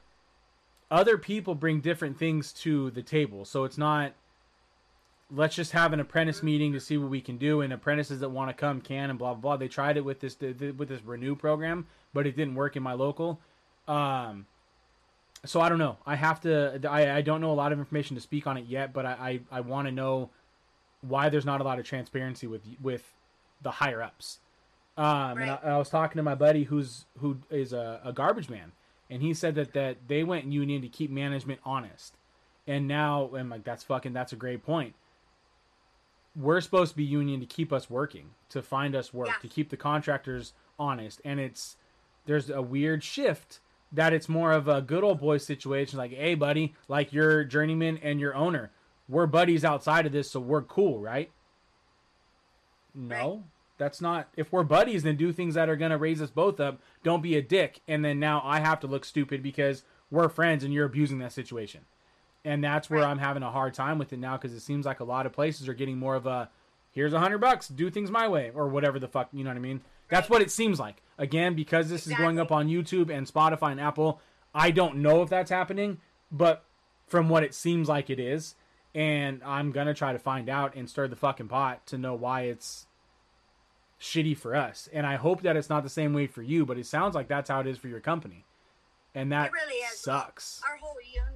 other 0.91 1.19
people 1.19 1.55
bring 1.55 1.81
different 1.81 2.19
things 2.19 2.53
to 2.53 2.91
the 2.91 3.03
table. 3.03 3.45
So 3.45 3.65
it's 3.65 3.79
not 3.79 4.13
let's 5.31 5.55
just 5.55 5.73
have 5.73 5.93
an 5.93 6.01
apprentice 6.01 6.43
meeting 6.43 6.73
to 6.73 6.81
see 6.81 6.97
what 6.97 7.11
we 7.11 7.21
can 7.21 7.39
do 7.39 7.61
and 7.61 7.73
apprentices 7.73 8.21
that 8.21 8.29
want 8.29 8.51
to 8.51 8.55
come 8.55 8.81
can 8.81 9.11
and 9.11 9.19
blah 9.19 9.35
blah 9.35 9.41
blah. 9.41 9.57
They 9.57 9.69
tried 9.69 9.97
it 9.97 10.05
with 10.05 10.21
this 10.21 10.37
with 10.41 10.89
this 10.89 11.03
renew 11.03 11.35
program, 11.35 11.87
but 12.13 12.27
it 12.27 12.37
didn't 12.37 12.55
work 12.55 12.77
in 12.77 12.83
my 12.83 12.93
local. 12.93 13.41
Um 13.89 14.47
so 15.45 15.61
I 15.61 15.69
don't 15.69 15.79
know. 15.79 15.99
I 16.07 16.17
have 16.17 16.41
to 16.43 16.81
I, 16.89 17.17
I 17.17 17.21
don't 17.21 17.41
know 17.41 17.53
a 17.53 17.55
lot 17.55 17.73
of 17.73 17.79
information 17.79 18.15
to 18.17 18.21
speak 18.21 18.47
on 18.47 18.57
it 18.57 18.67
yet, 18.67 18.93
but 18.93 19.07
I 19.07 19.41
I, 19.51 19.59
I 19.59 19.61
want 19.61 19.89
to 19.89 19.93
know 19.93 20.31
why 21.03 21.29
there's 21.29 21.45
not 21.45 21.61
a 21.61 21.65
lot 21.65 21.79
of 21.79 21.85
transparency 21.85 22.47
with 22.47 22.63
with 22.81 23.13
the 23.63 23.71
higher 23.71 24.03
ups. 24.03 24.39
Um, 24.97 25.39
and 25.39 25.51
I, 25.51 25.59
I 25.65 25.79
was 25.79 25.91
talking 25.91 26.19
to 26.19 26.23
my 26.23 26.37
buddy 26.37 26.65
who's 26.65 27.05
who 27.19 27.39
is 27.51 27.73
a, 27.73 28.01
a 28.05 28.13
garbage 28.13 28.49
man, 28.49 28.73
and 29.11 29.23
he 29.23 29.35
said 29.35 29.57
that 29.57 29.73
that 29.73 29.97
they 30.07 30.23
went 30.23 30.45
union 30.47 30.83
to 30.83 30.89
keep 30.89 31.11
management 31.11 31.61
honest, 31.65 32.15
and 32.67 32.87
now 32.87 33.31
I'm 33.35 33.49
like 33.49 33.65
that's 33.65 33.83
fucking 33.83 34.13
that's 34.13 34.33
a 34.33 34.37
great 34.37 34.65
point. 34.65 34.95
We're 36.37 36.61
supposed 36.61 36.93
to 36.93 36.97
be 36.97 37.05
union 37.05 37.41
to 37.41 37.47
keep 37.47 37.73
us 37.73 37.89
working, 37.89 38.31
to 38.49 38.61
find 38.63 38.95
us 38.97 39.15
work, 39.15 39.29
Yeah. 39.29 39.35
to 39.43 39.49
keep 39.49 39.71
the 39.71 39.77
contractors 39.77 40.53
honest, 40.79 41.21
and 41.25 41.39
it's 41.39 41.77
there's 42.27 42.51
a 42.51 42.63
weird 42.63 43.05
shift 43.05 43.61
that 43.93 44.13
it's 44.13 44.29
more 44.29 44.51
of 44.53 44.67
a 44.67 44.81
good 44.83 45.05
old 45.05 45.21
boy 45.21 45.37
situation 45.39 45.99
like 45.99 46.11
hey 46.13 46.35
buddy 46.35 46.75
like 46.89 47.13
your 47.13 47.45
journeyman 47.45 47.99
and 47.99 48.19
your 48.19 48.35
owner. 48.35 48.71
We're 49.09 49.27
buddies 49.27 49.65
outside 49.65 50.07
of 50.07 50.13
this 50.13 50.31
so 50.31 50.41
we're 50.41 50.63
cool 50.63 50.99
right? 51.01 51.31
No. 52.95 53.17
Right. 53.35 53.43
that's 53.79 54.01
not 54.01 54.29
if 54.37 54.53
we're 54.53 54.63
buddies 54.65 55.03
then 55.03 55.17
do 55.17 55.33
things 55.33 55.55
that 55.55 55.69
are 55.69 55.77
going 55.77 55.91
to 55.91 55.99
raise 55.99 56.23
us 56.23 56.31
both 56.31 56.59
up. 56.61 56.81
Don't 57.03 57.23
be 57.23 57.37
a 57.37 57.43
dick. 57.43 57.81
And 57.87 58.05
then 58.05 58.19
now 58.19 58.41
i 58.45 58.59
have 58.61 58.81
to 58.81 58.87
look 58.87 59.05
stupid 59.05 59.43
because 59.43 59.85
we're 60.11 60.29
friends 60.29 60.65
and 60.65 60.73
you're 60.73 60.87
abusing 60.87 61.19
that 61.19 61.33
situation 61.33 61.83
and 62.45 62.63
that's 62.63 62.91
where 62.91 63.01
Right. 63.03 63.11
i'm 63.11 63.19
having 63.19 63.43
a 63.43 63.51
hard 63.51 63.75
time 63.75 63.99
with 63.99 64.13
it 64.13 64.19
now 64.19 64.37
because 64.37 64.53
it 64.53 64.61
seems 64.61 64.85
like 64.87 65.01
a 65.01 65.05
lot 65.05 65.27
of 65.27 65.33
places 65.33 65.69
are 65.69 65.75
getting 65.75 65.99
more 65.99 66.15
of 66.15 66.27
a 66.27 66.51
here's 66.93 67.13
a 67.13 67.19
hundred 67.21 67.39
bucks 67.39 67.69
do 67.69 67.91
things 67.91 68.11
my 68.11 68.29
way 68.29 68.51
or 68.55 68.69
whatever 68.69 68.99
the 68.99 69.09
fuck 69.09 69.29
you 69.33 69.43
know 69.45 69.51
what 69.51 69.57
i 69.57 69.61
mean? 69.61 69.81
That's 70.11 70.29
what 70.29 70.43
it 70.43 70.51
seems 70.51 70.79
like. 70.79 71.03
Again 71.19 71.55
because 71.55 71.89
this 71.89 72.07
is 72.07 72.13
going 72.15 72.39
up 72.39 72.53
on 72.53 72.69
youtube 72.69 73.09
and 73.11 73.27
spotify 73.27 73.71
and 73.73 73.81
apple 73.81 74.21
i 74.55 74.71
don't 74.71 74.97
know 74.97 75.23
if 75.23 75.29
that's 75.31 75.51
happening 75.51 75.99
but 76.31 76.65
from 77.07 77.29
what 77.29 77.43
it 77.43 77.55
seems 77.55 77.89
like 77.89 78.11
it 78.11 78.19
is 78.21 78.55
and 78.95 79.43
i'm 79.45 79.73
gonna 79.73 79.95
try 79.95 80.13
to 80.13 80.19
find 80.19 80.49
out 80.49 80.75
and 80.75 80.89
stir 80.91 81.09
the 81.09 81.17
fucking 81.17 81.49
pot 81.49 81.85
to 81.87 81.97
know 81.99 82.15
why 82.15 82.43
it's 82.43 82.87
shitty 84.01 84.37
for 84.37 84.55
us. 84.55 84.89
And 84.93 85.07
i 85.07 85.17
hope 85.17 85.43
that 85.43 85.57
it's 85.57 85.71
not 85.71 85.83
the 85.83 85.89
same 85.89 86.13
way 86.13 86.27
for 86.27 86.43
you 86.43 86.67
but 86.67 86.77
it 86.79 86.87
sounds 86.87 87.15
like 87.15 87.29
that's 87.29 87.49
how 87.49 87.61
it 87.61 87.67
is 87.67 87.79
for 87.79 87.89
your 87.89 88.01
company. 88.01 88.45
And 89.17 89.31
that 89.31 89.47
It 89.47 89.53
really 89.53 89.77
is. 89.77 90.01
sucks. 90.01 90.61
Our 90.69 90.77
whole 90.77 90.97
union, 91.01 91.34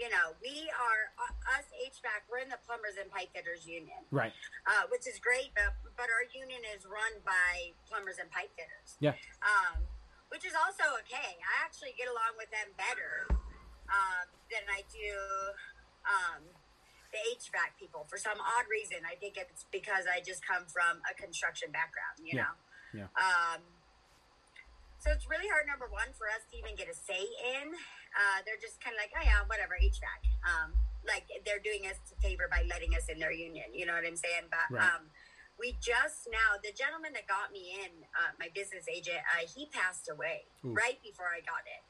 you 0.00 0.08
know, 0.08 0.32
we 0.40 0.64
are 0.80 1.12
uh, 1.20 1.60
us 1.60 1.68
HVAC. 1.76 2.24
We're 2.32 2.40
in 2.40 2.48
the 2.48 2.56
plumbers 2.64 2.96
and 2.96 3.12
pipe 3.12 3.28
fitters 3.36 3.68
union, 3.68 4.00
right 4.08 4.32
uh, 4.64 4.88
which 4.88 5.04
is 5.04 5.20
great. 5.20 5.52
But 5.52 5.76
but 6.00 6.08
our 6.08 6.24
union 6.32 6.64
is 6.72 6.88
run 6.88 7.20
by 7.20 7.76
plumbers 7.84 8.16
and 8.16 8.32
pipe 8.32 8.48
fitters. 8.56 8.96
yeah 9.04 9.12
um, 9.44 9.84
which 10.32 10.48
is 10.48 10.56
also 10.56 10.96
okay. 11.04 11.36
I 11.36 11.54
actually 11.60 11.92
get 12.00 12.08
along 12.08 12.40
with 12.40 12.48
them 12.48 12.72
better 12.80 13.28
um, 13.92 14.24
than 14.48 14.64
I 14.72 14.88
do 14.88 15.12
um, 16.08 16.40
the 17.12 17.20
HVAC 17.36 17.76
people. 17.76 18.08
For 18.08 18.16
some 18.16 18.40
odd 18.40 18.64
reason, 18.72 19.04
I 19.04 19.20
think 19.20 19.36
it's 19.36 19.68
because 19.68 20.08
I 20.08 20.24
just 20.24 20.40
come 20.40 20.64
from 20.64 21.04
a 21.04 21.12
construction 21.12 21.68
background, 21.74 22.24
you 22.24 22.40
Yeah. 22.40 22.48
know. 22.48 22.54
Yeah. 23.04 23.08
Um, 23.20 23.60
so 25.02 25.10
it's 25.12 25.26
really 25.28 25.48
hard, 25.50 25.66
number 25.66 25.88
one, 25.90 26.14
for 26.16 26.30
us 26.30 26.46
to 26.50 26.54
even 26.56 26.72
get 26.78 26.86
a 26.88 26.94
say 26.94 27.20
in. 27.58 27.74
Uh, 28.16 28.42
they're 28.44 28.60
just 28.60 28.80
kind 28.82 28.94
of 28.94 29.00
like, 29.00 29.12
oh 29.14 29.22
yeah, 29.24 29.42
whatever, 29.46 29.78
HVAC. 29.78 30.20
Um, 30.44 30.74
like 31.06 31.24
they're 31.46 31.62
doing 31.62 31.86
us 31.88 31.96
a 32.12 32.18
favor 32.20 32.48
by 32.50 32.62
letting 32.68 32.94
us 32.94 33.08
in 33.08 33.18
their 33.18 33.32
union. 33.32 33.70
You 33.72 33.86
know 33.86 33.94
what 33.94 34.04
I'm 34.04 34.18
saying? 34.18 34.50
But 34.50 34.68
Right. 34.68 34.82
um, 34.84 35.08
we 35.58 35.76
just 35.80 36.28
now, 36.32 36.56
the 36.62 36.72
gentleman 36.72 37.12
that 37.14 37.26
got 37.28 37.52
me 37.52 37.78
in, 37.84 37.92
uh, 38.16 38.32
my 38.38 38.48
business 38.54 38.84
agent, 38.88 39.20
uh, 39.36 39.44
he 39.46 39.66
passed 39.72 40.08
away 40.10 40.44
Ooh. 40.64 40.72
right 40.74 40.98
before 41.02 41.28
I 41.32 41.40
got 41.40 41.62
in. 41.68 41.82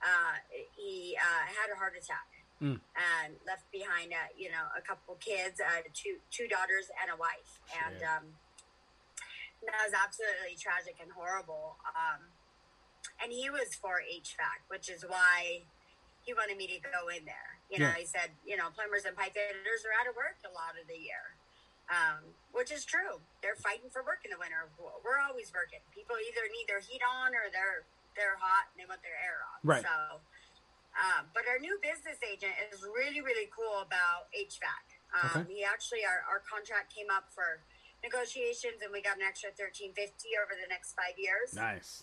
Uh, 0.00 0.34
he 0.76 1.16
uh, 1.20 1.44
had 1.50 1.68
a 1.72 1.76
heart 1.76 1.94
attack 1.96 2.26
Mm. 2.60 2.76
and 2.92 3.36
left 3.48 3.64
behind, 3.72 4.12
uh, 4.12 4.28
you 4.36 4.50
know, 4.52 4.68
a 4.76 4.82
couple 4.84 5.14
kids, 5.16 5.60
uh, 5.64 5.80
two 5.96 6.20
two 6.30 6.44
daughters 6.46 6.92
and 7.00 7.08
a 7.10 7.16
wife, 7.16 7.56
and 7.72 7.96
um, 8.04 8.24
that 9.64 9.80
was 9.88 9.94
absolutely 9.96 10.60
tragic 10.60 10.96
and 11.00 11.08
horrible. 11.12 11.76
Um, 11.96 12.20
and 13.22 13.32
he 13.32 13.48
was 13.50 13.74
for 13.76 14.00
HVAC, 14.00 14.64
which 14.68 14.88
is 14.88 15.04
why 15.06 15.62
he 16.22 16.32
wanted 16.34 16.56
me 16.56 16.66
to 16.68 16.78
go 16.80 17.08
in 17.08 17.24
there. 17.24 17.60
You 17.70 17.78
know, 17.80 17.88
Yeah. 17.92 18.00
he 18.02 18.06
said, 18.06 18.30
you 18.44 18.56
know, 18.56 18.70
plumbers 18.70 19.04
and 19.04 19.16
pipe 19.16 19.32
fitters 19.34 19.84
are 19.86 19.92
out 20.00 20.06
of 20.08 20.16
work 20.16 20.36
a 20.44 20.52
lot 20.52 20.76
of 20.80 20.86
the 20.88 20.98
year, 20.98 21.36
um, 21.88 22.34
which 22.52 22.70
is 22.70 22.84
true. 22.84 23.20
They're 23.42 23.56
fighting 23.56 23.88
for 23.90 24.02
work 24.02 24.24
in 24.24 24.30
the 24.30 24.38
winter. 24.38 24.68
We're 25.04 25.18
always 25.20 25.52
working. 25.54 25.80
People 25.94 26.16
either 26.20 26.44
need 26.52 26.66
their 26.68 26.80
heat 26.80 27.02
on 27.04 27.34
or 27.34 27.48
they're 27.52 27.84
they're 28.18 28.36
hot 28.42 28.66
and 28.74 28.82
they 28.82 28.86
want 28.90 29.00
their 29.06 29.16
air 29.22 29.38
on. 29.54 29.58
Right. 29.62 29.82
So, 29.86 30.20
um, 30.98 31.30
but 31.32 31.46
our 31.46 31.60
new 31.62 31.78
business 31.80 32.18
agent 32.26 32.52
is 32.72 32.82
really 32.82 33.20
really 33.22 33.46
cool 33.54 33.80
about 33.80 34.26
HVAC. 34.34 34.84
Um, 35.14 35.42
Okay. 35.46 35.54
He 35.54 35.64
actually 35.64 36.04
our, 36.04 36.22
our 36.28 36.40
contract 36.40 36.92
came 36.94 37.06
up 37.10 37.30
for 37.32 37.62
negotiations 38.02 38.82
and 38.82 38.90
we 38.92 39.00
got 39.00 39.16
an 39.16 39.22
extra 39.22 39.50
thirteen 39.52 39.92
fifty 39.94 40.30
over 40.42 40.52
the 40.60 40.66
next 40.68 40.94
five 40.94 41.14
years 41.18 41.54
nice 41.54 42.02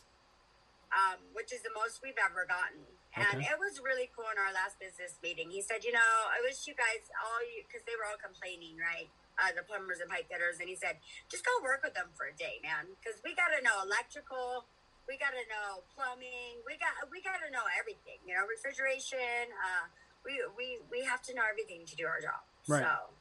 um, 0.93 1.19
which 1.33 1.51
is 1.51 1.61
the 1.63 1.73
most 1.75 1.99
we've 2.01 2.17
ever 2.19 2.45
gotten. 2.47 2.83
And 3.17 3.41
Okay. 3.41 3.49
it 3.49 3.57
was 3.57 3.81
really 3.81 4.09
cool 4.13 4.29
in 4.29 4.37
our 4.37 4.53
last 4.53 4.77
business 4.79 5.17
meeting. 5.23 5.49
He 5.49 5.61
said, 5.61 5.83
you 5.83 5.91
know, 5.91 6.11
I 6.29 6.39
wish 6.45 6.67
you 6.67 6.75
guys 6.77 7.09
all 7.25 7.41
you 7.41 7.65
because 7.65 7.81
they 7.85 7.95
were 7.97 8.05
all 8.05 8.19
complaining, 8.21 8.77
right? 8.77 9.09
Uh, 9.37 9.53
the 9.53 9.61
plumbers 9.61 9.99
and 10.01 10.09
pipe 10.09 10.25
fitters, 10.29 10.57
and 10.59 10.65
he 10.69 10.75
said, 10.75 10.97
just 11.29 11.45
go 11.45 11.51
work 11.61 11.81
with 11.85 11.93
them 11.93 12.09
for 12.17 12.25
a 12.25 12.33
day, 12.33 12.57
man, 12.65 12.89
because 12.97 13.21
we 13.21 13.35
got 13.37 13.53
to 13.53 13.61
know 13.61 13.85
electrical, 13.85 14.65
we 15.07 15.13
got 15.17 15.29
to 15.31 15.45
know 15.45 15.85
plumbing. 15.93 16.57
We 16.65 16.73
got 16.81 16.97
we 17.13 17.21
got 17.21 17.37
to 17.45 17.49
know 17.53 17.63
everything. 17.79 18.17
You 18.25 18.33
know, 18.35 18.45
refrigeration. 18.49 19.53
Uh, 19.53 19.87
we 20.25 20.41
we 20.57 20.79
we 20.91 21.05
have 21.05 21.21
to 21.29 21.33
know 21.37 21.43
everything 21.47 21.85
to 21.85 21.95
do 21.95 22.05
our 22.05 22.19
job. 22.19 22.41
Right. 22.67 22.81
So, 22.83 23.13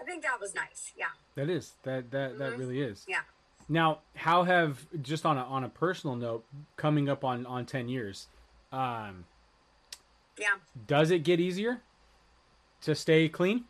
I 0.00 0.04
think 0.04 0.22
that 0.22 0.40
was 0.40 0.54
nice. 0.54 0.92
Yeah. 0.96 1.12
That 1.34 1.50
is 1.50 1.74
that 1.82 2.10
that 2.10 2.38
that 2.38 2.52
Mhm. 2.54 2.58
really 2.58 2.80
is. 2.80 3.04
Yeah. 3.06 3.22
Now, 3.68 4.00
how 4.14 4.44
have 4.44 4.86
just 5.02 5.26
on 5.26 5.36
a 5.38 5.42
on 5.42 5.64
a 5.64 5.68
personal 5.68 6.14
note, 6.16 6.44
coming 6.76 7.08
up 7.08 7.24
on 7.24 7.44
on 7.46 7.66
ten 7.66 7.88
years, 7.88 8.28
um, 8.72 9.24
Yeah. 10.38 10.56
does 10.86 11.10
it 11.10 11.20
get 11.24 11.40
easier 11.40 11.82
to 12.82 12.94
stay 12.94 13.28
clean, 13.28 13.64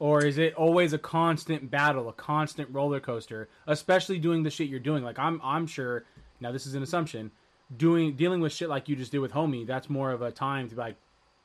or 0.00 0.24
is 0.24 0.36
it 0.38 0.54
always 0.54 0.92
a 0.92 0.98
constant 0.98 1.70
battle, 1.70 2.08
a 2.08 2.12
constant 2.12 2.70
roller 2.72 2.98
coaster? 3.00 3.48
Especially 3.66 4.18
doing 4.18 4.42
the 4.42 4.50
shit 4.50 4.68
you're 4.68 4.80
doing. 4.80 5.04
Like 5.04 5.18
I'm 5.18 5.40
I'm 5.44 5.66
sure 5.66 6.04
now 6.40 6.50
this 6.50 6.66
is 6.66 6.74
an 6.74 6.82
assumption. 6.82 7.30
Doing 7.76 8.16
dealing 8.16 8.40
with 8.40 8.52
shit 8.52 8.68
like 8.68 8.88
you 8.88 8.96
just 8.96 9.12
did 9.12 9.18
with 9.20 9.32
homie, 9.32 9.66
that's 9.66 9.88
more 9.90 10.10
of 10.10 10.22
a 10.22 10.32
time 10.32 10.68
to 10.70 10.74
be 10.74 10.80
like, 10.80 10.96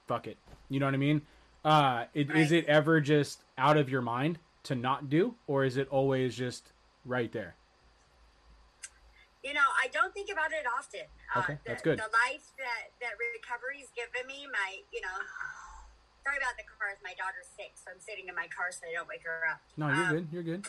fuck 0.07 0.25
it. 0.25 0.37
You 0.69 0.79
know 0.79 0.85
what 0.87 0.93
I 0.95 0.97
mean? 0.97 1.21
Uh, 1.65 2.05
it, 2.13 2.29
is 2.31 2.51
Right. 2.51 2.63
it 2.63 2.65
ever 2.65 2.99
just 2.99 3.43
out 3.57 3.77
of 3.77 3.89
your 3.89 4.01
mind 4.01 4.39
to 4.63 4.75
not 4.75 5.09
do, 5.09 5.35
or 5.47 5.63
is 5.65 5.77
it 5.77 5.87
always 5.89 6.35
just 6.35 6.72
right 7.05 7.31
there? 7.31 7.55
You 9.43 9.51
know, 9.53 9.67
I 9.75 9.91
don't 9.91 10.13
think 10.15 10.31
about 10.31 10.55
it 10.55 10.63
often. 10.63 11.03
Okay, 11.35 11.59
uh, 11.59 11.63
the, 11.63 11.67
that's 11.67 11.83
good. 11.83 11.99
The 11.99 12.07
life 12.15 12.47
that 12.55 12.95
that 13.03 13.19
recovery's 13.19 13.91
given 13.91 14.23
me, 14.23 14.47
my 14.47 14.79
you 14.87 15.03
know, 15.03 15.17
sorry 16.23 16.39
about 16.39 16.55
the 16.55 16.63
cars. 16.63 16.95
My 17.03 17.11
daughter's 17.19 17.51
sick, 17.51 17.75
so 17.75 17.91
I'm 17.91 17.99
sitting 17.99 18.31
in 18.31 18.35
my 18.39 18.47
car 18.47 18.71
so 18.71 18.87
I 18.87 18.95
don't 18.95 19.07
wake 19.11 19.27
her 19.27 19.43
up. 19.43 19.59
No, 19.75 19.91
you're 19.91 20.07
Um, 20.07 20.15
good. 20.15 20.25
You're 20.31 20.47
good. 20.47 20.63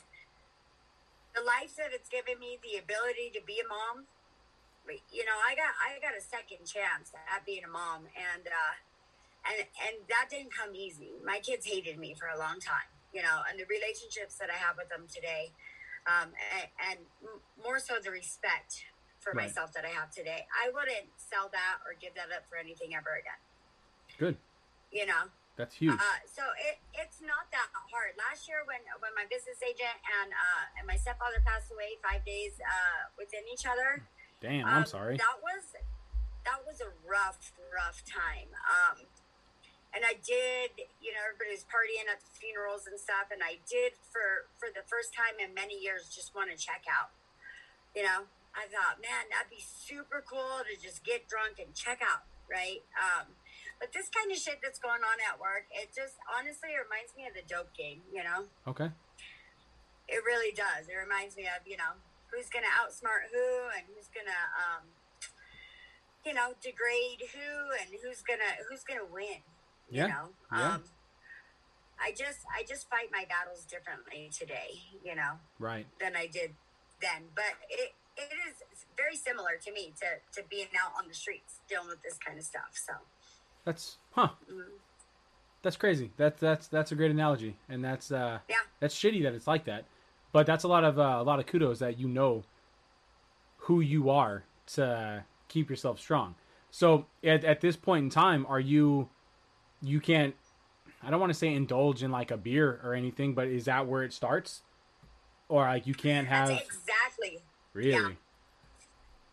The 1.39 1.43
life 1.47 1.79
that 1.79 1.95
it's 1.95 2.11
given 2.11 2.39
me, 2.43 2.59
the 2.63 2.79
ability 2.79 3.31
to 3.39 3.43
be 3.47 3.63
a 3.63 3.67
mom. 3.67 4.11
You 4.91 5.23
know, 5.25 5.39
I 5.39 5.55
got 5.55 5.71
I 5.79 6.03
got 6.03 6.19
a 6.19 6.21
second 6.23 6.67
chance 6.67 7.15
at 7.15 7.47
being 7.47 7.63
a 7.63 7.71
mom, 7.71 8.11
and 8.19 8.43
uh, 8.51 8.75
and 9.55 9.71
and 9.87 9.95
that 10.11 10.35
didn't 10.35 10.51
come 10.51 10.75
easy. 10.75 11.15
My 11.23 11.39
kids 11.39 11.63
hated 11.63 11.95
me 11.95 12.19
for 12.19 12.27
a 12.27 12.37
long 12.37 12.59
time. 12.59 12.91
You 13.15 13.23
know, 13.23 13.47
and 13.47 13.55
the 13.55 13.71
relationships 13.71 14.35
that 14.43 14.51
I 14.51 14.59
have 14.59 14.75
with 14.75 14.91
them 14.91 15.07
today, 15.07 15.55
um, 16.07 16.33
and, 16.53 16.69
and 16.91 16.99
more 17.63 17.79
so 17.79 17.97
the 18.03 18.11
respect 18.11 18.85
for 19.21 19.33
Right. 19.33 19.49
myself 19.49 19.73
that 19.73 19.85
I 19.89 19.93
have 19.97 20.13
today. 20.13 20.45
I 20.53 20.69
wouldn't 20.69 21.09
sell 21.17 21.49
that 21.49 21.81
or 21.89 21.97
give 21.97 22.13
that 22.15 22.29
up 22.29 22.45
for 22.49 22.61
anything 22.61 22.93
ever 22.95 23.17
again. 23.17 23.41
Good. 24.21 24.37
You 24.93 25.07
know, 25.09 25.33
That's 25.57 25.75
huge. 25.75 25.97
uh, 25.97 26.21
so 26.29 26.45
it, 26.61 26.77
it's 26.93 27.25
not 27.25 27.49
that 27.51 27.73
hard. 27.89 28.15
Last 28.21 28.47
year, 28.47 28.63
when 28.69 28.85
when 29.01 29.11
my 29.17 29.25
business 29.27 29.59
agent 29.65 29.97
and 30.23 30.31
uh, 30.31 30.79
and 30.79 30.85
my 30.87 30.95
stepfather 30.95 31.41
passed 31.43 31.73
away 31.73 31.97
five 32.05 32.23
days 32.29 32.61
uh, 32.61 33.09
within 33.17 33.43
each 33.51 33.65
other, 33.65 34.05
Damn, 34.45 34.69
I'm 34.69 34.85
um, 34.85 34.87
sorry. 34.87 35.17
That 35.17 35.41
was 35.41 35.73
that 36.45 36.61
was 36.69 36.85
a 36.85 36.93
rough, 37.09 37.51
rough 37.73 38.05
time. 38.05 38.53
Um, 38.69 39.09
and 39.95 40.03
I 40.05 40.19
did, 40.19 40.75
you 41.01 41.15
know, 41.15 41.23
everybody 41.23 41.55
was 41.55 41.63
partying 41.71 42.11
at 42.11 42.19
the 42.19 42.33
funerals 42.35 42.85
and 42.91 42.99
stuff, 42.99 43.31
and 43.31 43.41
I 43.41 43.63
did 43.65 43.95
for 44.11 44.51
for 44.59 44.69
the 44.75 44.83
first 44.91 45.15
time 45.15 45.39
in 45.39 45.55
many 45.55 45.79
years 45.79 46.11
just 46.11 46.35
want 46.35 46.51
to 46.51 46.59
check 46.59 46.85
out. 46.91 47.15
You 47.95 48.03
know, 48.03 48.27
I 48.59 48.67
thought, 48.67 48.99
man, 48.99 49.31
that'd 49.31 49.51
be 49.51 49.63
super 49.63 50.19
cool 50.27 50.67
to 50.67 50.75
just 50.75 51.07
get 51.07 51.31
drunk 51.31 51.63
and 51.63 51.71
check 51.75 52.03
out, 52.03 52.27
right? 52.51 52.83
Um, 52.99 53.39
but 53.79 53.95
this 53.95 54.11
kind 54.11 54.31
of 54.31 54.39
shit 54.39 54.59
that's 54.63 54.83
going 54.83 55.03
on 55.07 55.19
at 55.23 55.39
work, 55.39 55.71
it 55.71 55.95
just 55.95 56.19
honestly 56.27 56.75
reminds 56.75 57.15
me 57.15 57.27
of 57.31 57.35
the 57.39 57.47
dope 57.47 57.71
game. 57.75 58.03
You 58.11 58.27
know, 58.27 58.51
Okay. 58.67 58.91
it 60.11 60.21
really 60.27 60.51
does. 60.55 60.91
It 60.91 60.99
reminds 60.99 61.39
me 61.39 61.47
of, 61.47 61.63
you 61.67 61.79
know, 61.79 61.99
who's 62.35 62.51
going 62.51 62.67
to 62.67 62.75
outsmart 62.75 63.31
who 63.31 63.71
and 63.79 63.87
who's 63.95 64.11
going 64.11 64.27
to, 64.27 64.43
um, 64.59 64.91
you 66.27 66.35
know, 66.35 66.55
degrade 66.59 67.23
who 67.31 67.71
and 67.79 67.95
who's 68.03 68.23
going 68.27 68.43
to, 68.43 68.53
who's 68.67 68.83
going 68.83 68.99
to 68.99 69.07
win, 69.91 69.97
you 70.01 70.07
Yeah, 70.07 70.07
know? 70.09 70.29
yeah. 70.53 70.75
Um, 70.75 70.83
I 72.01 72.11
just, 72.11 72.41
I 72.55 72.65
just 72.69 72.89
fight 72.91 73.09
my 73.13 73.25
battles 73.29 73.65
differently 73.65 74.31
today, 74.37 74.81
you 75.05 75.15
know, 75.15 75.39
Right. 75.59 75.87
than 76.01 76.17
I 76.17 76.27
did 76.27 76.55
then. 77.01 77.23
But 77.35 77.55
it, 77.71 77.95
it 78.17 78.29
is 78.49 78.85
very 78.97 79.17
similar 79.17 79.57
to 79.65 79.73
me 79.73 79.93
to, 80.01 80.41
to 80.41 80.47
being 80.49 80.69
out 80.83 80.93
on 81.01 81.09
the 81.09 81.15
streets 81.15 81.61
dealing 81.69 81.89
with 81.89 82.03
this 82.03 82.19
kind 82.19 82.39
of 82.39 82.45
stuff. 82.45 82.71
So, 82.75 82.93
That's 83.65 83.97
huh. 84.13 84.31
mm, 84.51 84.65
That's 85.63 85.77
crazy. 85.77 86.11
That's 86.17 86.39
that's 86.41 86.67
that's 86.69 86.93
a 86.93 86.95
great 86.95 87.11
analogy, 87.11 87.57
and 87.69 87.83
that's 87.83 88.13
uh 88.13 88.41
yeah. 88.49 88.57
that's 88.81 88.95
shitty 88.95 89.23
that 89.23 89.33
it's 89.35 89.47
like 89.47 89.65
that. 89.65 89.85
But 90.33 90.47
that's 90.47 90.65
a 90.65 90.69
lot 90.69 90.85
of 90.85 90.99
uh, 90.99 91.17
a 91.19 91.23
lot 91.23 91.39
of 91.39 91.47
kudos 91.47 91.79
that 91.79 91.99
you 91.99 92.07
know 92.09 92.45
who 93.59 93.81
you 93.81 94.11
are 94.11 94.45
to 94.75 95.25
keep 95.49 95.71
yourself 95.71 95.99
strong. 96.01 96.35
So 96.71 97.07
at 97.23 97.45
at 97.45 97.61
this 97.63 97.77
point 97.77 98.05
in 98.05 98.11
time, 98.11 98.45
are 98.49 98.61
you 98.61 99.09
you 99.85 100.01
can't 100.01 100.35
I 101.03 101.11
don't 101.11 101.21
want 101.21 101.31
to 101.31 101.39
say 101.39 101.53
indulge 101.53 102.03
in 102.03 102.11
like 102.11 102.31
a 102.31 102.37
beer 102.37 102.81
or 102.83 102.95
anything, 102.95 103.35
but 103.35 103.49
is 103.49 103.67
that 103.67 103.87
where 103.87 104.03
it 104.03 104.13
starts? 104.13 104.63
Or 105.49 105.63
like 105.65 105.87
you 105.87 105.95
can't 105.95 106.27
have 106.27 106.49
That's 106.49 106.67
exactly 106.67 107.43
really? 107.75 108.17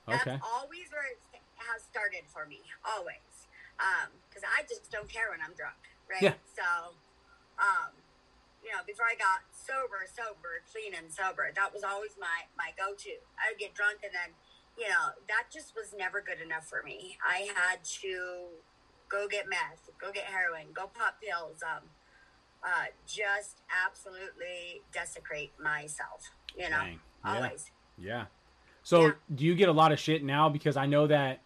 That's 0.07 0.27
Okay. 0.27 0.39
always 0.43 0.91
where 0.91 1.07
it 1.07 1.39
has 1.55 1.83
started 1.87 2.27
for 2.27 2.45
me, 2.45 2.59
always. 2.83 3.47
Because 4.27 4.43
I 4.43 4.63
just 4.67 4.91
don't 4.91 5.07
care 5.07 5.31
when 5.31 5.39
I'm 5.39 5.55
drunk, 5.55 5.79
right? 6.11 6.21
Yeah. 6.21 6.35
So, 6.51 6.93
um, 7.57 7.95
you 8.61 8.69
know, 8.69 8.83
before 8.85 9.05
I 9.07 9.15
got 9.15 9.47
sober, 9.55 10.03
sober, 10.11 10.61
clean 10.69 10.93
and 10.93 11.07
sober, 11.07 11.49
that 11.55 11.71
was 11.73 11.83
always 11.83 12.19
my 12.19 12.45
my 12.57 12.75
go 12.75 12.93
to. 12.93 13.13
I 13.39 13.51
would 13.55 13.59
get 13.59 13.73
drunk 13.73 14.03
and 14.03 14.11
then, 14.11 14.35
you 14.77 14.91
know, 14.91 15.15
that 15.31 15.47
just 15.47 15.73
was 15.73 15.95
never 15.97 16.19
good 16.19 16.43
enough 16.43 16.67
for 16.67 16.83
me. 16.83 17.17
I 17.23 17.47
had 17.55 17.81
to 18.03 18.59
go 19.11 19.27
get 19.27 19.49
meth, 19.49 19.89
go 19.99 20.11
get 20.11 20.23
heroin, 20.25 20.67
go 20.73 20.83
pop 20.93 21.15
pills, 21.21 21.61
um, 21.63 21.83
uh, 22.63 22.85
just 23.05 23.57
absolutely 23.85 24.81
desecrate 24.93 25.51
myself. 25.61 26.29
You 26.55 26.69
know, 26.69 26.77
Dang. 26.79 26.99
Yeah. 27.25 27.35
always. 27.35 27.71
Yeah. 27.97 28.25
So 28.83 29.07
Yeah. 29.07 29.11
do 29.35 29.45
you 29.45 29.55
get 29.55 29.69
a 29.69 29.73
lot 29.73 29.91
of 29.91 29.99
shit 29.99 30.23
now? 30.23 30.49
Because 30.49 30.77
I 30.77 30.85
know 30.85 31.07
that 31.07 31.41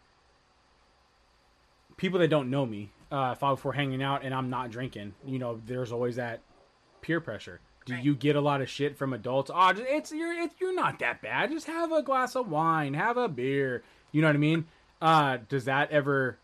people 1.97 2.19
that 2.19 2.28
don't 2.30 2.49
know 2.49 2.65
me, 2.65 2.91
uh, 3.12 3.34
if, 3.36 3.43
I, 3.43 3.54
we're 3.54 3.71
hanging 3.73 4.04
out 4.04 4.23
and 4.23 4.34
I'm 4.34 4.49
not 4.49 4.69
drinking, 4.71 5.13
you 5.25 5.39
know, 5.39 5.62
there's 5.65 5.91
always 5.91 6.17
that 6.17 6.41
peer 7.01 7.21
pressure. 7.21 7.62
Do 7.86 7.93
Right. 7.93 8.04
you 8.04 8.15
get 8.15 8.36
a 8.36 8.41
lot 8.41 8.62
of 8.62 8.69
shit 8.69 8.97
from 8.97 9.13
adults? 9.13 9.51
Oh, 9.54 9.73
it's 9.75 10.12
you're 10.12 10.34
it's, 10.34 10.56
you're 10.60 10.73
not 10.73 10.97
that 10.99 11.21
bad. 11.21 11.51
Just 11.51 11.67
have 11.67 11.91
a 11.91 12.01
glass 12.01 12.36
of 12.36 12.49
wine, 12.49 12.95
have 12.95 13.15
a 13.15 13.30
beer. 13.30 13.84
You 14.12 14.21
know 14.21 14.28
what 14.28 14.36
I 14.36 14.39
mean? 14.39 14.65
Uh, 15.01 15.38
does 15.47 15.65
that 15.65 15.91
ever? 15.91 16.39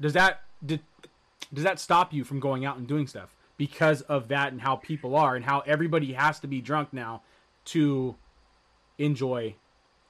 Does 0.00 0.14
that 0.14 0.42
did, 0.64 0.80
does 1.52 1.64
that 1.64 1.78
stop 1.78 2.12
you 2.12 2.24
from 2.24 2.40
going 2.40 2.64
out 2.64 2.76
and 2.76 2.86
doing 2.86 3.06
stuff 3.06 3.34
because 3.56 4.00
of 4.02 4.28
that 4.28 4.52
and 4.52 4.60
how 4.60 4.76
people 4.76 5.14
are 5.16 5.36
and 5.36 5.44
how 5.44 5.60
everybody 5.60 6.12
has 6.14 6.40
to 6.40 6.46
be 6.46 6.60
drunk 6.60 6.92
now 6.92 7.22
to 7.66 8.16
enjoy 8.98 9.54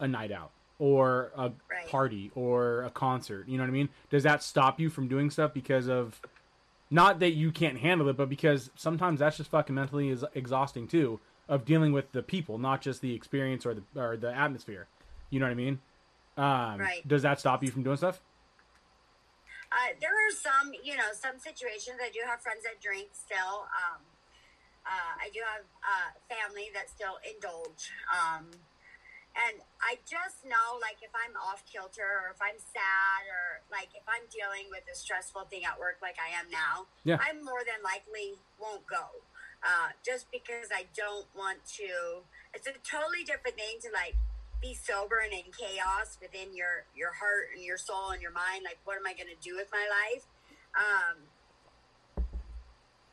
a 0.01 0.09
night 0.09 0.33
out 0.33 0.51
or 0.79 1.33
a 1.37 1.53
Right. 1.71 1.89
party 1.89 2.31
or 2.35 2.83
a 2.83 2.91
concert. 2.91 3.49
You 3.49 3.57
know 3.59 3.65
what 3.65 3.69
I 3.71 3.73
mean? 3.73 3.89
Does 4.11 4.23
that 4.25 4.43
stop 4.43 4.81
you 4.81 4.91
from 4.91 5.09
doing 5.09 5.31
stuff 5.31 5.53
because 5.55 5.89
of 5.89 6.21
not 6.91 7.21
that 7.21 7.33
you 7.33 7.51
can't 7.53 7.79
handle 7.79 8.09
it, 8.09 8.17
but 8.17 8.29
because 8.29 8.71
sometimes 8.77 9.21
that's 9.21 9.37
just 9.37 9.51
fucking 9.51 9.75
mentally 9.75 10.09
is 10.11 10.25
exhausting 10.35 10.87
too 10.87 11.21
of 11.49 11.65
dealing 11.65 11.93
with 11.93 12.13
the 12.13 12.23
people, 12.23 12.59
not 12.59 12.81
just 12.81 13.01
the 13.01 13.15
experience 13.15 13.65
or 13.67 13.75
the 13.75 13.83
or 14.01 14.17
the 14.17 14.33
atmosphere. 14.35 14.87
You 15.31 15.41
know 15.41 15.47
what 15.47 15.53
I 15.53 15.55
mean? 15.55 15.81
Um, 16.37 16.81
Right. 16.81 17.07
Does 17.07 17.23
that 17.23 17.41
stop 17.41 17.63
you 17.63 17.71
from 17.71 17.83
doing 17.83 17.97
stuff? 17.97 18.21
Uh, 19.73 19.97
there 20.05 20.13
are 20.13 20.35
some, 20.37 20.77
you 20.85 20.97
know, 21.01 21.17
some 21.17 21.41
situations. 21.41 21.97
I 21.97 22.13
do 22.13 22.21
have 22.29 22.45
friends 22.45 22.61
that 22.69 22.77
drink 22.85 23.17
still. 23.17 23.65
Um, 23.73 24.05
uh, 24.85 25.15
I 25.17 25.33
do 25.33 25.41
have 25.41 25.65
uh, 25.81 26.11
family 26.29 26.69
that 26.77 26.93
still 26.93 27.17
indulge. 27.25 27.89
Um, 28.13 28.53
and 29.33 29.65
I 29.81 29.97
just 30.05 30.45
know, 30.45 30.77
like, 30.77 31.01
if 31.01 31.09
I'm 31.17 31.33
off 31.41 31.65
kilter 31.65 32.05
or 32.05 32.37
if 32.37 32.41
I'm 32.45 32.61
sad 32.61 33.25
or, 33.33 33.65
like, 33.73 33.89
if 33.97 34.05
I'm 34.05 34.29
dealing 34.29 34.69
with 34.69 34.85
a 34.93 34.97
stressful 34.97 35.49
thing 35.49 35.65
at 35.65 35.81
work 35.81 36.05
like 36.05 36.21
I 36.21 36.37
am 36.37 36.53
now, 36.53 36.85
Yeah. 37.09 37.17
I 37.17 37.33
more 37.41 37.65
than 37.65 37.81
likely 37.81 38.37
won't 38.61 38.85
go. 38.85 39.25
Uh, 39.65 39.97
just 40.05 40.29
because 40.29 40.69
I 40.75 40.85
don't 40.93 41.25
want 41.33 41.65
to. 41.81 42.27
It's 42.53 42.67
a 42.67 42.77
totally 42.85 43.25
different 43.25 43.57
thing 43.57 43.81
to, 43.87 43.91
like, 43.95 44.21
be 44.63 44.75
sober 44.75 45.19
and 45.23 45.33
in 45.33 45.51
chaos 45.51 46.17
within 46.23 46.55
your 46.55 46.87
your 46.95 47.13
heart 47.13 47.51
and 47.55 47.65
your 47.65 47.77
soul 47.77 48.11
and 48.15 48.23
your 48.23 48.31
mind 48.31 48.63
like 48.65 48.79
what 48.85 48.97
am 48.97 49.07
i 49.07 49.13
going 49.13 49.29
to 49.29 49.41
do 49.43 49.57
with 49.57 49.69
my 49.73 49.85
life 49.91 50.25
um 50.79 51.27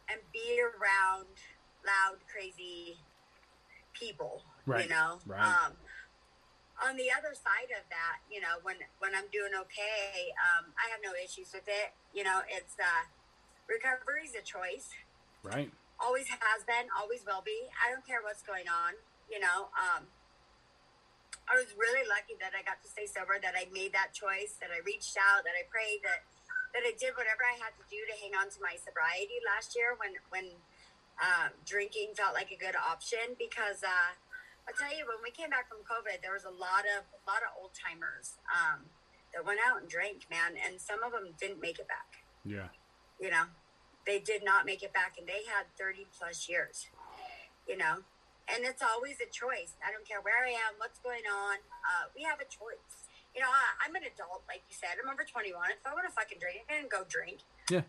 and 0.07 0.21
be 0.31 0.61
around 0.61 1.33
loud 1.85 2.21
crazy 2.31 2.97
people 3.93 4.43
Right, 4.65 4.83
you 4.83 4.89
know 4.89 5.19
right. 5.25 5.41
um 5.41 5.73
on 6.85 6.95
the 6.95 7.09
other 7.11 7.33
side 7.33 7.73
of 7.73 7.83
that 7.89 8.21
you 8.29 8.39
know 8.39 8.61
when 8.61 8.77
when 8.99 9.11
i'm 9.17 9.27
doing 9.33 9.51
okay 9.57 10.31
um 10.37 10.71
i 10.77 10.87
have 10.93 11.01
no 11.03 11.11
issues 11.17 11.49
with 11.51 11.67
it 11.67 11.91
you 12.13 12.23
know 12.23 12.41
it's 12.47 12.77
uh 12.79 13.09
recovery 13.67 14.29
is 14.29 14.35
a 14.37 14.45
choice 14.45 14.93
Right. 15.43 15.71
always 15.99 16.27
has 16.27 16.63
been, 16.67 16.91
always 16.91 17.23
will 17.25 17.41
be. 17.41 17.71
I 17.79 17.91
don't 17.91 18.05
care 18.05 18.19
what's 18.21 18.43
going 18.43 18.67
on. 18.67 18.99
You 19.31 19.39
know, 19.39 19.71
um, 19.71 20.11
I 21.49 21.57
was 21.57 21.73
really 21.73 22.05
lucky 22.05 22.37
that 22.37 22.53
I 22.53 22.61
got 22.61 22.77
to 22.85 22.89
stay 22.89 23.09
sober, 23.09 23.41
that 23.41 23.57
I 23.57 23.65
made 23.73 23.89
that 23.97 24.13
choice, 24.13 24.53
that 24.61 24.69
I 24.69 24.85
reached 24.85 25.17
out, 25.17 25.41
that 25.43 25.57
I 25.57 25.65
prayed, 25.65 26.05
that 26.05 26.21
that 26.73 26.85
I 26.85 26.93
did 26.93 27.17
whatever 27.17 27.41
I 27.41 27.57
had 27.57 27.73
to 27.81 27.85
do 27.89 27.97
to 27.97 28.13
hang 28.21 28.37
on 28.37 28.53
to 28.53 28.61
my 28.61 28.77
sobriety 28.77 29.41
last 29.41 29.73
year 29.73 29.97
when 29.97 30.13
when 30.29 30.53
uh, 31.17 31.49
drinking 31.65 32.13
felt 32.13 32.37
like 32.37 32.53
a 32.53 32.59
good 32.59 32.77
option 32.77 33.33
because 33.41 33.81
uh, 33.81 34.13
I'll 34.69 34.77
tell 34.77 34.93
you 34.93 35.09
when 35.09 35.17
we 35.25 35.33
came 35.33 35.49
back 35.49 35.65
from 35.65 35.81
COVID, 35.81 36.21
there 36.21 36.37
was 36.37 36.45
a 36.45 36.53
lot 36.53 36.85
of 36.85 37.09
a 37.09 37.21
lot 37.25 37.41
of 37.41 37.57
old 37.57 37.73
timers 37.73 38.37
um, 38.53 38.85
that 39.33 39.41
went 39.41 39.59
out 39.65 39.81
and 39.81 39.89
drank, 39.89 40.29
man, 40.29 40.53
and 40.61 40.77
some 40.77 41.01
of 41.01 41.11
them 41.11 41.33
didn't 41.41 41.59
make 41.59 41.81
it 41.81 41.89
back. 41.89 42.21
Yeah. 42.45 42.69
You 43.17 43.33
know, 43.33 43.49
they 44.05 44.21
did 44.21 44.45
not 44.45 44.65
make 44.65 44.85
it 44.85 44.93
back, 44.93 45.17
and 45.17 45.25
they 45.25 45.43
had 45.49 45.65
thirty 45.73 46.05
plus 46.13 46.47
years. 46.47 46.87
You 47.67 47.77
know, 47.77 48.05
and 48.53 48.65
it's 48.65 48.81
always 48.81 49.17
a 49.21 49.29
choice. 49.29 49.77
I 49.85 49.91
don't 49.91 50.05
care 50.07 50.21
where 50.21 50.41
I 50.45 50.51
am, 50.53 50.77
what's 50.77 50.99
going 50.99 51.25
on. 51.29 51.57
Uh, 51.85 52.09
we 52.15 52.23
have 52.23 52.39
a 52.41 52.49
choice. 52.49 53.07
You 53.35 53.41
know, 53.41 53.51
I, 53.51 53.85
I'm 53.85 53.93
an 53.95 54.03
adult, 54.09 54.43
like 54.49 54.63
you 54.69 54.75
said. 54.75 54.97
I'm 54.97 55.09
over 55.09 55.21
21. 55.23 55.53
If 55.77 55.85
I 55.85 55.93
want 55.93 56.07
to 56.09 56.13
fucking 56.13 56.39
drink, 56.41 56.65
I 56.69 56.81
can 56.81 56.89
go 56.89 57.05
drink. 57.07 57.45
Yeah. 57.69 57.81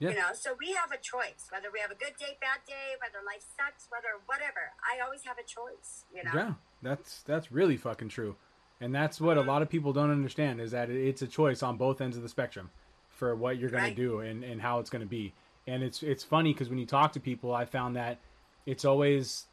Yeah. 0.00 0.10
You 0.10 0.16
know, 0.16 0.32
so 0.32 0.56
we 0.58 0.72
have 0.72 0.90
a 0.92 0.96
choice. 0.98 1.46
Whether 1.52 1.68
we 1.72 1.78
have 1.80 1.90
a 1.90 1.94
good 1.94 2.16
day, 2.18 2.38
bad 2.40 2.64
day, 2.66 2.96
whether 2.98 3.24
life 3.24 3.44
sucks, 3.56 3.86
whether 3.90 4.08
whatever. 4.26 4.72
I 4.80 5.04
always 5.04 5.22
have 5.24 5.36
a 5.38 5.44
choice. 5.44 6.04
You 6.14 6.24
know. 6.24 6.30
Yeah, 6.34 6.52
that's 6.82 7.22
that's 7.22 7.52
really 7.52 7.76
fucking 7.76 8.08
true, 8.08 8.36
and 8.80 8.94
that's 8.94 9.20
what 9.20 9.36
a 9.36 9.42
lot 9.42 9.60
of 9.60 9.68
people 9.68 9.92
don't 9.92 10.10
understand 10.10 10.58
is 10.60 10.70
that 10.70 10.88
it's 10.88 11.20
a 11.20 11.26
choice 11.26 11.62
on 11.62 11.76
both 11.76 12.00
ends 12.00 12.16
of 12.16 12.22
the 12.22 12.30
spectrum 12.30 12.70
for 13.10 13.36
what 13.36 13.58
you're 13.58 13.68
going 13.68 13.82
Right. 13.82 13.94
to 13.94 14.02
do 14.02 14.20
and, 14.20 14.42
and 14.42 14.62
how 14.62 14.78
it's 14.78 14.88
going 14.88 15.02
to 15.02 15.06
be. 15.08 15.34
And 15.66 15.82
it's 15.82 16.02
it's 16.02 16.24
funny 16.24 16.54
because 16.54 16.70
when 16.70 16.78
you 16.78 16.86
talk 16.86 17.12
to 17.12 17.20
people, 17.20 17.54
I 17.54 17.66
found 17.66 17.94
that 17.96 18.18
it's 18.64 18.86
always 18.86 19.48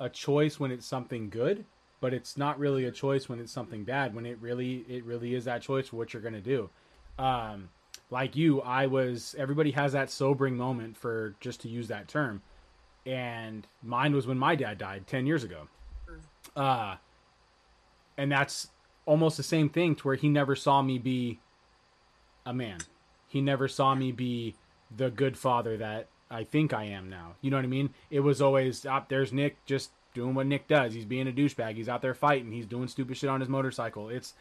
a 0.00 0.08
choice 0.08 0.58
when 0.58 0.72
it's 0.72 0.86
something 0.86 1.28
good, 1.28 1.64
but 2.00 2.12
it's 2.12 2.36
not 2.36 2.58
really 2.58 2.86
a 2.86 2.90
choice 2.90 3.28
when 3.28 3.38
it's 3.38 3.52
something 3.52 3.84
bad. 3.84 4.14
When 4.14 4.26
it 4.26 4.38
really 4.40 4.84
it 4.88 5.04
really 5.04 5.34
is 5.34 5.44
that 5.44 5.62
choice 5.62 5.88
for 5.88 5.96
what 5.96 6.12
you're 6.12 6.22
going 6.22 6.34
to 6.34 6.40
do. 6.40 6.70
Um, 7.18 7.68
like 8.10 8.34
you, 8.34 8.62
I 8.62 8.86
was. 8.86 9.36
Everybody 9.38 9.70
has 9.72 9.92
that 9.92 10.10
sobering 10.10 10.56
moment 10.56 10.96
for 10.96 11.36
just 11.38 11.60
to 11.60 11.68
use 11.68 11.88
that 11.88 12.08
term, 12.08 12.42
and 13.06 13.66
mine 13.82 14.14
was 14.14 14.26
when 14.26 14.38
my 14.38 14.56
dad 14.56 14.78
died 14.78 15.06
ten 15.06 15.26
years 15.26 15.44
ago. 15.44 15.68
Uh, 16.56 16.96
and 18.16 18.32
that's 18.32 18.68
almost 19.06 19.36
the 19.36 19.42
same 19.42 19.68
thing 19.68 19.94
to 19.94 20.02
where 20.02 20.16
he 20.16 20.28
never 20.28 20.56
saw 20.56 20.82
me 20.82 20.98
be 20.98 21.38
a 22.44 22.52
man. 22.52 22.78
He 23.28 23.40
never 23.40 23.68
saw 23.68 23.94
me 23.94 24.10
be 24.12 24.56
the 24.94 25.10
good 25.10 25.38
father 25.38 25.76
that 25.76 26.08
I 26.30 26.44
think 26.44 26.72
I 26.72 26.84
am 26.84 27.10
now. 27.10 27.34
You 27.40 27.50
know 27.50 27.56
what 27.56 27.64
I 27.64 27.68
mean? 27.68 27.90
It 28.10 28.20
was 28.20 28.40
always 28.40 28.86
up 28.86 29.08
there's 29.08 29.32
Nick 29.32 29.64
just 29.66 29.90
doing 30.14 30.34
what 30.34 30.46
Nick 30.46 30.68
does. 30.68 30.94
He's 30.94 31.04
being 31.04 31.28
a 31.28 31.32
douchebag. 31.32 31.74
He's 31.74 31.88
out 31.88 32.02
there 32.02 32.14
fighting. 32.14 32.52
He's 32.52 32.66
doing 32.66 32.88
stupid 32.88 33.16
shit 33.16 33.30
on 33.30 33.40
his 33.40 33.48
motorcycle. 33.48 34.08
It's 34.08 34.34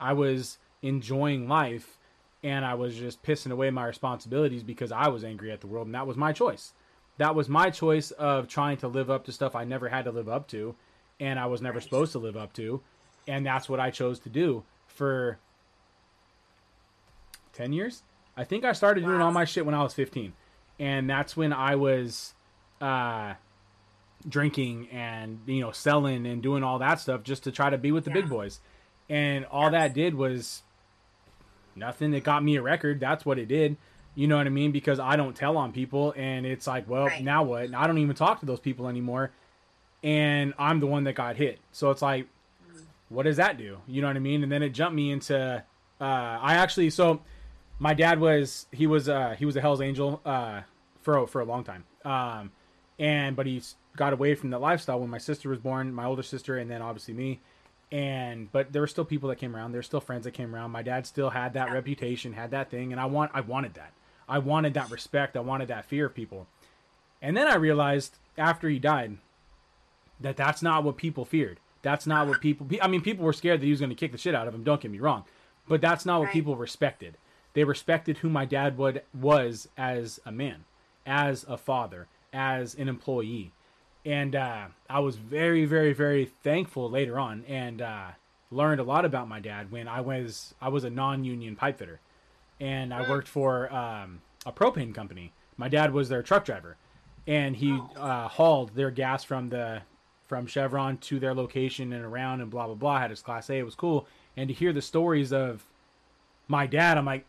I 0.00 0.12
was 0.12 0.58
enjoying 0.82 1.48
life 1.48 1.98
and 2.42 2.64
I 2.64 2.74
was 2.74 2.96
just 2.96 3.22
pissing 3.22 3.50
away 3.50 3.70
my 3.70 3.86
responsibilities 3.86 4.62
because 4.62 4.92
I 4.92 5.08
was 5.08 5.24
angry 5.24 5.50
at 5.52 5.60
the 5.60 5.66
world 5.66 5.86
and 5.86 5.94
that 5.94 6.06
was 6.06 6.16
my 6.16 6.32
choice. 6.32 6.72
That 7.18 7.34
was 7.34 7.48
my 7.48 7.70
choice 7.70 8.10
of 8.12 8.48
trying 8.48 8.76
to 8.78 8.88
live 8.88 9.10
up 9.10 9.24
to 9.24 9.32
stuff 9.32 9.56
I 9.56 9.64
never 9.64 9.88
had 9.88 10.04
to 10.04 10.10
live 10.10 10.28
up 10.28 10.48
to 10.48 10.74
and 11.18 11.38
I 11.38 11.46
was 11.46 11.62
never 11.62 11.80
supposed 11.80 12.12
to 12.12 12.18
live 12.18 12.36
up 12.36 12.52
to 12.54 12.80
and 13.26 13.46
that's 13.46 13.68
what 13.68 13.80
I 13.80 13.90
chose 13.90 14.18
to 14.20 14.28
do 14.28 14.64
for 14.86 15.38
10 17.54 17.72
years. 17.72 18.02
I 18.36 18.44
think 18.44 18.64
I 18.64 18.72
started 18.72 19.04
doing 19.04 19.20
all 19.20 19.32
my 19.32 19.44
shit 19.44 19.64
when 19.64 19.74
I 19.74 19.82
was 19.82 19.94
15. 19.94 20.34
And 20.78 21.08
that's 21.08 21.36
when 21.36 21.52
I 21.52 21.76
was 21.76 22.34
uh, 22.80 23.34
drinking 24.28 24.88
and, 24.90 25.40
you 25.46 25.60
know, 25.60 25.72
selling 25.72 26.26
and 26.26 26.42
doing 26.42 26.62
all 26.62 26.78
that 26.80 27.00
stuff 27.00 27.22
just 27.22 27.44
to 27.44 27.52
try 27.52 27.70
to 27.70 27.78
be 27.78 27.92
with 27.92 28.04
the 28.04 28.10
big 28.10 28.28
boys. 28.28 28.60
And 29.08 29.44
all 29.46 29.70
that 29.70 29.94
did 29.94 30.14
was 30.14 30.62
nothing. 31.74 32.12
It 32.14 32.24
got 32.24 32.42
me 32.42 32.56
a 32.56 32.62
record. 32.62 33.00
That's 33.00 33.24
what 33.24 33.38
it 33.38 33.46
did. 33.46 33.76
You 34.14 34.26
know 34.26 34.36
what 34.36 34.46
I 34.46 34.50
mean? 34.50 34.72
Because 34.72 34.98
I 34.98 35.16
don't 35.16 35.36
tell 35.36 35.56
on 35.56 35.72
people. 35.72 36.12
And 36.16 36.46
it's 36.46 36.66
like, 36.66 36.88
well, 36.88 37.06
Right. 37.06 37.22
now 37.22 37.42
what? 37.44 37.64
And 37.64 37.76
I 37.76 37.86
don't 37.86 37.98
even 37.98 38.16
talk 38.16 38.40
to 38.40 38.46
those 38.46 38.60
people 38.60 38.88
anymore. 38.88 39.30
And 40.02 40.54
I'm 40.58 40.80
the 40.80 40.86
one 40.86 41.04
that 41.04 41.14
got 41.14 41.36
hit. 41.36 41.58
So 41.72 41.90
it's 41.90 42.02
like, 42.02 42.26
what 43.08 43.22
does 43.24 43.36
that 43.36 43.56
do? 43.58 43.78
You 43.86 44.02
know 44.02 44.08
what 44.08 44.16
I 44.16 44.20
mean? 44.20 44.42
And 44.42 44.50
then 44.50 44.62
it 44.62 44.70
jumped 44.70 44.94
me 44.96 45.10
into 45.10 45.62
uh, 46.00 46.04
I 46.04 46.54
actually 46.56 46.90
so 46.90 47.20
my 47.78 47.94
dad 47.94 48.20
was 48.20 48.66
he 48.72 48.86
was 48.86 49.08
uh, 49.08 49.34
he 49.38 49.44
was 49.44 49.56
a 49.56 49.60
Hell's 49.60 49.80
Angel 49.80 50.20
uh, 50.24 50.62
for 51.02 51.16
a- 51.18 51.26
for 51.26 51.40
a 51.40 51.44
long 51.44 51.64
time, 51.64 51.84
um, 52.04 52.50
and 52.98 53.36
but 53.36 53.46
he 53.46 53.62
got 53.96 54.12
away 54.12 54.34
from 54.34 54.50
that 54.50 54.60
lifestyle 54.60 55.00
when 55.00 55.10
my 55.10 55.18
sister 55.18 55.48
was 55.48 55.58
born, 55.58 55.92
my 55.92 56.04
older 56.04 56.22
sister, 56.22 56.56
and 56.58 56.70
then 56.70 56.82
obviously 56.82 57.14
me. 57.14 57.40
And 57.92 58.50
but 58.50 58.72
there 58.72 58.82
were 58.82 58.86
still 58.88 59.04
people 59.04 59.28
that 59.28 59.36
came 59.36 59.54
around. 59.54 59.72
There 59.72 59.78
were 59.78 59.82
still 59.84 60.00
friends 60.00 60.24
that 60.24 60.32
came 60.32 60.54
around. 60.54 60.70
My 60.72 60.82
dad 60.82 61.06
still 61.06 61.30
had 61.30 61.52
that 61.54 61.70
reputation, 61.72 62.32
had 62.32 62.50
that 62.50 62.70
thing, 62.70 62.92
and 62.92 63.00
I 63.00 63.06
want 63.06 63.30
I 63.34 63.40
wanted 63.42 63.74
that. 63.74 63.92
I 64.28 64.38
wanted 64.38 64.74
that 64.74 64.90
respect. 64.90 65.36
I 65.36 65.40
wanted 65.40 65.68
that 65.68 65.84
fear 65.84 66.06
of 66.06 66.14
people. 66.14 66.48
And 67.22 67.36
then 67.36 67.46
I 67.46 67.54
realized 67.54 68.16
after 68.36 68.68
he 68.68 68.78
died 68.80 69.18
that 70.20 70.36
that's 70.36 70.62
not 70.62 70.82
what 70.82 70.96
people 70.96 71.24
feared. 71.24 71.60
That's 71.82 72.06
not 72.06 72.26
what 72.26 72.40
people. 72.40 72.66
I 72.82 72.88
mean, 72.88 73.02
people 73.02 73.24
were 73.24 73.32
scared 73.32 73.60
that 73.60 73.64
he 73.64 73.70
was 73.70 73.78
going 73.80 73.90
to 73.90 73.96
kick 73.96 74.10
the 74.12 74.18
shit 74.18 74.34
out 74.34 74.48
of 74.48 74.54
him. 74.54 74.64
Don't 74.64 74.80
get 74.80 74.90
me 74.90 74.98
wrong, 74.98 75.24
but 75.68 75.80
that's 75.80 76.04
not 76.04 76.18
what 76.18 76.24
Right. 76.26 76.32
people 76.32 76.56
respected. 76.56 77.16
They 77.56 77.64
respected 77.64 78.18
who 78.18 78.28
my 78.28 78.44
dad 78.44 78.76
would 78.76 79.00
was 79.18 79.66
as 79.78 80.20
a 80.26 80.30
man, 80.30 80.66
as 81.06 81.42
a 81.48 81.56
father, 81.56 82.06
as 82.30 82.74
an 82.74 82.86
employee, 82.86 83.54
and 84.04 84.36
uh, 84.36 84.66
I 84.90 84.98
was 84.98 85.16
very, 85.16 85.64
very, 85.64 85.94
very 85.94 86.26
thankful 86.26 86.90
later 86.90 87.18
on, 87.18 87.44
and 87.48 87.80
uh, 87.80 88.08
learned 88.50 88.80
a 88.80 88.84
lot 88.84 89.06
about 89.06 89.26
my 89.26 89.40
dad 89.40 89.70
when 89.70 89.88
I 89.88 90.02
was 90.02 90.54
I 90.60 90.68
was 90.68 90.84
a 90.84 90.90
non-union 90.90 91.56
pipe 91.56 91.78
fitter, 91.78 92.00
and 92.60 92.92
I 92.92 93.08
worked 93.08 93.26
for 93.26 93.72
um, 93.72 94.20
a 94.44 94.52
propane 94.52 94.94
company. 94.94 95.32
My 95.56 95.70
dad 95.70 95.94
was 95.94 96.10
their 96.10 96.22
truck 96.22 96.44
driver, 96.44 96.76
and 97.26 97.56
he 97.56 97.80
uh, 97.96 98.28
hauled 98.28 98.74
their 98.74 98.90
gas 98.90 99.24
from 99.24 99.48
the 99.48 99.80
from 100.26 100.46
Chevron 100.46 100.98
to 100.98 101.18
their 101.18 101.32
location 101.32 101.94
and 101.94 102.04
around 102.04 102.42
and 102.42 102.50
blah 102.50 102.66
blah 102.66 102.74
blah. 102.74 103.00
Had 103.00 103.08
his 103.08 103.22
class 103.22 103.48
A. 103.48 103.54
It 103.54 103.64
was 103.64 103.74
cool, 103.74 104.06
and 104.36 104.46
to 104.48 104.52
hear 104.52 104.74
the 104.74 104.82
stories 104.82 105.32
of 105.32 105.64
my 106.48 106.66
dad, 106.66 106.98
I'm 106.98 107.06
like, 107.06 107.24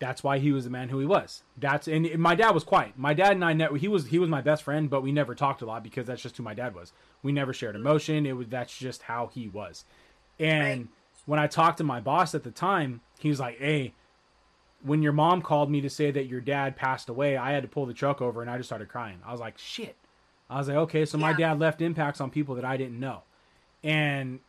that's 0.00 0.22
why 0.22 0.38
he 0.38 0.52
was 0.52 0.64
the 0.64 0.70
man 0.70 0.88
who 0.88 1.00
he 1.00 1.06
was. 1.06 1.42
That's 1.56 1.88
and 1.88 2.18
my 2.18 2.34
dad 2.34 2.50
was 2.50 2.64
quiet. 2.64 2.92
My 2.96 3.14
dad 3.14 3.32
and 3.32 3.44
I 3.44 3.52
never 3.52 3.76
he 3.76 3.88
was 3.88 4.06
he 4.06 4.18
was 4.18 4.28
my 4.28 4.40
best 4.40 4.62
friend, 4.62 4.88
but 4.88 5.02
we 5.02 5.12
never 5.12 5.34
talked 5.34 5.62
a 5.62 5.66
lot 5.66 5.82
because 5.82 6.06
that's 6.06 6.22
just 6.22 6.36
who 6.36 6.42
my 6.42 6.54
dad 6.54 6.74
was. 6.74 6.92
We 7.22 7.32
never 7.32 7.52
shared 7.52 7.74
hmm. 7.74 7.80
emotion. 7.80 8.26
It 8.26 8.36
was 8.36 8.48
that's 8.48 8.76
just 8.76 9.02
how 9.02 9.28
he 9.28 9.48
was. 9.48 9.84
And 10.38 10.80
Right. 10.80 10.88
when 11.26 11.40
I 11.40 11.46
talked 11.46 11.78
to 11.78 11.84
my 11.84 12.00
boss 12.00 12.34
at 12.34 12.44
the 12.44 12.50
time, 12.50 13.00
he 13.18 13.28
was 13.28 13.40
like, 13.40 13.58
"Hey, 13.58 13.94
when 14.82 15.02
your 15.02 15.12
mom 15.12 15.42
called 15.42 15.70
me 15.70 15.80
to 15.80 15.90
say 15.90 16.10
that 16.10 16.26
your 16.26 16.40
dad 16.40 16.76
passed 16.76 17.08
away, 17.08 17.36
I 17.36 17.52
had 17.52 17.62
to 17.62 17.68
pull 17.68 17.86
the 17.86 17.94
truck 17.94 18.22
over 18.22 18.40
and 18.40 18.50
I 18.50 18.56
just 18.56 18.68
started 18.68 18.88
crying. 18.88 19.18
I 19.24 19.32
was 19.32 19.40
like, 19.40 19.58
shit. 19.58 19.96
I 20.48 20.58
was 20.58 20.68
like, 20.68 20.76
okay, 20.78 21.04
so 21.04 21.18
my 21.18 21.32
dad 21.32 21.58
left 21.58 21.82
impacts 21.82 22.20
on 22.20 22.30
people 22.30 22.54
that 22.54 22.64
I 22.64 22.76
didn't 22.76 22.98
know. 22.98 23.22
And 23.82 24.40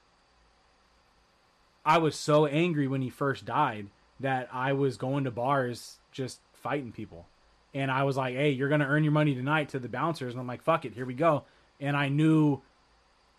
I 1.85 1.97
was 1.97 2.15
so 2.15 2.45
angry 2.45 2.87
when 2.87 3.01
he 3.01 3.09
first 3.09 3.45
died 3.45 3.87
that 4.19 4.49
I 4.51 4.73
was 4.73 4.97
going 4.97 5.23
to 5.23 5.31
bars 5.31 5.99
just 6.11 6.39
fighting 6.53 6.91
people. 6.91 7.27
And 7.73 7.91
I 7.91 8.03
was 8.03 8.17
like, 8.17 8.35
hey, 8.35 8.49
you're 8.49 8.69
going 8.69 8.81
to 8.81 8.87
earn 8.87 9.03
your 9.03 9.13
money 9.13 9.35
tonight 9.35 9.69
to 9.69 9.79
the 9.79 9.89
bouncers. 9.89 10.33
And 10.33 10.41
I'm 10.41 10.47
like, 10.47 10.63
fuck 10.63 10.85
it, 10.85 10.93
here 10.93 11.05
we 11.05 11.13
go. 11.13 11.43
And 11.79 11.95
I 11.95 12.09
knew 12.09 12.61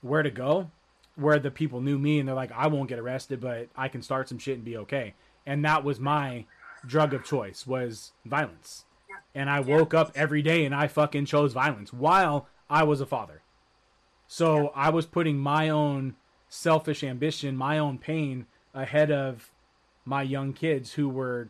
where 0.02 0.22
to 0.22 0.30
go, 0.30 0.70
where 1.16 1.38
the 1.38 1.50
people 1.50 1.80
knew 1.80 1.98
me 1.98 2.18
and 2.18 2.28
they're 2.28 2.34
like, 2.34 2.52
I 2.52 2.68
won't 2.68 2.88
get 2.88 2.98
arrested, 2.98 3.40
but 3.40 3.68
I 3.76 3.88
can 3.88 4.02
start 4.02 4.28
some 4.28 4.38
shit 4.38 4.56
and 4.56 4.64
be 4.64 4.76
okay. 4.78 5.14
And 5.46 5.64
that 5.64 5.84
was 5.84 6.00
my 6.00 6.46
drug 6.86 7.12
of 7.12 7.24
choice 7.24 7.66
was 7.66 8.12
violence. 8.24 8.84
And 9.34 9.50
I 9.50 9.60
woke 9.60 9.94
up 9.94 10.12
every 10.14 10.42
day 10.42 10.64
and 10.64 10.74
I 10.74 10.88
fucking 10.88 11.26
chose 11.26 11.52
violence 11.52 11.92
while 11.92 12.48
I 12.68 12.84
was 12.84 13.00
a 13.00 13.06
father. 13.06 13.42
So 14.26 14.68
I 14.74 14.90
was 14.90 15.06
putting 15.06 15.38
my 15.38 15.68
own 15.68 16.16
selfish 16.48 17.04
ambition, 17.04 17.56
my 17.56 17.78
own 17.78 17.98
pain 17.98 18.46
ahead 18.74 19.10
of 19.10 19.50
my 20.04 20.22
young 20.22 20.52
kids 20.52 20.92
who 20.92 21.08
were 21.08 21.48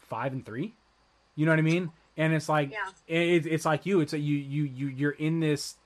five 0.00 0.32
and 0.32 0.44
three. 0.44 0.74
You 1.36 1.46
know 1.46 1.52
what 1.52 1.58
I 1.58 1.62
mean? 1.62 1.90
And 2.16 2.32
it's 2.34 2.48
like 2.48 2.72
Yeah. 2.72 2.90
it, 3.06 3.46
it's 3.46 3.64
like 3.64 3.86
you. 3.86 4.00
It's 4.00 4.12
a, 4.12 4.18
you 4.18 4.36
you 4.36 4.64
you 4.64 4.86
you're 4.88 5.10
in 5.12 5.40
this 5.40 5.76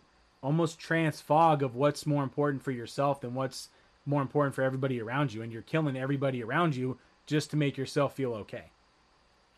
almost 0.43 0.79
trance 0.79 1.21
fog 1.21 1.63
of 1.63 1.75
what's 1.75 2.07
more 2.07 2.23
important 2.23 2.63
for 2.63 2.71
yourself 2.71 3.21
than 3.21 3.35
what's 3.35 3.69
more 4.07 4.23
important 4.23 4.55
for 4.55 4.63
everybody 4.63 5.01
around 5.01 5.33
you, 5.33 5.43
and 5.43 5.53
you're 5.53 5.63
killing 5.63 5.97
everybody 5.97 6.43
around 6.43 6.75
you 6.75 6.99
just 7.27 7.51
to 7.51 7.57
make 7.57 7.77
yourself 7.77 8.15
feel 8.15 8.33
okay. 8.35 8.71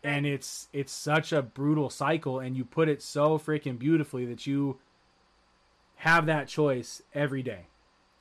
And 0.03 0.25
it's 0.25 0.67
it's 0.73 0.91
such 0.91 1.31
a 1.31 1.41
brutal 1.41 1.89
cycle, 1.89 2.39
and 2.39 2.55
you 2.57 2.65
put 2.65 2.89
it 2.89 3.01
so 3.01 3.39
freaking 3.39 3.79
beautifully 3.79 4.25
that 4.25 4.45
you 4.45 4.79
have 5.99 6.25
that 6.25 6.47
choice 6.47 7.01
every 7.13 7.41
day 7.41 7.67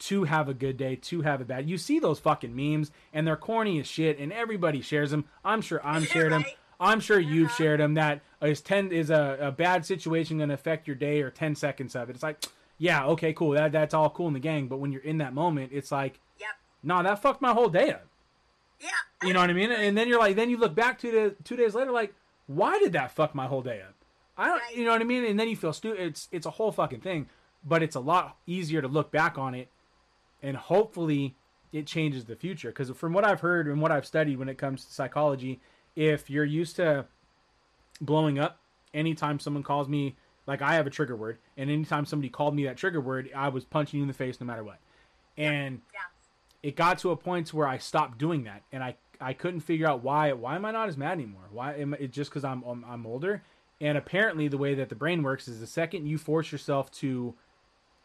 to 0.01 0.25
have 0.25 0.49
a 0.49 0.55
good 0.55 0.77
day, 0.77 0.97
to 0.97 1.23
have 1.23 1.41
a 1.41 1.45
bad. 1.45 1.69
You 1.69 1.79
see 1.79 1.99
those 1.99 2.19
fucking 2.19 2.55
memes, 2.55 2.91
and 3.13 3.27
they're 3.27 3.37
corny 3.37 3.79
as 3.81 3.87
shit, 3.87 4.19
and 4.19 4.33
everybody 4.33 4.81
shares 4.81 5.11
them. 5.11 5.25
I'm 5.45 5.61
sure 5.61 5.81
I'm 5.85 6.05
shared 6.05 6.33
them. 6.33 6.45
I'm 6.81 7.01
sure 7.01 7.19
you've 7.21 7.47
Uh-huh. 7.49 7.57
shared 7.57 7.81
them. 7.81 7.95
That 7.95 8.21
is 8.43 8.61
ten 8.61 8.91
is 8.93 9.11
a, 9.11 9.39
a 9.41 9.53
bad 9.53 9.87
situation 9.87 10.39
going 10.39 10.49
to 10.49 10.55
affect 10.55 10.87
your 10.87 10.97
day 10.97 11.23
or 11.23 11.31
ten 11.31 11.55
seconds 11.55 11.95
of 11.95 12.11
it. 12.11 12.15
It's 12.15 12.23
like 12.23 12.45
yeah, 12.77 13.07
okay, 13.07 13.33
cool. 13.33 13.53
That 13.53 13.71
that's 13.73 13.95
all 13.95 14.11
cool 14.11 14.27
in 14.27 14.35
the 14.35 14.41
gang. 14.41 14.67
But 14.67 14.79
when 14.79 14.91
you're 14.91 15.01
in 15.03 15.19
that 15.19 15.33
moment, 15.33 15.71
it's 15.73 15.93
like, 15.93 16.19
Yep. 16.41 16.49
nah, 16.83 17.03
that 17.03 17.23
fucked 17.23 17.41
my 17.41 17.53
whole 17.53 17.69
day 17.69 17.91
up. 17.93 18.07
Yeah. 18.81 18.89
You 19.23 19.33
know 19.33 19.41
what 19.41 19.49
I 19.49 19.53
mean? 19.53 19.71
And 19.71 19.97
then 19.97 20.09
you're 20.09 20.19
like, 20.19 20.35
then 20.35 20.51
you 20.51 20.57
look 20.57 20.75
back 20.75 20.99
two 20.99 21.13
days, 21.13 21.33
two 21.45 21.55
days 21.57 21.75
later, 21.77 21.93
like, 21.93 22.13
why 22.49 22.79
did 22.81 22.93
that 22.95 23.13
fuck 23.13 23.35
my 23.35 23.47
whole 23.47 23.63
day 23.63 23.81
up? 23.81 23.95
I 24.37 24.49
don't, 24.49 24.59
Right. 24.59 24.77
you 24.77 24.85
know 24.85 24.91
what 24.91 25.01
I 25.01 25.05
mean? 25.05 25.25
And 25.25 25.39
then 25.39 25.49
you 25.49 25.55
feel 25.57 25.73
stupid. 25.73 26.01
It's 26.01 26.29
it's 26.33 26.45
a 26.47 26.51
whole 26.51 26.73
fucking 26.73 27.01
thing, 27.01 27.29
but 27.65 27.83
it's 27.85 27.95
a 27.95 28.01
lot 28.01 28.37
easier 28.47 28.83
to 28.83 28.89
look 28.89 29.13
back 29.13 29.39
on 29.39 29.55
it, 29.55 29.69
and 30.45 30.57
hopefully 30.57 31.35
it 31.73 31.87
changes 31.87 32.27
the 32.27 32.37
future. 32.37 32.69
Because 32.69 32.91
from 32.91 33.13
what 33.13 33.25
I've 33.25 33.41
heard 33.41 33.67
and 33.67 33.81
what 33.81 33.91
I've 33.91 34.07
studied 34.07 34.39
when 34.39 34.49
it 34.49 34.59
comes 34.59 34.85
to 34.85 34.93
psychology, 34.93 35.61
if 35.97 36.31
you're 36.31 36.45
used 36.45 36.77
to 36.77 37.07
blowing 38.01 38.39
up 38.39 38.61
anytime 38.93 39.41
someone 39.41 39.63
calls 39.63 39.89
me, 39.89 40.15
like 40.47 40.61
I 40.61 40.75
have 40.75 40.87
a 40.87 40.91
trigger 40.91 41.17
word, 41.17 41.39
and 41.57 41.71
anytime 41.71 42.05
somebody 42.05 42.29
called 42.29 42.55
me 42.55 42.65
that 42.65 42.77
trigger 42.77 43.01
word, 43.01 43.31
I 43.35 43.49
was 43.49 43.65
punching 43.65 43.99
you 43.99 44.05
in 44.05 44.09
the 44.09 44.15
face 44.15 44.41
no 44.41 44.47
matter 44.47 44.63
what. 44.63 44.79
And 45.39 45.81
Yeah. 45.93 46.01
it 46.63 46.77
got 46.77 46.99
to 46.99 47.11
a 47.11 47.17
point 47.17 47.53
where 47.55 47.67
I 47.67 47.79
stopped 47.79 48.19
doing 48.19 48.45
that, 48.45 48.63
and 48.71 48.85
I 48.85 48.97
I 49.21 49.33
couldn't 49.33 49.61
figure 49.61 49.89
out 49.89 50.03
why. 50.03 50.33
Why 50.33 50.57
am 50.57 50.65
I 50.65 50.73
not 50.73 50.89
as 50.89 50.97
mad 50.99 51.13
anymore? 51.13 51.49
Why 51.51 51.75
am 51.75 51.95
it 51.95 52.11
just 52.11 52.31
because 52.31 52.45
I'm, 52.45 52.63
I'm 52.65 52.85
I'm 52.85 53.07
older? 53.07 53.43
And 53.81 53.97
apparently, 53.97 54.49
the 54.49 54.59
way 54.59 54.75
that 54.75 54.89
the 54.91 54.95
brain 54.95 55.23
works 55.23 55.49
is 55.49 55.61
the 55.61 55.67
second 55.67 56.07
you 56.07 56.19
force 56.19 56.53
yourself 56.53 56.91
to 56.93 57.35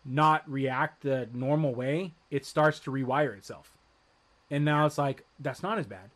not 0.10 0.49
react 0.49 1.03
the 1.03 1.30
normal 1.34 1.74
way, 1.74 2.14
it 2.32 2.45
starts 2.45 2.80
to 2.80 2.91
rewire 2.91 3.38
itself. 3.38 3.78
And 4.49 4.66
now 4.66 4.86
it's 4.86 4.97
like 4.97 5.26
that's 5.39 5.64
not 5.64 5.78
as 5.78 5.86
bad. 5.86 6.10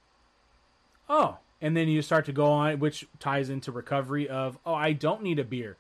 Oh, 1.08 1.38
and 1.62 1.78
then 1.78 1.88
you 1.88 2.02
start 2.02 2.26
to 2.26 2.34
go 2.34 2.48
on, 2.48 2.80
which 2.80 3.06
ties 3.20 3.50
into 3.50 3.72
recovery 3.72 4.28
of 4.28 4.58
oh, 4.66 4.74
I 4.74 4.94
don't 4.94 5.22
need 5.22 5.40
a 5.40 5.44
beer 5.44 5.78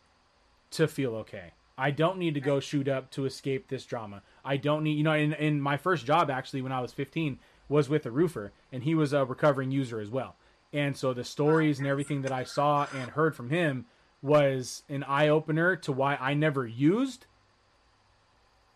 to 0.71 0.87
feel 0.87 1.15
okay. 1.15 1.51
I 1.77 1.91
don't 1.91 2.19
need 2.19 2.35
to 2.35 2.39
go 2.39 2.59
shoot 2.59 2.87
up 2.87 3.09
to 3.11 3.25
escape 3.25 3.67
this 3.67 3.85
drama. 3.85 4.21
I 4.45 4.57
don't 4.57 4.83
need, 4.83 4.97
you 4.97 5.03
know, 5.03 5.13
in, 5.13 5.33
in 5.33 5.59
my 5.59 5.77
first 5.77 6.05
job 6.05 6.29
actually 6.29 6.61
when 6.61 6.71
I 6.71 6.81
was 6.81 6.93
15 6.93 7.39
was 7.67 7.89
with 7.89 8.05
a 8.05 8.11
roofer 8.11 8.51
and 8.71 8.83
he 8.83 8.93
was 8.93 9.13
a 9.13 9.25
recovering 9.25 9.71
user 9.71 9.99
as 9.99 10.09
well. 10.09 10.35
And 10.71 10.95
so 10.95 11.13
the 11.13 11.23
stories 11.23 11.79
and 11.79 11.87
everything 11.87 12.21
that 12.23 12.31
I 12.31 12.43
saw 12.43 12.87
and 12.93 13.11
heard 13.11 13.35
from 13.35 13.49
him 13.49 13.85
was 14.21 14.83
an 14.89 15.03
eye 15.03 15.27
opener 15.27 15.75
to 15.75 15.91
why 15.91 16.15
I 16.15 16.33
never 16.33 16.65
used, 16.65 17.25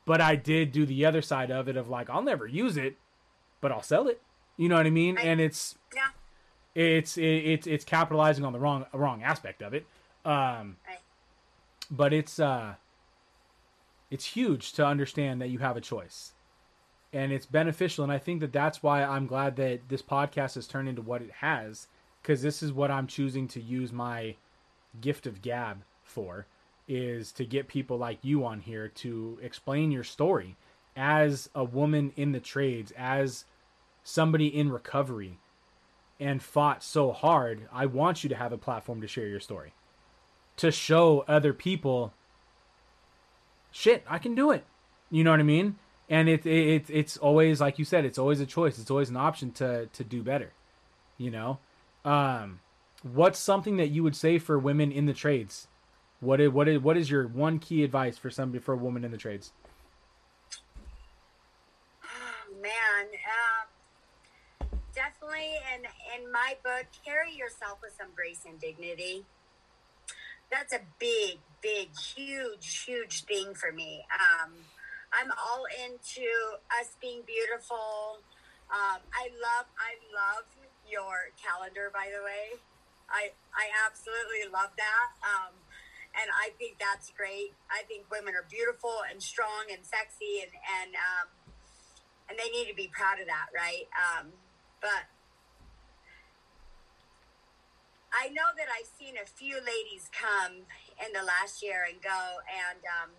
but 0.07 0.21
I 0.21 0.35
did 0.35 0.71
do 0.71 0.85
the 0.87 1.05
other 1.05 1.21
side 1.21 1.51
of 1.51 1.67
it 1.67 1.77
of 1.77 1.87
like, 1.89 2.09
I'll 2.09 2.23
never 2.23 2.47
use 2.47 2.77
it, 2.77 2.95
but 3.61 3.71
I'll 3.71 3.83
sell 3.83 4.07
it. 4.07 4.19
You 4.57 4.69
know 4.69 4.75
what 4.77 4.87
I 4.87 4.89
mean? 4.89 5.15
Right. 5.17 5.25
And 5.25 5.39
it's, 5.39 5.75
Yeah. 5.95 6.07
it's, 6.73 7.17
it's, 7.17 7.67
it's 7.67 7.85
capitalizing 7.85 8.43
on 8.43 8.53
the 8.53 8.59
wrong, 8.59 8.85
wrong 8.93 9.21
aspect 9.21 9.61
of 9.61 9.73
it. 9.75 9.85
Um, 10.25 10.77
Right. 10.87 10.97
but 11.91 12.11
it's 12.13 12.39
uh 12.39 12.73
it's 14.09 14.25
huge 14.25 14.73
to 14.73 14.85
understand 14.85 15.41
that 15.41 15.49
you 15.49 15.59
have 15.59 15.77
a 15.77 15.81
choice 15.81 16.33
and 17.13 17.31
it's 17.31 17.45
beneficial 17.45 18.03
and 18.03 18.11
i 18.11 18.17
think 18.17 18.41
that 18.41 18.51
that's 18.51 18.83
why 18.83 19.03
i'm 19.03 19.25
glad 19.27 19.55
that 19.55 19.87
this 19.89 20.01
podcast 20.01 20.55
has 20.55 20.67
turned 20.67 20.89
into 20.89 21.01
what 21.01 21.21
it 21.21 21.31
has 21.39 21.87
because 22.21 22.41
this 22.41 22.61
is 22.61 22.73
what 22.73 22.91
i'm 22.91 23.07
choosing 23.07 23.47
to 23.47 23.61
use 23.61 23.91
my 23.93 24.35
gift 24.99 25.25
of 25.27 25.41
gab 25.41 25.83
for 26.03 26.45
is 26.87 27.31
to 27.33 27.45
get 27.45 27.67
people 27.67 27.97
like 27.97 28.19
you 28.21 28.45
on 28.45 28.61
here 28.61 28.87
to 28.87 29.37
explain 29.41 29.91
your 29.91 30.03
story 30.03 30.55
as 30.95 31.49
a 31.53 31.63
woman 31.63 32.11
in 32.15 32.31
the 32.31 32.39
trades 32.39 32.91
as 32.97 33.45
somebody 34.03 34.47
in 34.47 34.71
recovery 34.71 35.37
and 36.19 36.41
fought 36.41 36.81
so 36.81 37.11
hard 37.11 37.67
i 37.71 37.85
want 37.85 38.23
you 38.23 38.29
to 38.29 38.35
have 38.35 38.51
a 38.51 38.57
platform 38.57 39.01
to 39.01 39.07
share 39.07 39.27
your 39.27 39.39
story 39.39 39.73
to 40.55 40.71
show 40.71 41.23
other 41.27 41.53
people 41.53 42.13
shit 43.71 44.03
i 44.09 44.17
can 44.17 44.33
do 44.33 44.51
it. 44.51 44.65
You 45.11 45.23
know 45.23 45.31
what 45.31 45.39
i 45.39 45.43
mean? 45.43 45.77
And 46.09 46.29
it, 46.29 46.45
it 46.45 46.85
it's 46.89 47.17
always 47.17 47.61
like 47.61 47.77
you 47.77 47.85
said 47.85 48.05
it's 48.05 48.17
always 48.17 48.39
a 48.39 48.45
choice. 48.45 48.79
It's 48.79 48.89
always 48.89 49.09
an 49.09 49.17
option 49.17 49.51
to 49.53 49.87
to 49.87 50.03
do 50.03 50.23
better 50.23 50.53
you 51.17 51.31
know? 51.31 51.59
Um 52.05 52.59
what's 53.03 53.39
something 53.39 53.77
that 53.77 53.89
you 53.89 54.03
would 54.03 54.15
say 54.15 54.39
for 54.39 54.57
women 54.57 54.91
in 54.91 55.05
the 55.05 55.13
trades 55.13 55.67
what 56.19 56.41
is, 56.41 56.49
what 56.49 56.67
is 56.67 56.79
what 56.79 56.97
is 56.97 57.09
your 57.09 57.27
one 57.27 57.59
key 57.59 57.83
advice 57.83 58.17
for 58.17 58.29
somebody 58.29 58.59
for 58.59 58.73
a 58.73 58.77
woman 58.77 59.03
in 59.03 59.11
the 59.11 59.17
trades? 59.17 59.51
Man 62.59 63.05
um, 64.61 64.67
definitely 64.95 65.53
in 65.75 65.85
in 66.17 66.31
my 66.31 66.55
book 66.63 66.85
carry 67.05 67.33
yourself 67.35 67.77
with 67.83 67.93
some 67.97 68.07
grace 68.15 68.41
and 68.47 68.59
dignity. 68.59 69.25
That's 70.51 70.73
a 70.73 70.79
big 70.97 71.37
big 71.61 71.89
huge 71.95 72.83
huge 72.83 73.25
thing 73.25 73.53
for 73.53 73.71
me. 73.71 74.03
Um, 74.11 74.53
i'm 75.13 75.31
all 75.31 75.65
into 75.85 76.27
us 76.81 76.97
being 76.99 77.21
beautiful. 77.27 78.17
Um, 78.71 79.05
i 79.13 79.29
love 79.37 79.69
i 79.77 79.93
love 80.09 80.45
your 80.89 81.29
calendar 81.37 81.91
by 81.93 82.09
the 82.09 82.23
way. 82.25 82.57
I 83.07 83.29
i 83.53 83.69
absolutely 83.85 84.49
love 84.51 84.71
that. 84.77 85.09
Um, 85.21 85.53
and 86.15 86.29
i 86.39 86.49
think 86.57 86.77
that's 86.79 87.11
great 87.11 87.51
i 87.71 87.83
think 87.87 88.05
women 88.11 88.35
are 88.35 88.45
beautiful 88.49 89.03
and 89.09 89.21
strong 89.21 89.67
and 89.71 89.83
sexy 89.85 90.41
and 90.43 90.51
and 90.79 90.95
um, 90.95 91.27
and 92.29 92.37
they 92.37 92.49
need 92.49 92.67
to 92.69 92.75
be 92.75 92.89
proud 92.91 93.19
of 93.19 93.27
that, 93.27 93.47
right? 93.55 93.87
Um, 93.95 94.27
but 94.81 95.07
I 98.13 98.29
know 98.29 98.51
that 98.57 98.67
I've 98.67 98.89
seen 98.99 99.15
a 99.21 99.25
few 99.25 99.55
ladies 99.55 100.09
come 100.11 100.67
in 101.05 101.13
the 101.13 101.25
last 101.25 101.63
year 101.63 101.85
and 101.89 102.01
go, 102.01 102.43
and 102.47 102.79
um, 102.83 103.11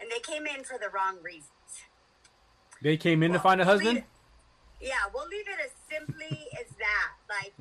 and 0.00 0.10
they 0.10 0.20
came 0.20 0.46
in 0.46 0.64
for 0.64 0.78
the 0.78 0.88
wrong 0.88 1.18
reasons. 1.22 1.48
they 2.82 2.96
came 2.96 3.22
in 3.22 3.32
to 3.32 3.38
find 3.38 3.60
a 3.60 3.64
we'll 3.64 3.74
husband 3.74 3.94
leave 3.96 4.04
yeah, 4.80 5.06
we'll 5.14 5.28
leave 5.28 5.46
it 5.46 5.62
as 5.64 5.70
simply 5.88 6.48
as 6.58 6.66
that. 6.74 7.14
Like, 7.30 7.54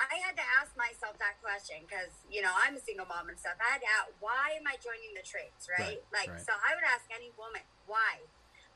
I 0.00 0.16
had 0.24 0.32
to 0.40 0.46
ask 0.56 0.72
myself 0.80 1.20
that 1.20 1.36
question 1.44 1.84
because 1.84 2.24
you 2.32 2.40
know 2.40 2.50
I'm 2.56 2.74
a 2.76 2.82
single 2.82 3.04
mom 3.04 3.28
and 3.28 3.36
stuff. 3.36 3.60
I 3.60 3.76
had 3.76 3.82
to 3.84 3.90
ask, 4.00 4.08
why 4.24 4.56
am 4.56 4.64
I 4.64 4.80
joining 4.80 5.12
the 5.12 5.22
trades, 5.22 5.68
right? 5.68 6.00
Right, 6.00 6.24
like, 6.24 6.30
right. 6.32 6.40
so 6.40 6.56
I 6.56 6.72
would 6.72 6.86
ask 6.88 7.04
any 7.12 7.28
woman, 7.36 7.62
why 7.84 8.24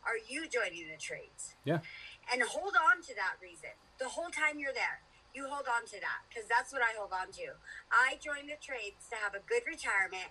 are 0.05 0.21
you 0.21 0.45
joining 0.49 0.89
the 0.89 1.01
trades? 1.01 1.57
yeah 1.65 1.81
and 2.33 2.43
hold 2.43 2.75
on 2.77 3.03
to 3.03 3.15
that 3.15 3.37
reason 3.41 3.73
the 3.99 4.09
whole 4.09 4.29
time 4.29 4.59
you're 4.59 4.77
there 4.77 5.01
you 5.35 5.49
hold 5.49 5.67
on 5.67 5.85
to 5.85 5.99
that 6.01 6.25
because 6.29 6.49
that's 6.49 6.73
what 6.73 6.83
i 6.83 6.93
hold 6.97 7.13
on 7.13 7.33
to 7.33 7.57
i 7.91 8.17
joined 8.21 8.49
the 8.49 8.61
trades 8.61 9.09
to 9.09 9.17
have 9.17 9.35
a 9.35 9.43
good 9.49 9.65
retirement 9.67 10.31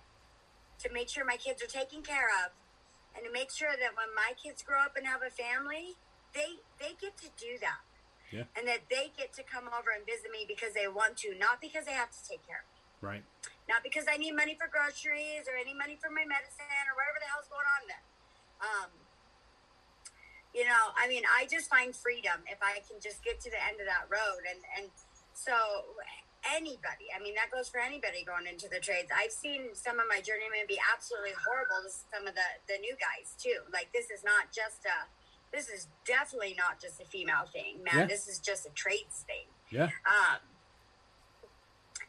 to 0.78 0.90
make 0.90 1.08
sure 1.08 1.24
my 1.24 1.36
kids 1.36 1.62
are 1.62 1.70
taken 1.70 2.02
care 2.02 2.30
of 2.44 2.54
and 3.14 3.24
to 3.24 3.30
make 3.30 3.50
sure 3.50 3.74
that 3.78 3.94
when 3.94 4.10
my 4.14 4.34
kids 4.34 4.62
grow 4.62 4.82
up 4.82 4.96
and 4.96 5.06
have 5.06 5.22
a 5.22 5.30
family 5.30 5.98
they 6.34 6.62
they 6.78 6.94
get 6.98 7.16
to 7.16 7.30
do 7.38 7.58
that 7.60 7.82
yeah 8.34 8.58
and 8.58 8.66
that 8.66 8.82
they 8.90 9.14
get 9.14 9.30
to 9.30 9.46
come 9.46 9.70
over 9.70 9.94
and 9.94 10.02
visit 10.02 10.34
me 10.34 10.42
because 10.42 10.74
they 10.74 10.90
want 10.90 11.14
to 11.14 11.30
not 11.38 11.62
because 11.62 11.86
they 11.86 11.94
have 11.94 12.10
to 12.10 12.20
take 12.26 12.42
care 12.42 12.66
of 12.66 12.68
me 12.74 12.82
right 12.98 13.24
not 13.68 13.80
because 13.80 14.04
I 14.04 14.20
need 14.20 14.36
money 14.36 14.52
for 14.52 14.68
groceries 14.68 15.48
or 15.48 15.56
any 15.56 15.72
money 15.72 15.96
for 15.96 16.12
my 16.12 16.28
medicine 16.28 16.84
or 16.84 16.94
whatever 17.00 17.16
the 17.16 17.28
hell's 17.32 17.48
going 17.48 17.64
on 17.64 17.82
there. 17.88 18.04
Um, 18.60 18.90
you 20.52 20.68
know, 20.68 20.92
I 20.94 21.08
mean, 21.08 21.24
I 21.24 21.48
just 21.48 21.72
find 21.72 21.96
freedom 21.96 22.44
if 22.46 22.60
I 22.60 22.84
can 22.84 23.00
just 23.00 23.24
get 23.24 23.40
to 23.42 23.50
the 23.50 23.58
end 23.58 23.80
of 23.80 23.88
that 23.88 24.06
road. 24.12 24.44
And, 24.44 24.60
and 24.76 24.86
so 25.32 25.56
anybody, 26.44 27.08
I 27.10 27.18
mean, 27.24 27.34
that 27.40 27.48
goes 27.48 27.72
for 27.72 27.80
anybody 27.80 28.22
going 28.22 28.44
into 28.44 28.68
the 28.68 28.78
trades. 28.78 29.08
I've 29.10 29.32
seen 29.34 29.72
some 29.72 29.96
of 29.96 30.06
my 30.06 30.20
journeymen 30.20 30.68
be 30.68 30.78
absolutely 30.78 31.34
horrible 31.34 31.88
to 31.88 31.90
some 31.90 32.28
of 32.28 32.36
the, 32.36 32.48
the 32.68 32.76
new 32.84 32.94
guys 33.00 33.32
too. 33.40 33.64
Like 33.72 33.90
this 33.96 34.12
is 34.12 34.20
not 34.22 34.52
just 34.52 34.84
a, 34.84 35.08
this 35.54 35.70
is 35.70 35.86
definitely 36.02 36.54
not 36.58 36.82
just 36.82 37.00
a 37.00 37.06
female 37.06 37.46
thing, 37.46 37.78
man. 37.86 38.04
Yeah. 38.04 38.06
This 38.10 38.26
is 38.26 38.42
just 38.42 38.66
a 38.66 38.72
traits 38.74 39.22
thing. 39.22 39.46
yeah 39.70 39.94
Um, 40.02 40.42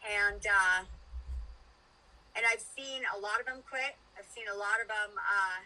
and 0.02 0.42
uh, 0.42 0.82
and 2.34 2.44
I've 2.50 2.66
seen 2.66 3.06
a 3.14 3.18
lot 3.22 3.40
of 3.40 3.46
them 3.46 3.62
quit. 3.62 3.94
I've 4.18 4.26
seen 4.26 4.50
a 4.50 4.58
lot 4.58 4.82
of 4.82 4.90
them, 4.90 5.14
uh, 5.16 5.62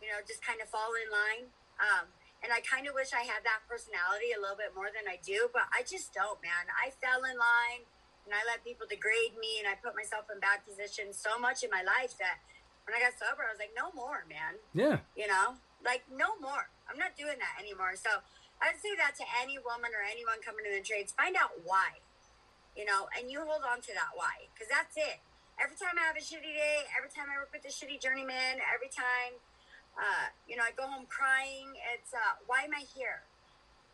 you 0.00 0.08
know, 0.08 0.22
just 0.22 0.40
kind 0.40 0.62
of 0.62 0.70
fall 0.70 0.94
in 0.94 1.10
line. 1.10 1.50
Um, 1.82 2.08
and 2.46 2.54
I 2.54 2.62
kind 2.62 2.86
of 2.86 2.94
wish 2.94 3.10
I 3.10 3.26
had 3.26 3.42
that 3.42 3.66
personality 3.66 4.30
a 4.30 4.40
little 4.40 4.56
bit 4.56 4.70
more 4.72 4.88
than 4.94 5.10
I 5.10 5.18
do, 5.18 5.50
but 5.50 5.66
I 5.74 5.82
just 5.82 6.14
don't, 6.14 6.38
man. 6.40 6.70
I 6.72 6.94
fell 7.02 7.26
in 7.26 7.34
line 7.36 7.82
and 8.24 8.32
I 8.32 8.46
let 8.46 8.62
people 8.62 8.86
degrade 8.86 9.34
me 9.40 9.58
and 9.58 9.66
I 9.66 9.74
put 9.74 9.98
myself 9.98 10.30
in 10.30 10.38
bad 10.38 10.62
positions 10.62 11.18
so 11.18 11.40
much 11.40 11.66
in 11.66 11.70
my 11.74 11.82
life 11.82 12.14
that 12.22 12.38
when 12.86 12.94
I 12.94 13.02
got 13.02 13.18
sober, 13.18 13.42
I 13.42 13.50
was 13.50 13.58
like, 13.58 13.74
no 13.74 13.90
more, 13.92 14.22
man 14.28 14.62
yeah 14.74 14.98
you 15.16 15.26
know 15.26 15.56
like 15.84 16.02
no 16.12 16.36
more 16.40 16.68
i'm 16.88 16.98
not 16.98 17.14
doing 17.18 17.38
that 17.38 17.54
anymore. 17.60 17.94
So 17.98 18.22
i'd 18.62 18.80
say 18.80 18.96
that 18.96 19.12
to 19.20 19.24
any 19.42 19.60
woman 19.60 19.92
or 19.92 20.00
anyone 20.00 20.40
coming 20.40 20.64
in 20.64 20.72
the 20.72 20.84
trades 20.84 21.12
find 21.12 21.36
out 21.36 21.52
why 21.64 22.00
you 22.76 22.84
know 22.84 23.08
and 23.16 23.28
you 23.30 23.44
hold 23.44 23.64
on 23.64 23.84
to 23.84 23.92
that 23.92 24.16
why 24.16 24.48
because 24.52 24.68
that's 24.70 24.96
it. 24.96 25.20
Every 25.56 25.76
time 25.76 25.96
i 25.96 26.04
have 26.04 26.16
a 26.16 26.24
shitty 26.24 26.52
day 26.52 26.84
every 26.96 27.08
time 27.12 27.28
i 27.32 27.36
work 27.40 27.52
with 27.52 27.64
a 27.64 27.72
shitty 27.72 28.00
journeyman 28.00 28.60
every 28.64 28.92
time 28.92 29.40
uh, 29.96 30.28
you 30.44 30.56
know 30.56 30.64
i 30.64 30.72
go 30.76 30.84
home 30.84 31.08
crying 31.08 31.72
it's 31.96 32.12
uh, 32.12 32.36
why 32.44 32.68
am 32.68 32.76
i 32.76 32.84
here? 32.84 33.24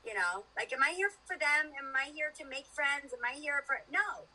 You 0.03 0.14
know 0.14 0.47
like 0.59 0.72
am 0.74 0.82
i 0.82 0.90
here 0.95 1.11
for 1.26 1.38
them? 1.38 1.70
Am 1.78 1.95
i 1.95 2.11
here 2.11 2.34
to 2.38 2.45
make 2.47 2.66
friends? 2.66 3.14
Am 3.14 3.22
i 3.22 3.38
here 3.38 3.62
for 3.66 3.82
no. 3.90 4.26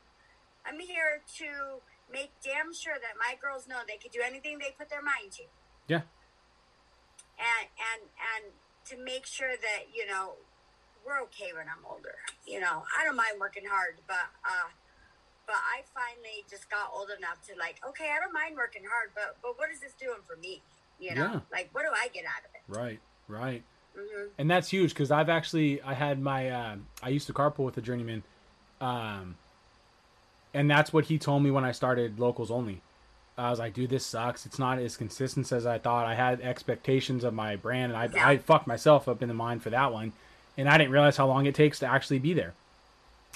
I'm 0.67 0.79
here 0.79 1.23
to 1.39 1.79
make 2.11 2.31
damn 2.43 2.73
sure 2.73 2.95
that 2.99 3.15
my 3.19 3.35
girls 3.39 3.67
know 3.67 3.83
they 3.87 3.95
could 3.95 4.11
do 4.11 4.19
anything 4.19 4.59
they 4.59 4.75
put 4.77 4.89
their 4.89 5.03
mind 5.03 5.31
to. 5.39 5.43
Yeah. 5.87 6.01
And 7.37 7.67
and 7.77 8.01
and 8.17 8.43
to 8.89 9.03
make 9.03 9.25
sure 9.25 9.53
that 9.55 9.81
you 9.93 10.05
know 10.07 10.33
we're 11.05 11.21
okay 11.23 11.53
when 11.55 11.67
I'm 11.69 11.85
older. 11.85 12.15
You 12.45 12.59
know, 12.59 12.83
I 12.97 13.05
don't 13.05 13.15
mind 13.15 13.39
working 13.39 13.63
hard, 13.69 13.99
but 14.07 14.27
uh, 14.43 14.69
but 15.45 15.55
I 15.55 15.83
finally 15.93 16.43
just 16.49 16.69
got 16.69 16.91
old 16.93 17.09
enough 17.17 17.41
to 17.47 17.55
like, 17.57 17.79
okay, 17.87 18.09
I 18.15 18.19
don't 18.19 18.33
mind 18.33 18.55
working 18.55 18.83
hard, 18.89 19.11
but 19.15 19.37
but 19.41 19.57
what 19.57 19.69
is 19.71 19.79
this 19.79 19.93
doing 19.93 20.19
for 20.27 20.35
me? 20.37 20.61
You 20.99 21.15
know, 21.15 21.21
Yeah. 21.21 21.39
like 21.51 21.69
what 21.73 21.83
do 21.83 21.89
I 21.93 22.07
get 22.09 22.25
out 22.25 22.43
of 22.43 22.51
it? 22.53 22.63
Right. 22.67 22.99
Right. 23.27 23.63
hmm 23.95 24.27
and 24.37 24.49
that's 24.51 24.69
huge 24.69 24.91
because 24.93 25.11
I've 25.11 25.29
actually 25.29 25.81
I 25.81 25.93
had 25.93 26.19
my 26.21 26.49
uh, 26.49 26.75
I 27.03 27.09
used 27.09 27.27
to 27.27 27.33
carpool 27.33 27.65
with 27.65 27.77
a 27.77 27.81
journeyman, 27.81 28.23
um, 28.81 29.35
and 30.53 30.69
that's 30.69 30.91
what 30.91 31.05
he 31.05 31.17
told 31.17 31.43
me 31.43 31.51
when 31.51 31.63
I 31.63 31.71
started 31.71 32.19
locals 32.19 32.51
only. 32.51 32.81
I 33.37 33.51
was 33.51 33.59
like, 33.59 33.73
dude, 33.73 33.91
this 33.91 34.05
sucks. 34.05 34.45
It's 34.45 34.57
not 34.57 34.79
as 34.79 34.97
consistent 34.97 35.51
as 35.51 35.65
I 35.65 35.77
thought. 35.77 36.05
I 36.07 36.15
had 36.15 36.41
expectations 36.41 37.23
of 37.23 37.33
my 37.33 37.55
brand, 37.55 37.91
and 37.91 37.97
I 38.01 38.09
Yeah. 38.11 38.27
I 38.27 38.37
fucked 38.37 38.65
myself 38.67 39.07
up 39.07 39.21
in 39.21 39.27
the 39.27 39.33
mind 39.35 39.61
for 39.61 39.69
that 39.69 39.93
one, 39.93 40.13
and 40.57 40.67
I 40.67 40.77
didn't 40.77 40.91
realize 40.91 41.17
how 41.17 41.27
long 41.27 41.45
it 41.45 41.53
takes 41.53 41.79
to 41.79 41.85
actually 41.87 42.19
be 42.19 42.33
there. 42.33 42.53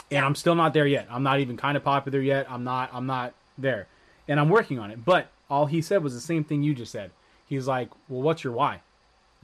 And 0.10 0.26
I'm 0.26 0.36
still 0.36 0.56
not 0.56 0.74
there 0.74 0.88
yet. 0.88 1.08
I'm 1.12 1.24
not 1.24 1.40
even 1.40 1.56
kind 1.56 1.78
of 1.78 1.84
popular 1.84 2.20
yet. 2.20 2.50
I'm 2.50 2.64
not. 2.64 2.90
I'm 2.94 3.06
not 3.06 3.34
there, 3.58 3.88
and 4.28 4.40
I'm 4.40 4.50
working 4.50 4.80
on 4.80 4.90
it. 4.90 5.06
But 5.06 5.28
all 5.50 5.68
he 5.68 5.82
said 5.82 6.04
was 6.04 6.16
the 6.16 6.22
same 6.22 6.44
thing 6.44 6.64
you 6.64 6.74
just 6.74 6.92
said. 6.92 7.12
He's 7.48 7.68
like, 7.68 7.90
well, 8.10 8.22
what's 8.22 8.44
your 8.44 8.54
why? 8.54 8.80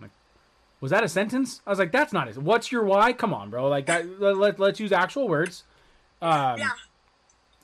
Like, 0.02 0.12
was 0.80 0.90
that 0.92 1.04
a 1.04 1.10
sentence? 1.10 1.62
I 1.68 1.70
was 1.70 1.78
like, 1.78 1.92
that's 1.92 2.14
not 2.14 2.30
it. 2.30 2.38
What's 2.38 2.72
your 2.72 2.84
why? 2.84 3.14
Come 3.14 3.34
on, 3.34 3.50
bro. 3.50 3.68
Like 3.68 3.86
that. 3.88 4.20
let, 4.20 4.38
let, 4.38 4.60
let's 4.60 4.80
use 4.80 4.92
actual 4.92 5.28
words. 5.28 5.64
Um, 6.22 6.58
Yeah, 6.58 6.70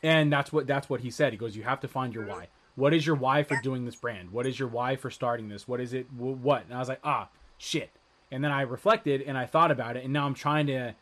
And 0.03 0.31
that's 0.31 0.53
what 0.53 0.67
that's 0.67 0.89
what 0.89 0.99
he 1.01 1.09
said. 1.09 1.33
He 1.33 1.37
goes, 1.37 1.55
you 1.55 1.63
have 1.63 1.79
to 1.79 1.87
find 1.87 2.13
your 2.13 2.25
why. 2.25 2.49
What 2.75 2.93
is 2.93 3.05
your 3.05 3.15
why 3.15 3.43
for 3.43 3.59
doing 3.61 3.85
this 3.85 3.95
brand? 3.95 4.31
What 4.31 4.47
is 4.47 4.57
your 4.57 4.67
why 4.67 4.95
for 4.95 5.11
starting 5.11 5.49
this? 5.49 5.67
What 5.67 5.79
is 5.79 5.93
it? 5.93 6.11
What? 6.11 6.65
And 6.65 6.73
I 6.73 6.79
was 6.79 6.89
like, 6.89 7.01
ah, 7.03 7.29
shit. 7.57 7.91
And 8.31 8.43
then 8.43 8.51
I 8.51 8.61
reflected 8.61 9.21
and 9.21 9.37
I 9.37 9.45
thought 9.45 9.69
about 9.71 9.95
it, 9.95 10.03
and 10.03 10.11
now 10.11 10.25
I'm 10.25 10.33
trying 10.33 10.67
to 10.67 10.95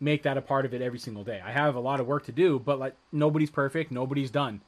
make 0.00 0.24
that 0.24 0.36
a 0.36 0.42
part 0.42 0.64
of 0.64 0.74
it 0.74 0.82
every 0.82 0.98
single 0.98 1.22
day. 1.22 1.40
I 1.44 1.52
have 1.52 1.76
a 1.76 1.80
lot 1.80 2.00
of 2.00 2.06
work 2.06 2.24
to 2.26 2.32
do, 2.32 2.58
but 2.58 2.78
like 2.78 2.96
nobody's 3.12 3.50
perfect, 3.50 3.92
nobody's 3.92 4.30
done. 4.30 4.60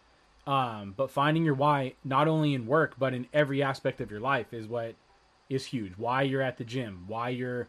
Um, 0.46 0.94
but 0.96 1.10
finding 1.10 1.44
your 1.44 1.54
why, 1.54 1.94
not 2.04 2.28
only 2.28 2.54
in 2.54 2.66
work 2.66 2.94
but 2.98 3.12
in 3.12 3.26
every 3.32 3.62
aspect 3.62 4.00
of 4.00 4.10
your 4.10 4.20
life, 4.20 4.52
is 4.52 4.68
what 4.68 4.94
is 5.48 5.66
huge. 5.66 5.94
Why 5.96 6.22
you're 6.22 6.42
at 6.42 6.58
the 6.58 6.64
gym, 6.64 7.04
why 7.08 7.30
you're 7.30 7.66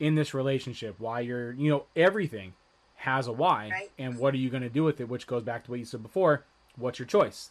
in 0.00 0.14
this 0.14 0.32
relationship, 0.32 0.94
why 0.98 1.20
you're, 1.20 1.52
you 1.52 1.70
know, 1.70 1.84
everything 1.94 2.54
has 2.96 3.26
a 3.26 3.32
why. 3.32 3.68
Right. 3.70 3.90
And 3.98 4.18
what 4.18 4.32
are 4.32 4.38
you 4.38 4.48
going 4.48 4.62
to 4.62 4.70
do 4.70 4.84
with 4.84 5.00
it? 5.00 5.08
Which 5.08 5.26
goes 5.26 5.42
back 5.42 5.64
to 5.64 5.70
what 5.70 5.80
you 5.80 5.84
said 5.84 6.02
before. 6.02 6.46
What's 6.76 6.98
your 6.98 7.06
choice? 7.06 7.50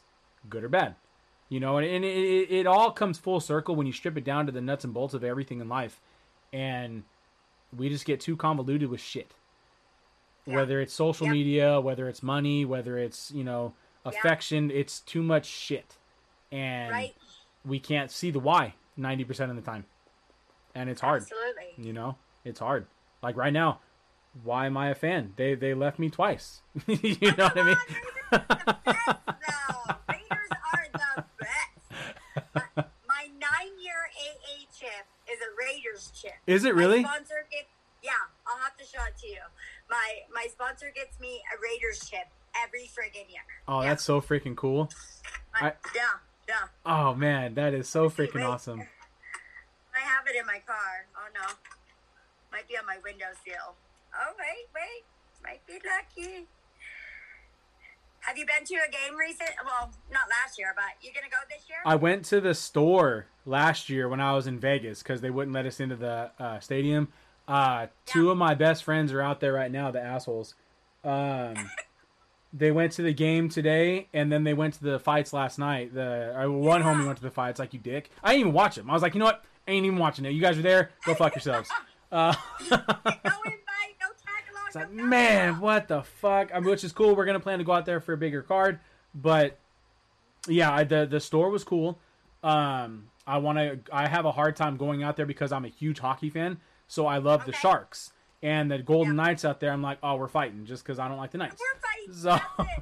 Good 0.50 0.64
or 0.64 0.70
bad? 0.70 0.96
You 1.50 1.60
know, 1.60 1.78
and, 1.78 1.88
and 1.88 2.04
it, 2.04 2.10
it, 2.18 2.52
it 2.60 2.68
all 2.68 2.92
comes 2.92 3.18
full 3.18 3.40
circle 3.40 3.76
when 3.76 3.88
you 3.88 3.94
strip 3.94 4.18
it 4.18 4.24
down 4.26 4.46
to 4.48 4.52
the 4.52 4.62
nuts 4.62 4.84
and 4.84 4.94
bolts 4.94 5.14
of 5.14 5.24
everything 5.24 5.62
in 5.62 5.70
life. 5.70 6.02
And 6.52 7.04
we 7.76 7.90
just 7.90 8.06
get 8.06 8.20
too 8.20 8.36
convoluted 8.36 8.90
with 8.90 9.00
shit. 9.02 9.34
Yeah. 10.46 10.56
Whether 10.58 10.82
it's 10.82 10.94
social 10.94 11.28
Yep. 11.28 11.34
media, 11.34 11.80
whether 11.82 12.08
it's 12.10 12.22
money, 12.24 12.66
whether 12.66 12.98
it's, 12.98 13.32
you 13.32 13.44
know, 13.44 13.74
Yeah. 14.06 14.12
affection, 14.12 14.72
it's 14.72 15.00
too 15.00 15.22
much 15.24 15.46
shit. 15.46 15.96
And 16.52 16.92
right. 16.92 17.16
we 17.66 17.80
can't 17.80 18.12
see 18.12 18.32
the 18.32 18.40
why 18.40 18.74
90% 18.98 19.50
of 19.50 19.56
the 19.56 19.62
time. 19.62 19.86
And 20.76 20.90
it's 20.90 21.02
hard, 21.02 21.24
Absolutely. 21.24 21.74
you 21.78 21.92
know? 21.94 22.18
It's 22.46 22.60
hard. 22.60 22.88
Like 23.22 23.36
right 23.36 23.52
now, 23.52 23.80
why 24.44 24.66
am 24.68 24.78
I 24.78 24.90
a 24.90 24.96
fan? 24.96 25.34
They 25.36 25.56
they 25.56 25.74
left 25.74 25.98
me 25.98 26.10
twice. 26.10 26.62
you 26.88 27.32
know 27.36 27.50
what 27.50 27.58
I 27.58 27.64
mean? 27.64 27.78
No, 29.48 29.96
Raiders 30.10 30.52
are 30.74 30.88
the 30.94 31.24
best. 31.40 32.54
My, 32.54 32.84
my 33.08 33.24
nine-year 33.40 34.02
AA 34.14 34.66
chip 34.78 35.06
is 35.38 35.42
a 35.44 35.52
Raiders 35.58 36.12
chip. 36.16 36.34
Is 36.48 36.64
it 36.66 36.76
My 36.76 36.82
really? 36.82 37.04
sponsor 37.04 37.46
gets, 37.52 37.68
yeah, 38.04 38.12
I'll 38.48 38.58
have 38.60 38.76
to 38.78 38.86
show 38.86 39.04
it 39.08 39.18
to 39.22 39.28
you. 39.28 39.42
My 39.90 40.08
my 40.34 40.48
sponsor 40.52 40.92
gets 40.96 41.20
me 41.20 41.42
a 41.54 41.62
Raiders 41.62 42.00
chip 42.10 42.28
every 42.64 42.90
friggin' 42.90 43.30
year. 43.30 43.42
Oh, 43.68 43.82
Yeah. 43.82 43.90
that's 43.90 44.04
so 44.04 44.22
freaking 44.22 44.56
cool. 44.56 44.90
I, 45.54 45.68
I- 45.68 45.74
yeah, 45.96 46.02
yeah. 46.48 46.68
Oh 46.86 47.14
man, 47.14 47.54
that 47.56 47.74
is 47.74 47.88
so 47.88 48.10
freaking 48.10 48.36
wait. 48.36 48.44
awesome. 48.44 48.82
I 49.96 50.00
have 50.00 50.28
it 50.28 50.36
in 50.40 50.46
my 50.46 50.60
car. 50.66 51.06
Oh 51.16 51.28
no, 51.34 51.54
might 52.52 52.68
be 52.68 52.78
on 52.78 52.86
my 52.86 52.98
windowsill. 53.04 53.76
Oh 54.16 54.34
wait, 54.38 54.68
wait, 54.76 55.04
might 55.44 55.66
be 55.68 55.80
lucky. 55.86 56.48
Have 58.28 58.38
you 58.38 58.46
been 58.46 58.66
to 58.66 58.76
a 58.76 58.92
game 58.92 59.18
recent? 59.18 59.52
Well, 59.64 59.90
not 60.12 60.24
last 60.30 60.60
year, 60.60 60.74
but 60.76 60.84
you 61.02 61.12
gonna 61.14 61.30
go 61.32 61.38
this 61.50 61.64
year? 61.70 61.78
I 61.86 61.96
went 61.96 62.26
to 62.26 62.42
the 62.42 62.54
store 62.54 63.28
last 63.46 63.90
year 63.90 64.10
when 64.10 64.20
I 64.20 64.34
was 64.34 64.48
in 64.48 64.60
Vegas 64.60 65.02
because 65.02 65.22
they 65.22 65.30
wouldn't 65.30 65.54
let 65.56 65.66
us 65.66 65.80
into 65.80 65.96
the 65.96 66.32
uh, 66.38 66.60
stadium. 66.60 67.08
Uh, 67.48 67.88
two 68.06 68.30
of 68.30 68.38
my 68.38 68.54
best 68.54 68.84
friends 68.84 69.14
are 69.14 69.22
out 69.22 69.40
there 69.40 69.54
right 69.54 69.72
now, 69.72 69.92
the 69.92 70.02
assholes. 70.02 70.56
Um, 71.06 71.54
they 72.54 72.70
went 72.72 72.92
to 72.94 73.02
the 73.02 73.14
game 73.14 73.48
today, 73.48 74.10
and 74.14 74.30
then 74.30 74.44
they 74.44 74.54
went 74.54 74.74
to 74.74 74.84
the 74.84 75.00
fights 75.00 75.32
last 75.32 75.58
night. 75.58 75.94
The 75.94 76.36
uh, 76.38 76.52
one 76.52 76.82
Yeah. 76.82 76.88
homie 76.94 77.06
went 77.06 77.18
to 77.20 77.24
the 77.24 77.32
fights, 77.32 77.60
like 77.60 77.74
you 77.74 77.80
dick. 77.80 78.10
I 78.22 78.32
didn't 78.34 78.42
even 78.42 78.54
watch 78.54 78.76
them. 78.76 78.90
I 78.90 78.94
was 78.94 79.02
like, 79.02 79.14
you 79.14 79.20
know 79.20 79.26
what? 79.26 79.46
I 79.66 79.72
ain't 79.72 79.86
even 79.86 80.00
watching 80.00 80.26
it. 80.26 80.32
You 80.32 80.42
guys 80.42 80.58
are 80.58 80.62
there. 80.62 80.92
Go 81.06 81.14
fuck 81.16 81.34
yourselves. 81.34 81.70
Uh, 82.10 82.34
no 82.72 82.78
invite, 82.78 83.98
no 84.00 84.08
tag 84.16 84.46
along. 84.50 84.64
It's 84.67 84.67
like, 84.78 84.92
man, 84.92 85.60
what 85.60 85.88
the 85.88 86.04
fuck? 86.04 86.52
I 86.54 86.60
mean, 86.60 86.70
which 86.70 86.84
is 86.84 86.92
cool. 86.92 87.16
We're 87.16 87.26
gonna 87.26 87.40
plan 87.40 87.60
to 87.60 87.66
go 87.66 87.72
out 87.74 87.86
there 87.86 88.00
for 88.00 88.14
a 88.14 88.18
bigger 88.18 88.42
card, 88.42 88.80
but 89.14 89.58
yeah, 90.48 90.72
I, 90.74 90.84
the 90.84 91.06
the 91.06 91.20
store 91.20 91.50
was 91.50 91.64
cool. 91.64 92.00
Um, 92.44 93.10
I 93.26 93.40
want 93.40 93.58
to. 93.58 93.80
I 93.92 94.08
have 94.08 94.26
a 94.26 94.32
hard 94.32 94.56
time 94.56 94.78
going 94.78 95.04
out 95.04 95.18
there 95.18 95.26
because 95.26 95.52
I'm 95.52 95.66
a 95.66 95.70
huge 95.70 96.00
hockey 96.00 96.30
fan, 96.30 96.60
so 96.88 97.06
I 97.06 97.18
love 97.18 97.46
the 97.46 97.54
Sharks 97.54 98.14
and 98.42 98.72
the 98.72 98.80
Golden. 98.80 99.16
Knights 99.16 99.44
out 99.44 99.60
there. 99.60 99.72
I'm 99.72 99.82
like, 99.82 99.98
oh, 100.04 100.16
we're 100.16 100.28
fighting 100.28 100.66
just 100.66 100.84
because 100.84 101.00
I 101.00 101.08
don't 101.08 101.18
like 101.18 101.32
the 101.32 101.40
Knights. 101.40 101.60
We're 101.60 101.82
fighting. 101.82 102.14
So, 102.14 102.40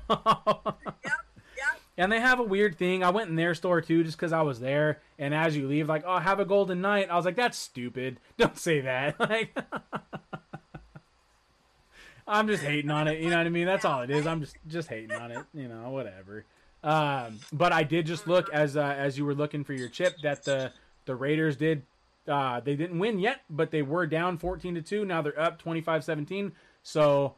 Yep, 1.03 1.13
yep. 1.57 1.81
and 1.97 2.11
they 2.11 2.19
have 2.19 2.39
a 2.39 2.43
weird 2.43 2.77
thing. 2.77 3.03
I 3.03 3.09
went 3.09 3.29
in 3.29 3.35
their 3.35 3.55
store 3.55 3.81
too, 3.81 4.03
just 4.03 4.17
because 4.17 4.33
I 4.33 4.41
was 4.41 4.59
there. 4.59 5.01
And 5.17 5.33
as 5.33 5.55
you 5.57 5.67
leave, 5.67 5.89
like, 5.89 6.03
oh, 6.05 6.19
have 6.19 6.39
a 6.39 6.45
Golden 6.45 6.81
Knight. 6.81 7.09
I 7.09 7.15
was 7.15 7.25
like, 7.25 7.35
that's 7.37 7.57
stupid. 7.57 8.19
Don't 8.37 8.57
say 8.57 8.81
that. 8.81 9.15
Like, 9.19 9.57
I'm 12.27 12.47
just 12.47 12.63
hating 12.63 12.89
on 12.91 13.07
it. 13.07 13.19
You 13.19 13.29
know 13.29 13.37
what 13.37 13.45
I 13.45 13.49
mean? 13.49 13.65
That's 13.65 13.85
all 13.85 14.01
it 14.01 14.09
is. 14.09 14.25
I'm 14.25 14.41
just 14.41 14.55
just 14.67 14.89
hating 14.89 15.11
on 15.15 15.31
it. 15.31 15.45
You 15.53 15.67
know, 15.67 15.89
whatever. 15.91 16.45
Um, 16.83 17.39
but 17.53 17.71
I 17.71 17.83
did 17.83 18.05
just 18.05 18.27
look 18.27 18.49
as 18.51 18.77
uh, 18.77 18.95
as 18.97 19.17
you 19.17 19.25
were 19.25 19.35
looking 19.35 19.63
for 19.63 19.73
your 19.73 19.89
chip 19.89 20.17
that 20.23 20.43
the 20.43 20.71
the 21.05 21.15
Raiders 21.15 21.55
did. 21.55 21.83
Uh, 22.27 22.59
they 22.59 22.75
didn't 22.75 22.97
win 22.97 23.19
yet, 23.19 23.41
but 23.51 23.69
they 23.69 23.83
were 23.83 24.07
down 24.07 24.39
14 24.39 24.73
to 24.75 24.81
two. 24.81 25.05
Now 25.05 25.21
they're 25.21 25.39
up 25.39 25.61
25-17. 25.61 26.53
So 26.81 27.35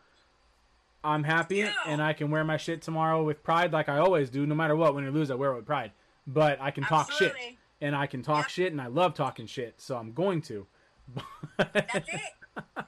I'm 1.04 1.26
happy, 1.26 1.66
and 1.86 2.02
I 2.02 2.14
can 2.14 2.32
wear 2.32 2.46
my 2.46 2.56
shit 2.56 2.82
tomorrow 2.82 3.22
with 3.24 3.44
pride, 3.44 3.74
like 3.74 3.90
I 3.90 3.98
always 3.98 4.30
do. 4.30 4.46
No 4.46 4.56
matter 4.56 4.78
what, 4.78 4.96
when 4.96 5.04
you 5.04 5.12
lose, 5.12 5.30
I 5.30 5.36
wear 5.36 5.52
it 5.52 5.56
with 5.58 5.66
pride. 5.66 5.92
But 6.26 6.60
I 6.62 6.72
can 6.72 6.86
talk 6.86 7.12
shit, 7.12 7.34
and 7.82 7.94
I 7.96 8.08
can 8.08 8.22
talk 8.24 8.46
Yep. 8.46 8.50
shit, 8.50 8.72
and 8.72 8.82
I 8.82 8.88
love 8.88 9.14
talking 9.14 9.46
shit. 9.46 9.76
So 9.82 9.98
I'm 9.98 10.14
going 10.14 10.42
to. 10.44 10.66
That's 11.58 12.10
it. 12.10 12.22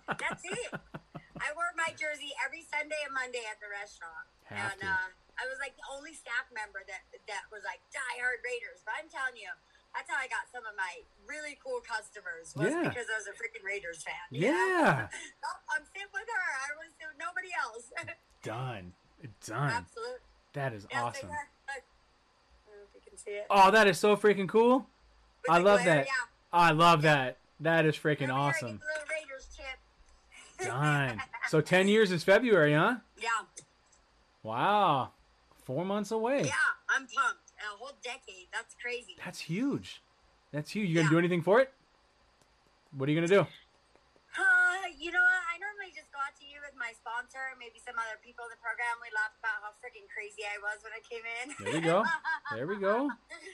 That's 0.07 0.43
it. 0.45 0.73
I 1.39 1.49
wore 1.55 1.71
my 1.79 1.91
jersey 1.95 2.31
every 2.43 2.61
Sunday 2.67 2.99
and 3.07 3.13
Monday 3.15 3.43
at 3.47 3.57
the 3.63 3.67
restaurant, 3.71 4.27
Have 4.51 4.75
and 4.75 4.81
to. 4.83 4.91
uh, 4.91 5.07
I 5.39 5.47
was 5.47 5.55
like 5.63 5.75
the 5.79 5.87
only 5.91 6.11
staff 6.13 6.47
member 6.51 6.83
that 6.87 7.07
that 7.31 7.47
was 7.51 7.63
like 7.63 7.79
diehard 7.95 8.43
Raiders. 8.43 8.83
But 8.83 8.99
I'm 8.99 9.07
telling 9.07 9.39
you, 9.39 9.47
that's 9.95 10.05
how 10.11 10.19
I 10.19 10.27
got 10.27 10.45
some 10.51 10.67
of 10.67 10.75
my 10.75 11.01
really 11.23 11.55
cool 11.63 11.79
customers 11.79 12.51
was 12.59 12.69
Yeah. 12.75 12.83
because 12.91 13.07
I 13.07 13.15
was 13.17 13.27
a 13.31 13.35
freaking 13.39 13.63
Raiders 13.63 14.03
fan. 14.03 14.19
Yeah. 14.35 15.07
I'm 15.73 15.85
sitting 15.95 16.11
with 16.11 16.27
her. 16.27 16.47
I 16.59 16.69
was 16.77 16.91
with 16.99 17.15
nobody 17.17 17.51
else. 17.55 17.87
Done. 18.43 18.91
Done. 19.47 19.71
Absolutely. 19.83 20.19
That 20.53 20.73
is 20.75 20.85
Yeah, 20.91 21.03
awesome. 21.07 21.27
they 21.27 21.33
were. 21.33 21.47
Look. 21.71 21.83
I 21.83 22.69
don't 22.69 22.75
know 22.77 22.85
if 22.87 22.95
you 22.95 23.01
can 23.07 23.17
see 23.17 23.31
it. 23.31 23.47
Oh, 23.49 23.71
that 23.71 23.87
is 23.87 23.97
so 23.97 24.15
freaking 24.17 24.47
cool. 24.47 24.85
With 25.43 25.49
I 25.51 25.57
love 25.59 25.81
glare, 25.83 26.03
that. 26.03 26.05
Yeah. 26.07 26.27
I 26.51 26.71
love 26.71 27.01
that. 27.03 27.37
That 27.61 27.85
is 27.85 27.95
freaking 27.95 28.23
Every 28.23 28.25
year 28.27 28.33
I 28.35 28.47
awesome. 28.49 28.79
little 28.79 29.07
Raiders 29.09 29.47
chip. 29.55 29.79
Done. 30.67 31.21
So 31.49 31.61
10 31.61 31.87
years 31.87 32.11
is 32.11 32.23
February, 32.23 32.73
huh? 32.77 32.97
Yeah. 33.17 33.29
Wow. 34.43 35.09
Four 35.65 35.83
months 35.83 36.11
away. 36.11 36.43
Yeah, 36.45 36.53
I'm 36.93 37.09
pumped. 37.09 37.49
A 37.57 37.73
whole 37.77 37.97
decade. 38.03 38.47
That's 38.53 38.75
crazy. 38.77 39.17
That's 39.25 39.39
huge. 39.41 40.01
That's 40.53 40.69
huge. 40.69 40.89
You 40.89 40.95
gonna 40.95 41.09
do 41.09 41.17
anything 41.17 41.41
for 41.41 41.59
it? 41.59 41.73
What 42.95 43.09
are 43.09 43.11
you 43.11 43.17
gonna 43.17 43.27
do? 43.27 43.41
Uh, 43.41 44.85
you 44.97 45.09
know? 45.11 45.25
I 45.25 45.57
normally 45.57 45.89
just 45.93 46.13
go 46.13 46.21
out 46.21 46.37
to 46.37 46.45
you 46.45 46.61
with 46.61 46.77
my 46.77 46.93
sponsor, 46.93 47.41
and 47.49 47.57
maybe 47.57 47.81
some 47.81 47.97
other 47.97 48.21
people 48.21 48.45
in 48.45 48.53
the 48.53 48.61
program. 48.61 48.93
We 49.01 49.09
laughed 49.17 49.41
about 49.41 49.57
how 49.65 49.73
freaking 49.81 50.05
crazy 50.13 50.45
I 50.45 50.61
was 50.61 50.79
when 50.85 50.93
I 50.93 51.01
came 51.01 51.25
in. 51.25 51.45
There 51.65 51.73
we 51.73 51.81
go. 51.81 52.05
There 52.53 52.65
we 52.69 52.77
go. 52.77 53.09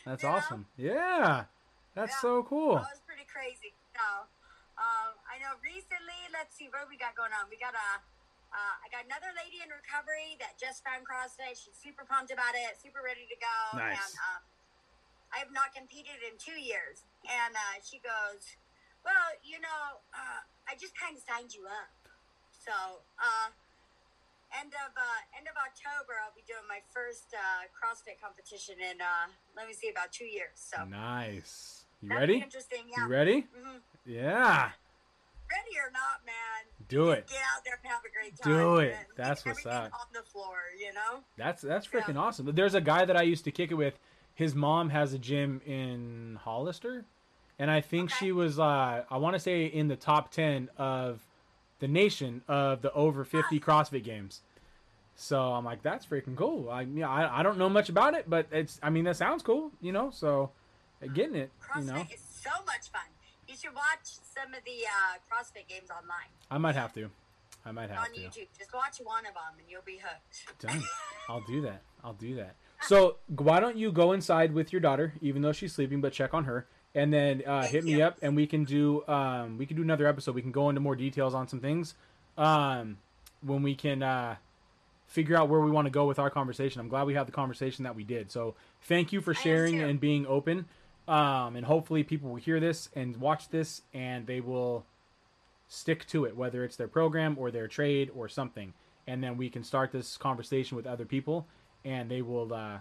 That's 0.06 0.24
You 0.24 0.30
know? 0.30 0.36
awesome. 0.36 0.66
Yeah. 0.78 1.48
That's 1.96 2.12
Yeah. 2.16 2.24
so 2.28 2.44
cool. 2.44 2.76
That 2.76 2.92
was 2.92 3.04
pretty 3.08 3.28
crazy. 3.28 3.72
So, 3.96 4.04
um, 4.80 5.16
know 5.46 5.54
recently, 5.62 6.18
let's 6.34 6.58
see 6.58 6.66
what 6.74 6.90
we 6.90 6.98
got 6.98 7.14
going 7.14 7.30
on. 7.38 7.46
We 7.54 7.62
got 7.62 7.78
a, 7.78 7.90
Uh, 8.56 8.76
I 8.82 8.88
got 8.88 9.04
another 9.04 9.36
lady 9.36 9.60
in 9.60 9.68
recovery 9.68 10.40
that 10.40 10.56
just 10.56 10.80
found 10.80 11.04
CrossFit. 11.04 11.60
She's 11.60 11.76
super 11.76 12.08
pumped 12.08 12.32
about 12.32 12.56
it, 12.56 12.80
super 12.80 13.04
ready 13.04 13.28
to 13.28 13.36
go. 13.36 13.58
Nice. 13.76 14.00
And 14.00 14.14
um, 14.32 14.42
I 15.36 15.44
have 15.44 15.52
not 15.52 15.76
competed 15.76 16.24
in 16.24 16.40
two 16.40 16.56
years. 16.56 17.04
And 17.28 17.52
uh, 17.52 17.84
she 17.84 18.00
goes, 18.00 18.56
Well, 19.04 19.28
you 19.44 19.60
know, 19.60 20.00
uh, 20.16 20.40
I 20.72 20.80
just 20.80 20.96
kind 20.96 21.20
of 21.20 21.22
signed 21.28 21.52
you 21.52 21.68
up. 21.68 21.92
So, 22.56 23.04
uh, 23.20 23.52
end 24.56 24.72
of 24.88 24.96
uh, 24.96 25.20
end 25.36 25.52
of 25.52 25.60
October, 25.60 26.16
I'll 26.24 26.32
be 26.32 26.46
doing 26.48 26.64
my 26.72 26.80
first 26.96 27.36
uh, 27.36 27.68
CrossFit 27.76 28.24
competition 28.24 28.80
in, 28.80 29.04
uh, 29.04 29.28
let 29.58 29.68
me 29.68 29.76
see, 29.76 29.92
about 29.92 30.16
two 30.16 30.30
years. 30.32 30.56
So, 30.56 30.88
Nice. 30.88 31.84
You 32.00 32.08
that'll 32.08 32.24
be 32.26 32.40
ready? 32.40 32.46
interesting. 32.46 32.88
Yeah. 32.88 33.04
You 33.04 33.12
ready? 33.12 33.38
Mhm. 33.52 33.84
Yeah. 34.08 34.72
Ready 35.52 35.78
or 35.78 35.92
not, 35.92 36.26
man. 36.26 36.34
Do 36.88 37.10
it. 37.12 37.28
Get 37.28 37.38
out 37.56 37.64
there 37.64 37.78
and 37.82 37.92
have 37.92 38.02
a 38.06 38.12
great 38.12 38.36
time. 38.38 38.54
Do 38.54 38.78
it. 38.78 38.94
and 38.98 39.06
That's 39.16 39.46
what's 39.46 39.66
up. 39.66 39.92
On 39.94 40.08
the 40.14 40.22
floor, 40.24 40.58
you 40.80 40.94
know. 40.94 41.22
That's 41.38 41.62
that's 41.62 41.88
freaking 41.88 42.16
Yeah. 42.16 42.22
awesome. 42.22 42.46
There's 42.54 42.76
a 42.76 42.82
guy 42.82 43.06
that 43.06 43.16
I 43.18 43.24
used 43.24 43.44
to 43.46 43.52
kick 43.52 43.72
it 43.72 43.76
with. 43.76 43.98
His 44.34 44.54
mom 44.54 44.90
has 44.90 45.14
a 45.14 45.20
gym 45.20 45.62
in 45.66 46.38
Hollister, 46.44 47.06
and 47.58 47.72
I 47.72 47.82
think 47.82 48.12
Okay. 48.12 48.26
she 48.26 48.32
was 48.32 48.60
uh, 48.60 49.04
I 49.10 49.18
want 49.18 49.36
to 49.36 49.40
say 49.40 49.66
in 49.66 49.88
the 49.88 49.96
top 49.96 50.32
ten 50.32 50.70
of 50.78 51.26
the 51.80 51.88
nation 51.88 52.42
of 52.48 52.82
the 52.82 52.92
over 52.94 53.24
fifty 53.24 53.60
CrossFit 53.60 54.04
games. 54.04 54.42
So 55.16 55.42
I'm 55.54 55.64
like, 55.64 55.82
that's 55.82 56.06
freaking 56.06 56.36
cool. 56.36 56.70
I 56.70 56.82
yeah, 56.82 57.10
I, 57.10 57.40
I 57.40 57.44
don't 57.44 57.58
know 57.58 57.70
much 57.70 57.88
about 57.90 58.14
it, 58.16 58.30
but 58.30 58.48
it's 58.52 58.80
I 58.84 58.90
mean 58.90 59.06
that 59.06 59.16
sounds 59.16 59.42
cool, 59.44 59.72
you 59.82 59.92
know. 59.94 60.12
So 60.12 60.52
getting 61.14 61.36
it, 61.36 61.52
you 61.78 61.82
CrossFit 61.82 61.86
know, 61.86 62.02
is 62.14 62.20
so 62.22 62.50
much 62.66 62.90
fun. 62.92 63.02
Watch 63.76 64.06
some 64.34 64.54
of 64.54 64.64
the 64.64 64.86
uh, 64.86 65.18
CrossFit 65.30 65.68
games 65.68 65.90
online 65.92 66.32
I 66.50 66.58
might 66.58 66.76
have 66.76 66.94
to. 66.94 67.10
I 67.66 67.72
might 67.72 67.90
have 67.90 68.00
on 68.00 68.14
to. 68.14 68.20
YouTube. 68.20 68.48
Just 68.58 68.74
watch 68.74 69.00
one 69.04 69.26
of 69.26 69.34
them, 69.34 69.60
and 69.60 69.68
you'll 69.70 69.82
be 69.86 70.00
hooked. 70.02 70.60
Done. 70.62 70.84
I'll 71.30 71.42
do 71.42 71.62
that. 71.62 71.82
I'll 72.04 72.14
do 72.14 72.36
that. 72.36 72.56
So 72.82 73.18
why 73.28 73.60
don't 73.60 73.78
you 73.78 73.92
go 73.92 74.12
inside 74.12 74.54
with 74.54 74.72
your 74.72 74.80
daughter, 74.80 75.14
even 75.22 75.42
though 75.42 75.52
she's 75.52 75.74
sleeping, 75.74 76.02
but 76.02 76.14
check 76.14 76.34
on 76.34 76.44
her, 76.46 76.68
and 76.94 77.12
then 77.12 77.42
uh, 77.46 77.64
hit 77.64 77.84
me 77.84 78.02
up, 78.02 78.18
and 78.22 78.36
we 78.36 78.46
can 78.46 78.64
do 78.64 79.06
um, 79.08 79.58
we 79.58 79.66
can 79.66 79.76
do 79.76 79.84
another 79.84 80.08
episode. 80.08 80.36
We 80.36 80.42
can 80.42 80.52
go 80.52 80.70
into 80.70 80.82
more 80.82 80.96
details 80.96 81.34
on 81.34 81.48
some 81.48 81.60
things 81.60 81.96
um, 82.38 82.98
when 83.42 83.64
we 83.64 83.74
can 83.76 84.04
uh, 84.04 84.36
figure 85.08 85.36
out 85.36 85.50
where 85.50 85.62
we 85.62 85.72
want 85.72 85.88
to 85.88 85.92
go 85.92 86.06
with 86.06 86.20
our 86.20 86.30
conversation. 86.30 86.80
I'm 86.82 86.88
glad 86.88 87.08
we 87.08 87.16
had 87.16 87.28
the 87.28 87.32
conversation 87.32 87.84
that 87.84 87.96
we 87.96 88.04
did. 88.04 88.32
So 88.32 88.56
thank 88.84 89.12
you 89.12 89.22
for 89.22 89.34
sharing 89.34 89.82
and 89.82 90.00
being 90.00 90.28
open, 90.28 90.66
um, 91.08 91.56
and 91.56 91.66
hopefully 91.66 92.04
people 92.04 92.30
will 92.30 92.38
hear 92.38 92.60
this 92.60 92.90
and 92.96 93.18
watch 93.18 93.50
this, 93.50 93.82
and 93.94 94.26
they 94.28 94.42
will 94.42 94.86
stick 95.68 96.06
to 96.08 96.26
it, 96.26 96.36
whether 96.36 96.64
it's 96.64 96.76
their 96.76 96.88
program 96.88 97.36
or 97.40 97.52
their 97.52 97.68
trade 97.68 98.12
or 98.16 98.28
something. 98.28 98.74
And 99.08 99.24
then 99.24 99.38
we 99.38 99.50
can 99.50 99.64
start 99.64 99.92
this 99.92 100.18
conversation 100.18 100.76
with 100.76 100.88
other 100.88 101.06
people, 101.06 101.48
and 101.84 102.10
they 102.10 102.22
will 102.22 102.54
uh, 102.54 102.80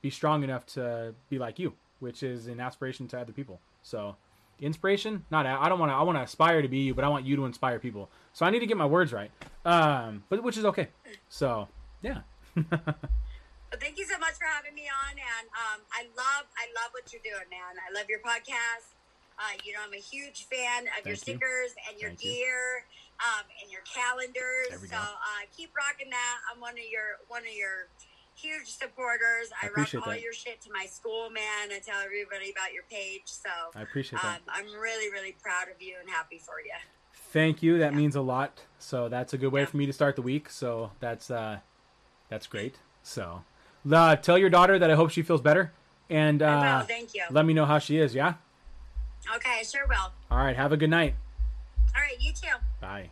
be 0.00 0.10
strong 0.10 0.42
enough 0.42 0.64
to 0.66 1.14
be 1.28 1.38
like 1.38 1.58
you, 1.58 1.74
which 1.98 2.22
is 2.22 2.46
an 2.46 2.60
aspiration 2.60 3.08
to 3.08 3.20
other 3.20 3.32
people. 3.32 3.60
So, 3.82 4.16
inspiration, 4.60 5.24
not 5.30 5.46
I 5.46 5.68
don't 5.68 5.78
want 5.78 5.90
to. 5.90 5.94
I 5.96 6.02
want 6.02 6.18
to 6.18 6.22
aspire 6.22 6.62
to 6.62 6.68
be 6.68 6.78
you, 6.78 6.94
but 6.94 7.04
I 7.04 7.08
want 7.08 7.26
you 7.26 7.36
to 7.36 7.44
inspire 7.44 7.78
people. 7.78 8.10
So 8.32 8.46
I 8.46 8.50
need 8.50 8.60
to 8.60 8.66
get 8.66 8.76
my 8.76 8.86
words 8.86 9.12
right, 9.12 9.30
um, 9.64 10.22
but 10.28 10.42
which 10.42 10.56
is 10.56 10.64
okay. 10.66 10.88
So 11.28 11.68
yeah, 12.02 12.20
But 13.70 13.80
thank 13.80 13.98
you 13.98 14.04
so 14.06 14.18
much 14.18 14.34
for 14.34 14.50
having 14.50 14.74
me 14.74 14.90
on, 14.90 15.14
and 15.14 15.46
um, 15.54 15.80
I 15.94 16.02
love, 16.18 16.44
I 16.58 16.66
love 16.74 16.90
what 16.90 17.06
you're 17.14 17.22
doing, 17.22 17.46
man. 17.54 17.78
I 17.78 17.94
love 17.94 18.10
your 18.10 18.18
podcast. 18.18 18.98
Uh, 19.38 19.54
you 19.64 19.72
know, 19.72 19.78
I'm 19.86 19.94
a 19.94 20.02
huge 20.02 20.46
fan 20.50 20.90
of 20.98 21.06
your 21.06 21.14
Thank 21.16 21.38
you. 21.38 21.38
stickers 21.40 21.70
and 21.88 21.94
your 21.98 22.10
Thank 22.10 22.24
you. 22.24 22.32
gear 22.44 22.84
um, 23.22 23.46
and 23.62 23.70
your 23.70 23.80
calendars. 23.86 24.74
So 24.90 24.96
uh, 24.98 25.42
keep 25.56 25.70
rocking 25.72 26.10
that. 26.10 26.36
I'm 26.52 26.60
one 26.60 26.74
of 26.74 26.84
your 26.90 27.22
one 27.28 27.42
of 27.46 27.54
your 27.54 27.88
huge 28.34 28.68
supporters. 28.68 29.48
I 29.62 29.68
I, 29.68 29.70
rock 29.70 29.94
all 29.94 30.12
that. 30.12 30.20
your 30.20 30.34
shit 30.34 30.60
to 30.62 30.70
my 30.72 30.84
school, 30.86 31.30
man. 31.30 31.70
I 31.72 31.78
tell 31.78 32.00
everybody 32.04 32.50
about 32.50 32.74
your 32.74 32.82
page. 32.90 33.22
So 33.26 33.48
I 33.74 33.80
appreciate 33.82 34.20
that. 34.20 34.36
um, 34.36 34.42
I'm 34.48 34.66
really, 34.78 35.10
really 35.10 35.32
proud 35.40 35.68
of 35.74 35.80
you 35.80 35.94
and 36.00 36.10
happy 36.10 36.38
for 36.38 36.60
you. 36.60 36.72
Thank 37.32 37.62
you. 37.62 37.78
That 37.78 37.92
Yeah. 37.92 37.98
means 37.98 38.16
a 38.16 38.20
lot. 38.20 38.64
So 38.78 39.08
that's 39.08 39.32
a 39.32 39.38
good 39.38 39.52
way 39.52 39.62
Yeah. 39.62 39.66
for 39.72 39.76
me 39.78 39.86
to 39.86 39.92
start 39.92 40.16
the 40.16 40.22
week. 40.22 40.50
So 40.50 40.90
that's 41.00 41.30
uh, 41.30 41.60
that's 42.28 42.46
great. 42.46 42.76
So 43.02 43.44
uh, 43.90 44.16
tell 44.16 44.38
your 44.38 44.50
daughter 44.50 44.78
that 44.78 44.90
I 44.90 44.94
hope 44.94 45.10
she 45.10 45.22
feels 45.22 45.40
better, 45.40 45.72
and 46.08 46.42
uh, 46.42 46.78
will. 46.80 46.86
Thank 46.86 47.14
you. 47.14 47.22
let 47.30 47.44
me 47.44 47.54
know 47.54 47.66
how 47.66 47.78
she 47.78 47.98
is. 47.98 48.14
Yeah. 48.14 48.34
Okay, 49.36 49.58
I 49.60 49.62
sure 49.62 49.86
will. 49.86 50.12
All 50.30 50.38
right. 50.38 50.56
Have 50.56 50.72
a 50.72 50.76
good 50.76 50.90
night. 50.90 51.14
All 51.94 52.00
right, 52.00 52.20
you 52.20 52.32
too. 52.32 52.48
Bye. 52.80 53.10